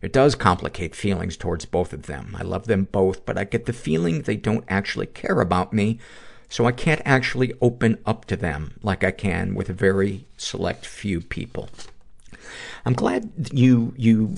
[0.00, 2.36] It does complicate feelings towards both of them.
[2.38, 5.98] I love them both, but I get the feeling they don't actually care about me,
[6.48, 10.86] so I can't actually open up to them like I can with a very select
[10.86, 11.68] few people.
[12.84, 14.36] I'm glad you, you,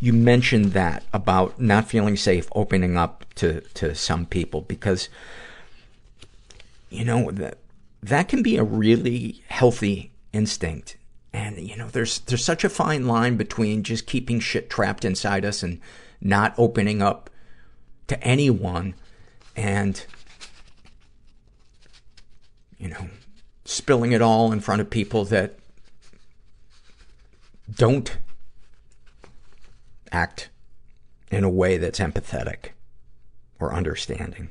[0.00, 5.08] you mentioned that about not feeling safe opening up to, to some people because,
[6.88, 7.58] you know, that,
[8.02, 10.96] that can be a really healthy instinct.
[11.32, 15.44] And, you know, there's, there's such a fine line between just keeping shit trapped inside
[15.44, 15.80] us and
[16.20, 17.30] not opening up
[18.08, 18.94] to anyone.
[19.54, 20.04] And
[22.80, 23.08] you know,
[23.66, 25.58] spilling it all in front of people that
[27.72, 28.16] don't
[30.12, 30.50] act
[31.30, 32.70] in a way that's empathetic
[33.58, 34.50] or understanding.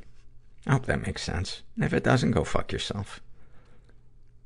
[0.66, 1.64] I hope that makes sense.
[1.78, 3.22] If it doesn't, go fuck yourself.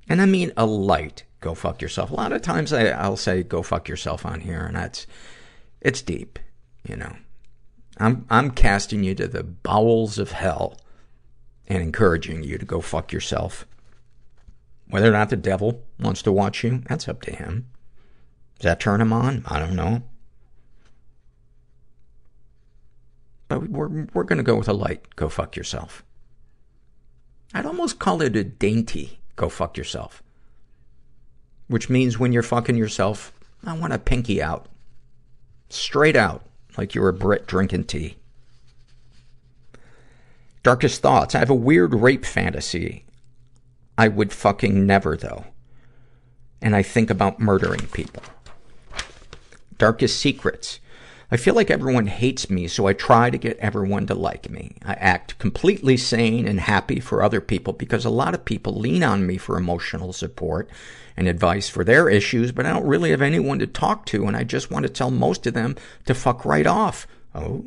[0.07, 2.11] And I mean a light go fuck yourself.
[2.11, 5.06] A lot of times I, I'll say go fuck yourself on here, and that's,
[5.81, 6.40] it's deep,
[6.88, 7.15] you know.
[7.98, 10.80] I'm, I'm casting you to the bowels of hell
[11.68, 13.68] and encouraging you to go fuck yourself.
[14.88, 17.68] Whether or not the devil wants to watch you, that's up to him.
[18.60, 19.44] Does that turn him on?
[19.48, 20.03] I don't know.
[23.43, 26.04] But we're, we're gonna go with a light, go fuck yourself.
[27.54, 30.24] I'd almost call it a dainty, go fuck yourself.
[31.68, 34.68] Which means when you're fucking yourself, I want a pinky out.
[35.70, 36.44] Straight out,
[36.78, 38.18] like you're a Brit drinking tea.
[40.64, 41.36] Darkest thoughts.
[41.36, 43.06] I have a weird rape fantasy.
[43.98, 45.46] I would fucking never, though.
[46.62, 48.24] And I think about murdering people.
[49.78, 50.80] Darkest secrets.
[51.34, 54.76] I feel like everyone hates me, so I try to get everyone to like me.
[54.86, 59.02] I act completely sane and happy for other people because a lot of people lean
[59.02, 60.70] on me for emotional support
[61.18, 64.38] and advice for their issues, but I don't really have anyone to talk to, and
[64.38, 67.08] I just want to tell most of them to fuck right off.
[67.34, 67.66] Oh,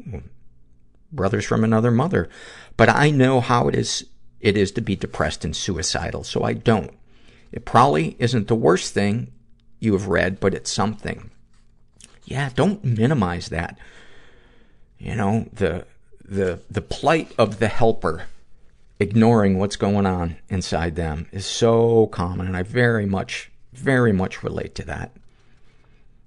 [1.10, 2.28] brothers from another mother.
[2.76, 4.06] But I know how it is,
[4.38, 6.92] it is to be depressed and suicidal, so I don't.
[7.50, 9.32] It probably isn't the worst thing
[9.80, 11.32] you have read, but it's something.
[12.26, 13.78] Yeah, don't minimize that.
[14.98, 15.86] You know, the,
[16.24, 18.24] the, the plight of the helper
[18.98, 24.42] ignoring what's going on inside them is so common, and I very much, very much
[24.42, 25.12] relate to that.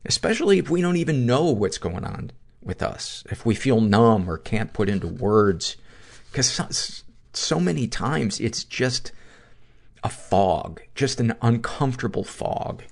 [0.05, 2.31] Especially if we don't even know what's going on
[2.61, 3.23] with us.
[3.29, 5.75] If we feel numb or can't put into words.
[6.31, 6.67] Because so,
[7.33, 9.11] so many times it's just
[10.03, 12.83] a fog, just an uncomfortable fog.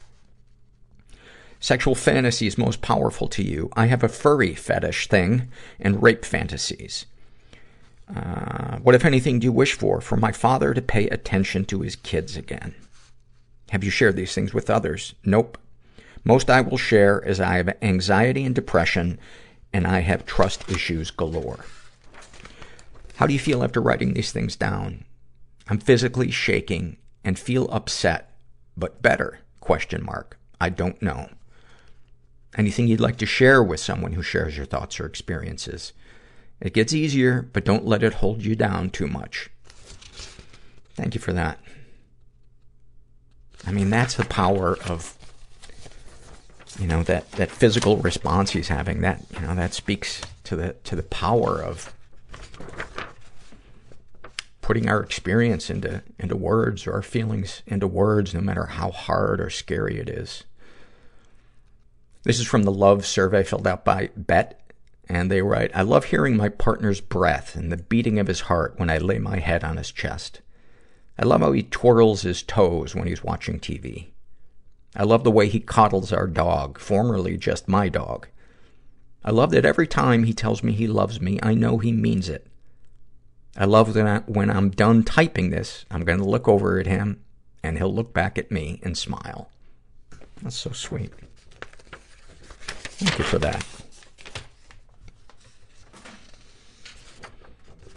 [1.60, 3.70] Sexual fantasies most powerful to you.
[3.76, 7.06] I have a furry fetish thing and rape fantasies.
[8.14, 10.00] Uh, what, if anything, do you wish for?
[10.00, 12.76] For my father to pay attention to his kids again.
[13.72, 15.14] Have you shared these things with others?
[15.26, 15.58] Nope.
[16.24, 19.20] Most I will share is I have anxiety and depression,
[19.74, 21.66] and I have trust issues galore.
[23.16, 25.04] How do you feel after writing these things down?
[25.68, 28.32] I'm physically shaking and feel upset,
[28.78, 30.38] but better, question mark.
[30.62, 31.30] I don't know.
[32.58, 35.94] Anything you'd like to share with someone who shares your thoughts or experiences?
[36.60, 39.50] It gets easier, but don't let it hold you down too much.
[40.96, 41.60] Thank you for that.
[43.66, 45.16] I mean, that's the power of,
[46.80, 49.02] you know, that, that physical response he's having.
[49.02, 51.94] That, you know, that speaks to the, to the power of
[54.62, 59.40] putting our experience into, into words or our feelings into words, no matter how hard
[59.40, 60.44] or scary it is.
[62.28, 64.60] This is from the love survey filled out by Bet.
[65.08, 68.74] And they write, I love hearing my partner's breath and the beating of his heart
[68.76, 70.42] when I lay my head on his chest.
[71.18, 74.10] I love how he twirls his toes when he's watching TV.
[74.94, 78.28] I love the way he coddles our dog, formerly just my dog.
[79.24, 82.28] I love that every time he tells me he loves me, I know he means
[82.28, 82.46] it.
[83.56, 87.24] I love that when I'm done typing this, I'm going to look over at him
[87.64, 89.50] and he'll look back at me and smile.
[90.42, 91.14] That's so sweet.
[93.00, 93.66] Thank you for that.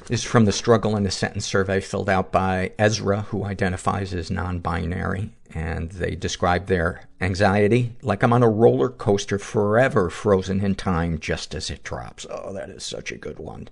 [0.09, 4.13] This is from the struggle in a sentence survey filled out by Ezra, who identifies
[4.13, 5.31] as non-binary.
[5.55, 11.19] And they describe their anxiety like I'm on a roller coaster forever frozen in time
[11.19, 12.27] just as it drops.
[12.29, 13.69] Oh, that is such a good one.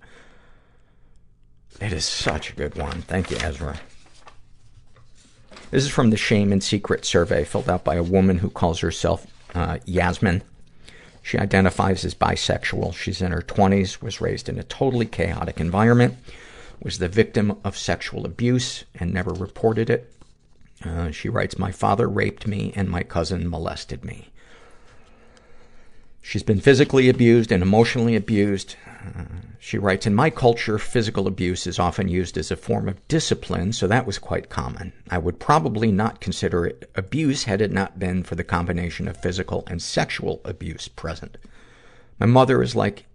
[1.81, 3.03] It is such a good one.
[3.03, 3.79] Thank you, Ezra.
[5.71, 8.81] This is from the Shame and Secret survey filled out by a woman who calls
[8.81, 10.43] herself uh, Yasmin.
[11.29, 12.95] She identifies as bisexual.
[12.95, 16.17] She's in her 20s, was raised in a totally chaotic environment,
[16.83, 20.11] was the victim of sexual abuse, and never reported it.
[20.83, 24.31] Uh, she writes, My father raped me and my cousin molested me.
[26.29, 28.77] She's been physically abused and emotionally abused.
[29.03, 29.23] Uh,
[29.59, 33.73] she writes, In my culture, physical abuse is often used as a form of discipline,
[33.73, 34.93] so that was quite common.
[35.09, 39.17] I would probably not consider it abuse had it not been for the combination of
[39.17, 41.39] physical and sexual abuse present.
[42.21, 43.07] My mother is like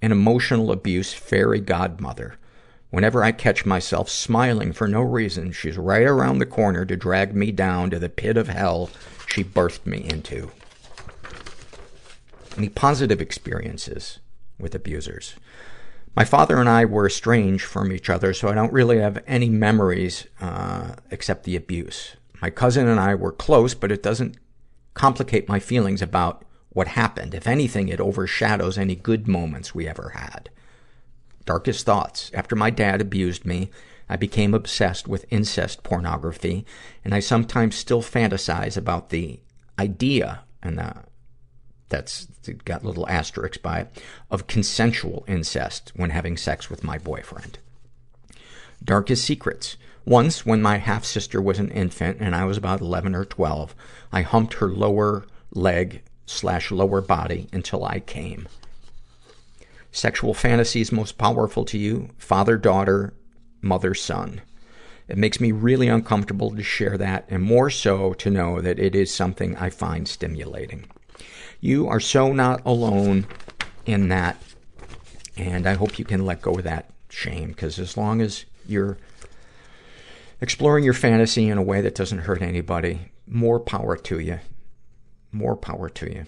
[0.00, 2.36] an emotional abuse fairy godmother.
[2.90, 7.34] Whenever I catch myself smiling for no reason, she's right around the corner to drag
[7.34, 8.88] me down to the pit of hell
[9.26, 10.52] she birthed me into.
[12.56, 14.18] Any positive experiences
[14.58, 15.34] with abusers?
[16.14, 19.48] My father and I were estranged from each other, so I don't really have any
[19.48, 22.16] memories, uh, except the abuse.
[22.42, 24.36] My cousin and I were close, but it doesn't
[24.92, 27.34] complicate my feelings about what happened.
[27.34, 30.50] If anything, it overshadows any good moments we ever had.
[31.46, 32.30] Darkest thoughts.
[32.34, 33.70] After my dad abused me,
[34.08, 36.66] I became obsessed with incest pornography,
[37.04, 39.40] and I sometimes still fantasize about the
[39.78, 40.92] idea, and uh,
[41.92, 42.26] that's
[42.64, 47.58] got little asterisks by it, of consensual incest when having sex with my boyfriend.
[48.82, 49.76] Darkest secrets.
[50.04, 53.76] Once, when my half-sister was an infant and I was about 11 or 12,
[54.10, 58.48] I humped her lower leg slash lower body until I came.
[59.92, 63.12] Sexual fantasies most powerful to you, father, daughter,
[63.60, 64.40] mother, son.
[65.06, 68.94] It makes me really uncomfortable to share that, and more so to know that it
[68.94, 70.86] is something I find stimulating.
[71.64, 73.24] You are so not alone
[73.86, 74.36] in that,
[75.36, 78.98] and I hope you can let go of that shame, because as long as you're
[80.40, 84.40] exploring your fantasy in a way that doesn't hurt anybody, more power to you.
[85.30, 86.26] More power to you.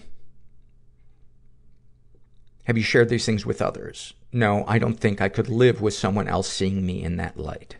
[2.63, 4.13] Have you shared these things with others?
[4.31, 7.75] No, I don't think I could live with someone else seeing me in that light.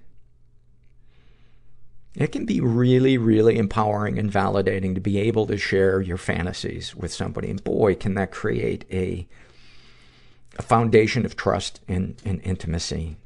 [2.15, 6.95] It can be really, really empowering and validating to be able to share your fantasies
[6.95, 7.49] with somebody.
[7.49, 9.27] And boy, can that create a,
[10.57, 13.17] a foundation of trust and, and intimacy.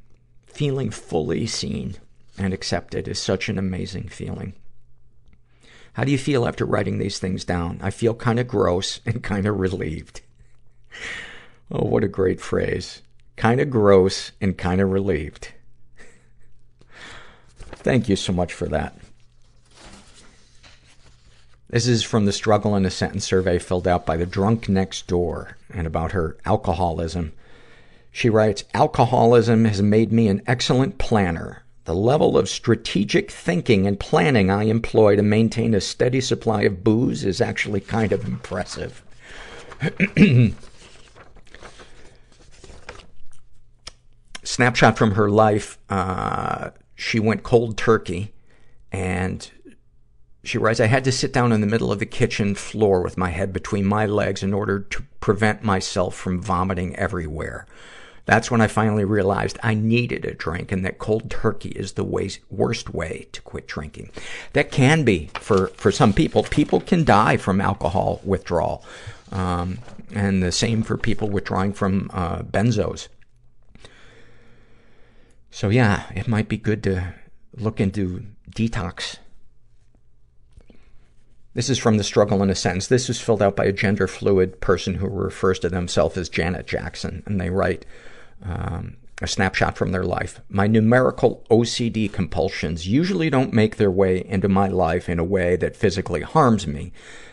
[0.46, 1.96] Feeling fully seen
[2.36, 4.54] and accepted is such an amazing feeling.
[5.92, 7.78] How do you feel after writing these things down?
[7.82, 10.22] I feel kind of gross and kind of relieved.
[11.70, 13.02] Oh, what a great phrase.
[13.36, 15.52] Kind of gross and kind of relieved.
[17.82, 18.94] Thank you so much for that.
[21.70, 25.06] This is from the struggle in a sentence survey filled out by the drunk next
[25.06, 27.32] door and about her alcoholism.
[28.10, 31.62] She writes, alcoholism has made me an excellent planner.
[31.84, 36.84] The level of strategic thinking and planning I employ to maintain a steady supply of
[36.84, 39.02] booze is actually kind of impressive.
[44.42, 46.70] Snapshot from her life, uh,
[47.00, 48.30] she went cold turkey
[48.92, 49.50] and
[50.44, 53.16] she writes, I had to sit down in the middle of the kitchen floor with
[53.16, 57.66] my head between my legs in order to prevent myself from vomiting everywhere.
[58.26, 62.04] That's when I finally realized I needed a drink and that cold turkey is the
[62.04, 64.10] way, worst way to quit drinking.
[64.52, 66.42] That can be for, for some people.
[66.44, 68.84] People can die from alcohol withdrawal.
[69.32, 69.78] Um,
[70.14, 73.08] and the same for people withdrawing from uh, benzos.
[75.50, 77.14] So yeah, it might be good to
[77.56, 79.16] look into detox.
[81.54, 82.86] This is from the struggle in a sentence.
[82.86, 86.66] This is filled out by a gender fluid person who refers to themselves as Janet
[86.66, 87.24] Jackson.
[87.26, 87.84] And they write,
[88.42, 90.40] um, a snapshot from their life.
[90.48, 95.56] My numerical OCD compulsions usually don't make their way into my life in a way
[95.56, 96.92] that physically harms me.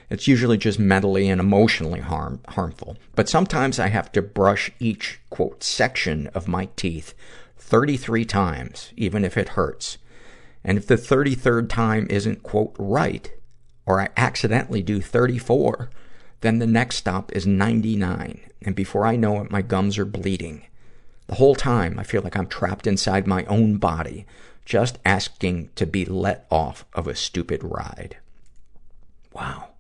[0.10, 2.98] It's usually just mentally and emotionally harm, harmful.
[3.15, 7.14] But sometimes I have to brush each, quote, section of my teeth
[7.68, 9.98] 33 times, even if it hurts.
[10.64, 13.30] And if the 33rd time isn't, quote, right,
[13.85, 15.89] or I accidentally do 34,
[16.39, 18.39] then the next stop is 99.
[18.61, 20.65] And before I know it, my gums are bleeding.
[21.27, 24.26] The whole time, I feel like I'm trapped inside my own body,
[24.64, 28.15] just asking to be let off of a stupid ride.
[29.34, 29.72] Wow.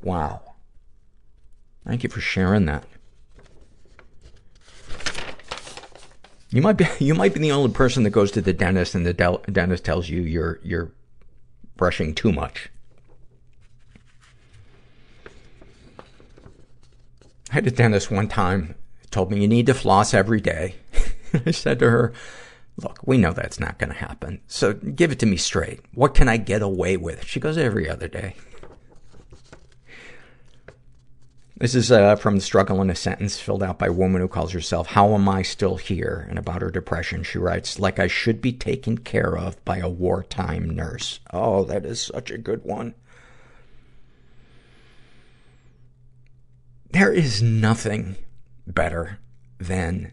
[0.00, 0.42] Wow.
[1.84, 2.84] Thank you for sharing that.
[6.50, 9.06] You might be, you might be the only person that goes to the dentist and
[9.06, 10.92] the del- dentist tells you you're, you're
[11.76, 12.70] brushing too much.
[17.50, 18.74] I had a dentist one time
[19.10, 20.74] told me you need to floss every day.
[21.46, 22.12] I said to her,
[22.76, 24.40] look, we know that's not going to happen.
[24.46, 25.80] So give it to me straight.
[25.94, 27.24] What can I get away with?
[27.24, 28.36] She goes, every other day.
[31.58, 34.28] This is uh, from the struggle in a sentence filled out by a woman who
[34.28, 36.26] calls herself How Am I Still Here?
[36.28, 39.88] And about her depression, she writes, Like I should be taken care of by a
[39.88, 41.20] wartime nurse.
[41.32, 42.94] Oh, that is such a good one.
[46.90, 48.16] There is nothing
[48.66, 49.18] better
[49.58, 50.12] than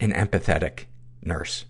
[0.00, 0.84] an empathetic
[1.20, 1.66] nurse.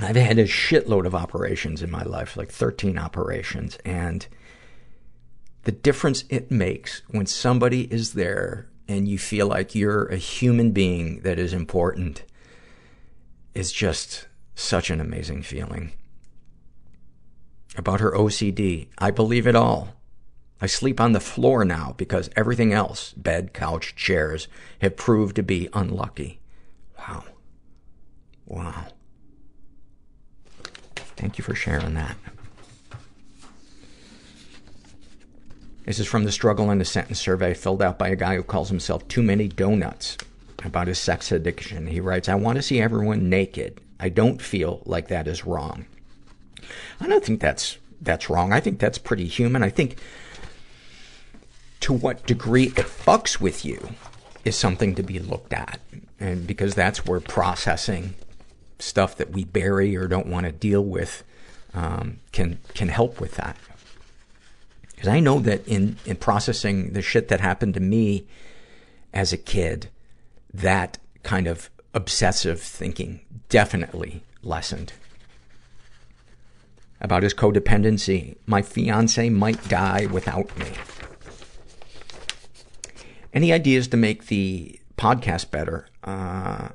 [0.00, 4.26] I've had a shitload of operations in my life, like 13 operations, and
[5.64, 10.72] the difference it makes when somebody is there and you feel like you're a human
[10.72, 12.22] being that is important
[13.54, 15.92] is just such an amazing feeling.
[17.76, 19.94] About her OCD, I believe it all.
[20.60, 24.48] I sleep on the floor now because everything else, bed, couch, chairs,
[24.80, 26.40] have proved to be unlucky.
[26.98, 27.24] Wow.
[28.46, 28.86] Wow.
[31.16, 32.16] Thank you for sharing that.
[35.84, 38.42] This is from the struggle in a sentence survey filled out by a guy who
[38.42, 40.16] calls himself Too Many Donuts
[40.64, 41.86] about his sex addiction.
[41.86, 43.80] He writes, I want to see everyone naked.
[44.00, 45.84] I don't feel like that is wrong.
[47.00, 48.52] I don't think that's, that's wrong.
[48.52, 49.62] I think that's pretty human.
[49.62, 49.98] I think
[51.80, 53.90] to what degree it fucks with you
[54.42, 55.80] is something to be looked at.
[56.18, 58.14] And because that's where processing
[58.78, 61.24] stuff that we bury or don't want to deal with,
[61.74, 63.58] um, can, can help with that.
[65.04, 68.26] Because I know that in, in processing the shit that happened to me
[69.12, 69.90] as a kid,
[70.54, 73.20] that kind of obsessive thinking
[73.50, 74.94] definitely lessened.
[77.02, 80.68] About his codependency, my fiance might die without me.
[83.34, 85.86] Any ideas to make the podcast better?
[86.02, 86.68] Uh,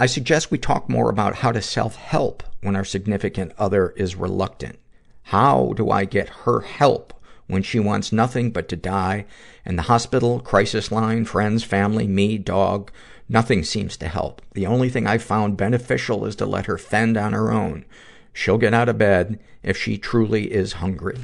[0.00, 4.78] I suggest we talk more about how to self-help when our significant other is reluctant.
[5.24, 7.12] How do I get her help
[7.46, 9.26] when she wants nothing but to die
[9.64, 12.90] and the hospital, crisis line, friends, family, me, dog,
[13.28, 14.42] nothing seems to help.
[14.52, 17.84] The only thing I've found beneficial is to let her fend on her own.
[18.32, 21.18] She'll get out of bed if she truly is hungry.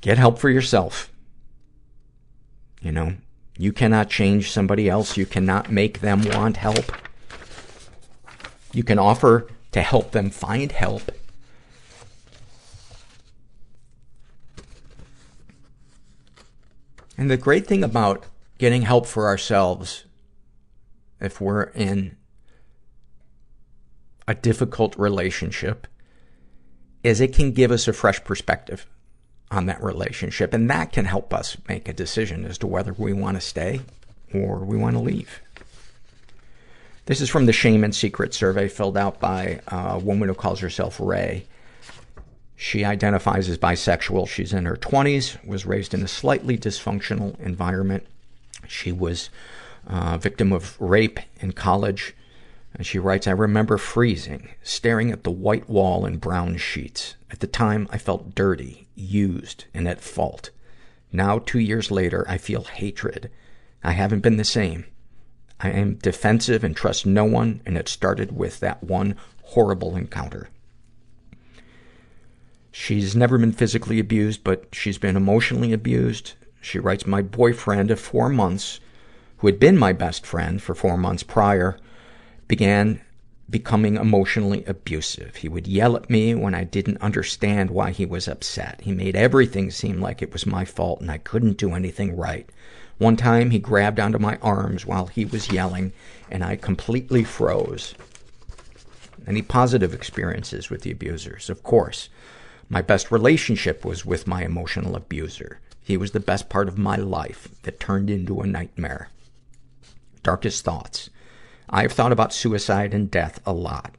[0.00, 1.10] Get help for yourself.
[2.82, 3.14] You know,
[3.56, 5.16] you cannot change somebody else.
[5.16, 6.92] You cannot make them want help.
[8.72, 11.10] You can offer to help them find help.
[17.16, 18.24] And the great thing about
[18.58, 20.04] getting help for ourselves,
[21.20, 22.16] if we're in
[24.26, 25.86] a difficult relationship,
[27.02, 28.86] is it can give us a fresh perspective
[29.50, 30.54] on that relationship.
[30.54, 33.80] And that can help us make a decision as to whether we want to stay
[34.32, 35.40] or we want to leave.
[37.06, 40.34] This is from the Shame and Secret survey filled out by uh, a woman who
[40.34, 41.46] calls herself Ray.
[42.56, 44.28] She identifies as bisexual.
[44.28, 48.06] She's in her 20s, was raised in a slightly dysfunctional environment.
[48.68, 49.30] She was
[49.86, 52.14] a victim of rape in college.
[52.74, 57.14] And she writes, I remember freezing, staring at the white wall and brown sheets.
[57.30, 60.50] At the time, I felt dirty, used, and at fault.
[61.12, 63.30] Now, two years later, I feel hatred.
[63.84, 64.86] I haven't been the same.
[65.60, 70.48] I am defensive and trust no one, and it started with that one horrible encounter.
[72.76, 76.32] She's never been physically abused, but she's been emotionally abused.
[76.60, 78.80] She writes, my boyfriend of four months,
[79.38, 81.78] who had been my best friend for four months prior,
[82.48, 83.00] began
[83.48, 85.36] becoming emotionally abusive.
[85.36, 88.80] He would yell at me when I didn't understand why he was upset.
[88.80, 92.50] He made everything seem like it was my fault and I couldn't do anything right.
[92.98, 95.92] One time he grabbed onto my arms while he was yelling
[96.28, 97.94] and I completely froze.
[99.28, 101.48] Any positive experiences with the abusers?
[101.48, 102.08] Of course.
[102.68, 105.60] My best relationship was with my emotional abuser.
[105.80, 109.10] He was the best part of my life that turned into a nightmare.
[110.22, 111.10] Darkest thoughts.
[111.68, 113.96] I've thought about suicide and death a lot.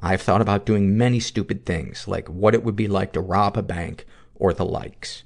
[0.00, 3.56] I've thought about doing many stupid things, like what it would be like to rob
[3.56, 5.24] a bank or the likes.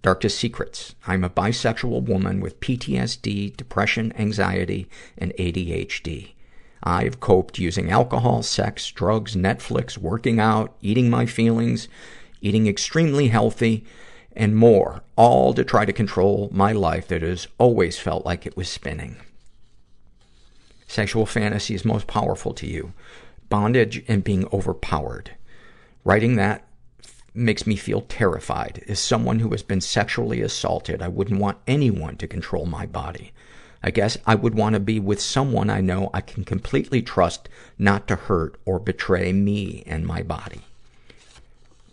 [0.00, 0.94] Darkest secrets.
[1.06, 4.88] I'm a bisexual woman with PTSD, depression, anxiety,
[5.18, 6.35] and ADHD.
[6.82, 11.88] I've coped using alcohol, sex, drugs, Netflix, working out, eating my feelings,
[12.40, 13.84] eating extremely healthy,
[14.34, 18.56] and more, all to try to control my life that has always felt like it
[18.56, 19.16] was spinning.
[20.86, 22.92] Sexual fantasy is most powerful to you.
[23.48, 25.32] Bondage and being overpowered.
[26.04, 26.64] Writing that
[27.34, 28.84] makes me feel terrified.
[28.88, 33.32] As someone who has been sexually assaulted, I wouldn't want anyone to control my body.
[33.86, 37.48] I guess I would want to be with someone I know I can completely trust
[37.78, 40.62] not to hurt or betray me and my body.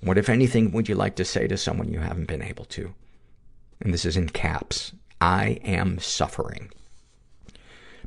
[0.01, 2.95] What, if anything, would you like to say to someone you haven't been able to?
[3.79, 4.93] And this is in caps.
[5.21, 6.71] I am suffering.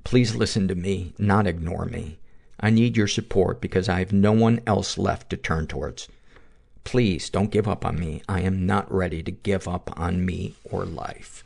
[0.02, 2.18] Please listen to me, not ignore me.
[2.58, 6.08] I need your support because I have no one else left to turn towards.
[6.82, 8.20] Please don't give up on me.
[8.28, 11.44] I am not ready to give up on me or life.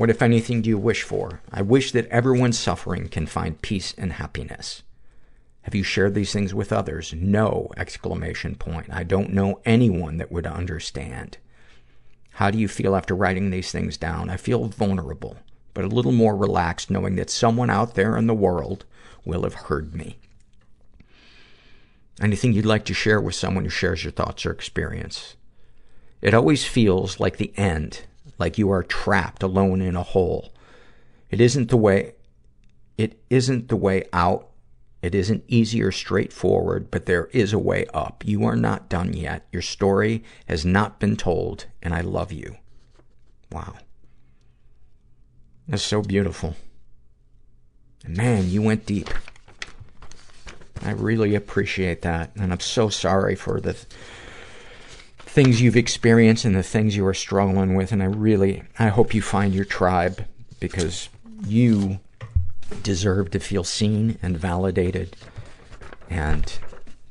[0.00, 1.42] What, if anything, do you wish for?
[1.52, 4.82] I wish that everyone suffering can find peace and happiness.
[5.64, 7.12] Have you shared these things with others?
[7.12, 7.68] No!
[7.76, 8.86] Exclamation point.
[8.90, 11.36] I don't know anyone that would understand.
[12.30, 14.30] How do you feel after writing these things down?
[14.30, 15.36] I feel vulnerable,
[15.74, 18.86] but a little more relaxed knowing that someone out there in the world
[19.26, 20.16] will have heard me.
[22.22, 25.36] Anything you'd like to share with someone who shares your thoughts or experience?
[26.22, 28.06] It always feels like the end,
[28.40, 30.52] like you are trapped alone in a hole.
[31.30, 32.14] It isn't the way,
[32.98, 34.48] it isn't the way out.
[35.02, 38.22] It isn't easy or straightforward, but there is a way up.
[38.26, 39.46] You are not done yet.
[39.50, 42.56] Your story has not been told, and I love you.
[43.50, 43.76] Wow.
[45.66, 46.54] That's so beautiful.
[48.06, 49.08] Man, you went deep.
[50.82, 52.32] I really appreciate that.
[52.36, 53.86] And I'm so sorry for the th-
[55.30, 57.92] things you've experienced and the things you are struggling with.
[57.92, 60.24] And I really, I hope you find your tribe
[60.58, 61.08] because
[61.46, 62.00] you
[62.82, 65.16] deserve to feel seen and validated.
[66.08, 66.52] And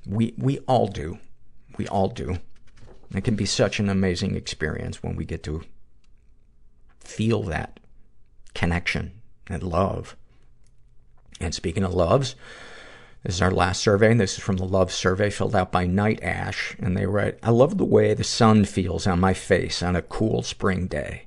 [0.06, 1.18] we, we all do.
[1.78, 2.40] We all do.
[3.16, 5.62] It can be such an amazing experience when we get to
[7.00, 7.80] feel that
[8.54, 9.14] connection
[9.48, 10.18] and love.
[11.40, 12.36] And speaking of loves,
[13.24, 15.86] this is our last survey, and this is from the love survey filled out by
[15.86, 16.76] Night Ash.
[16.80, 20.02] And they write, I love the way the sun feels on my face on a
[20.02, 21.26] cool spring day.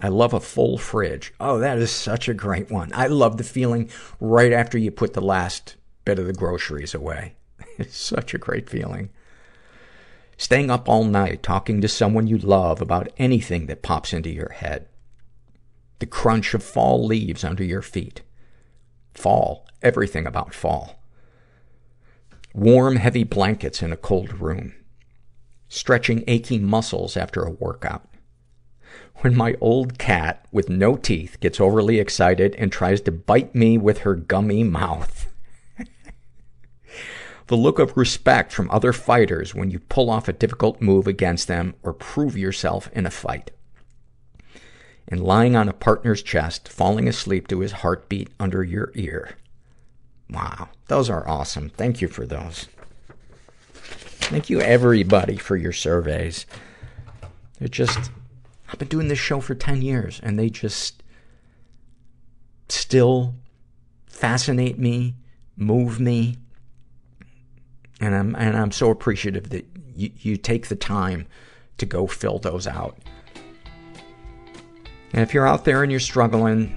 [0.00, 1.32] I love a full fridge.
[1.38, 2.90] Oh, that is such a great one.
[2.94, 7.36] I love the feeling right after you put the last bit of the groceries away.
[7.78, 9.10] It's such a great feeling.
[10.36, 14.50] Staying up all night talking to someone you love about anything that pops into your
[14.50, 14.88] head.
[15.98, 18.22] The crunch of fall leaves under your feet.
[19.12, 19.66] Fall.
[19.82, 21.03] Everything about fall.
[22.54, 24.76] Warm, heavy blankets in a cold room.
[25.66, 28.08] Stretching aching muscles after a workout.
[29.16, 33.76] When my old cat, with no teeth, gets overly excited and tries to bite me
[33.76, 35.32] with her gummy mouth.
[37.48, 41.48] the look of respect from other fighters when you pull off a difficult move against
[41.48, 43.50] them or prove yourself in a fight.
[45.08, 49.38] And lying on a partner's chest, falling asleep to his heartbeat under your ear.
[50.30, 50.68] Wow.
[50.88, 51.70] Those are awesome.
[51.70, 52.68] Thank you for those.
[53.72, 56.46] Thank you everybody for your surveys.
[57.58, 58.10] They're just,
[58.68, 61.02] I've been doing this show for 10 years and they just
[62.68, 63.34] still
[64.06, 65.14] fascinate me,
[65.56, 66.38] move me.
[68.00, 71.26] And I'm, and I'm so appreciative that you, you take the time
[71.78, 72.98] to go fill those out.
[75.12, 76.76] And if you're out there and you're struggling,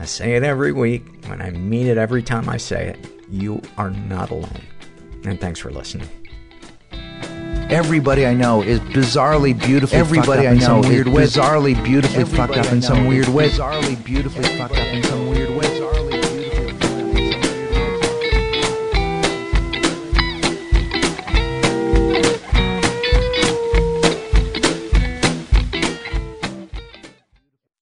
[0.00, 2.98] I say it every week, and I mean it every time I say it,
[3.30, 4.62] you are not alone.
[5.24, 6.08] And thanks for listening.
[7.70, 11.12] Everybody I know is bizarrely beautifully Everybody fucked up I in some know weird is
[11.14, 11.22] way.
[11.24, 13.48] bizarrely beautifully Everybody fucked up in some weird way.
[13.48, 15.61] Bizarrely beautifully fucked up in some weird way.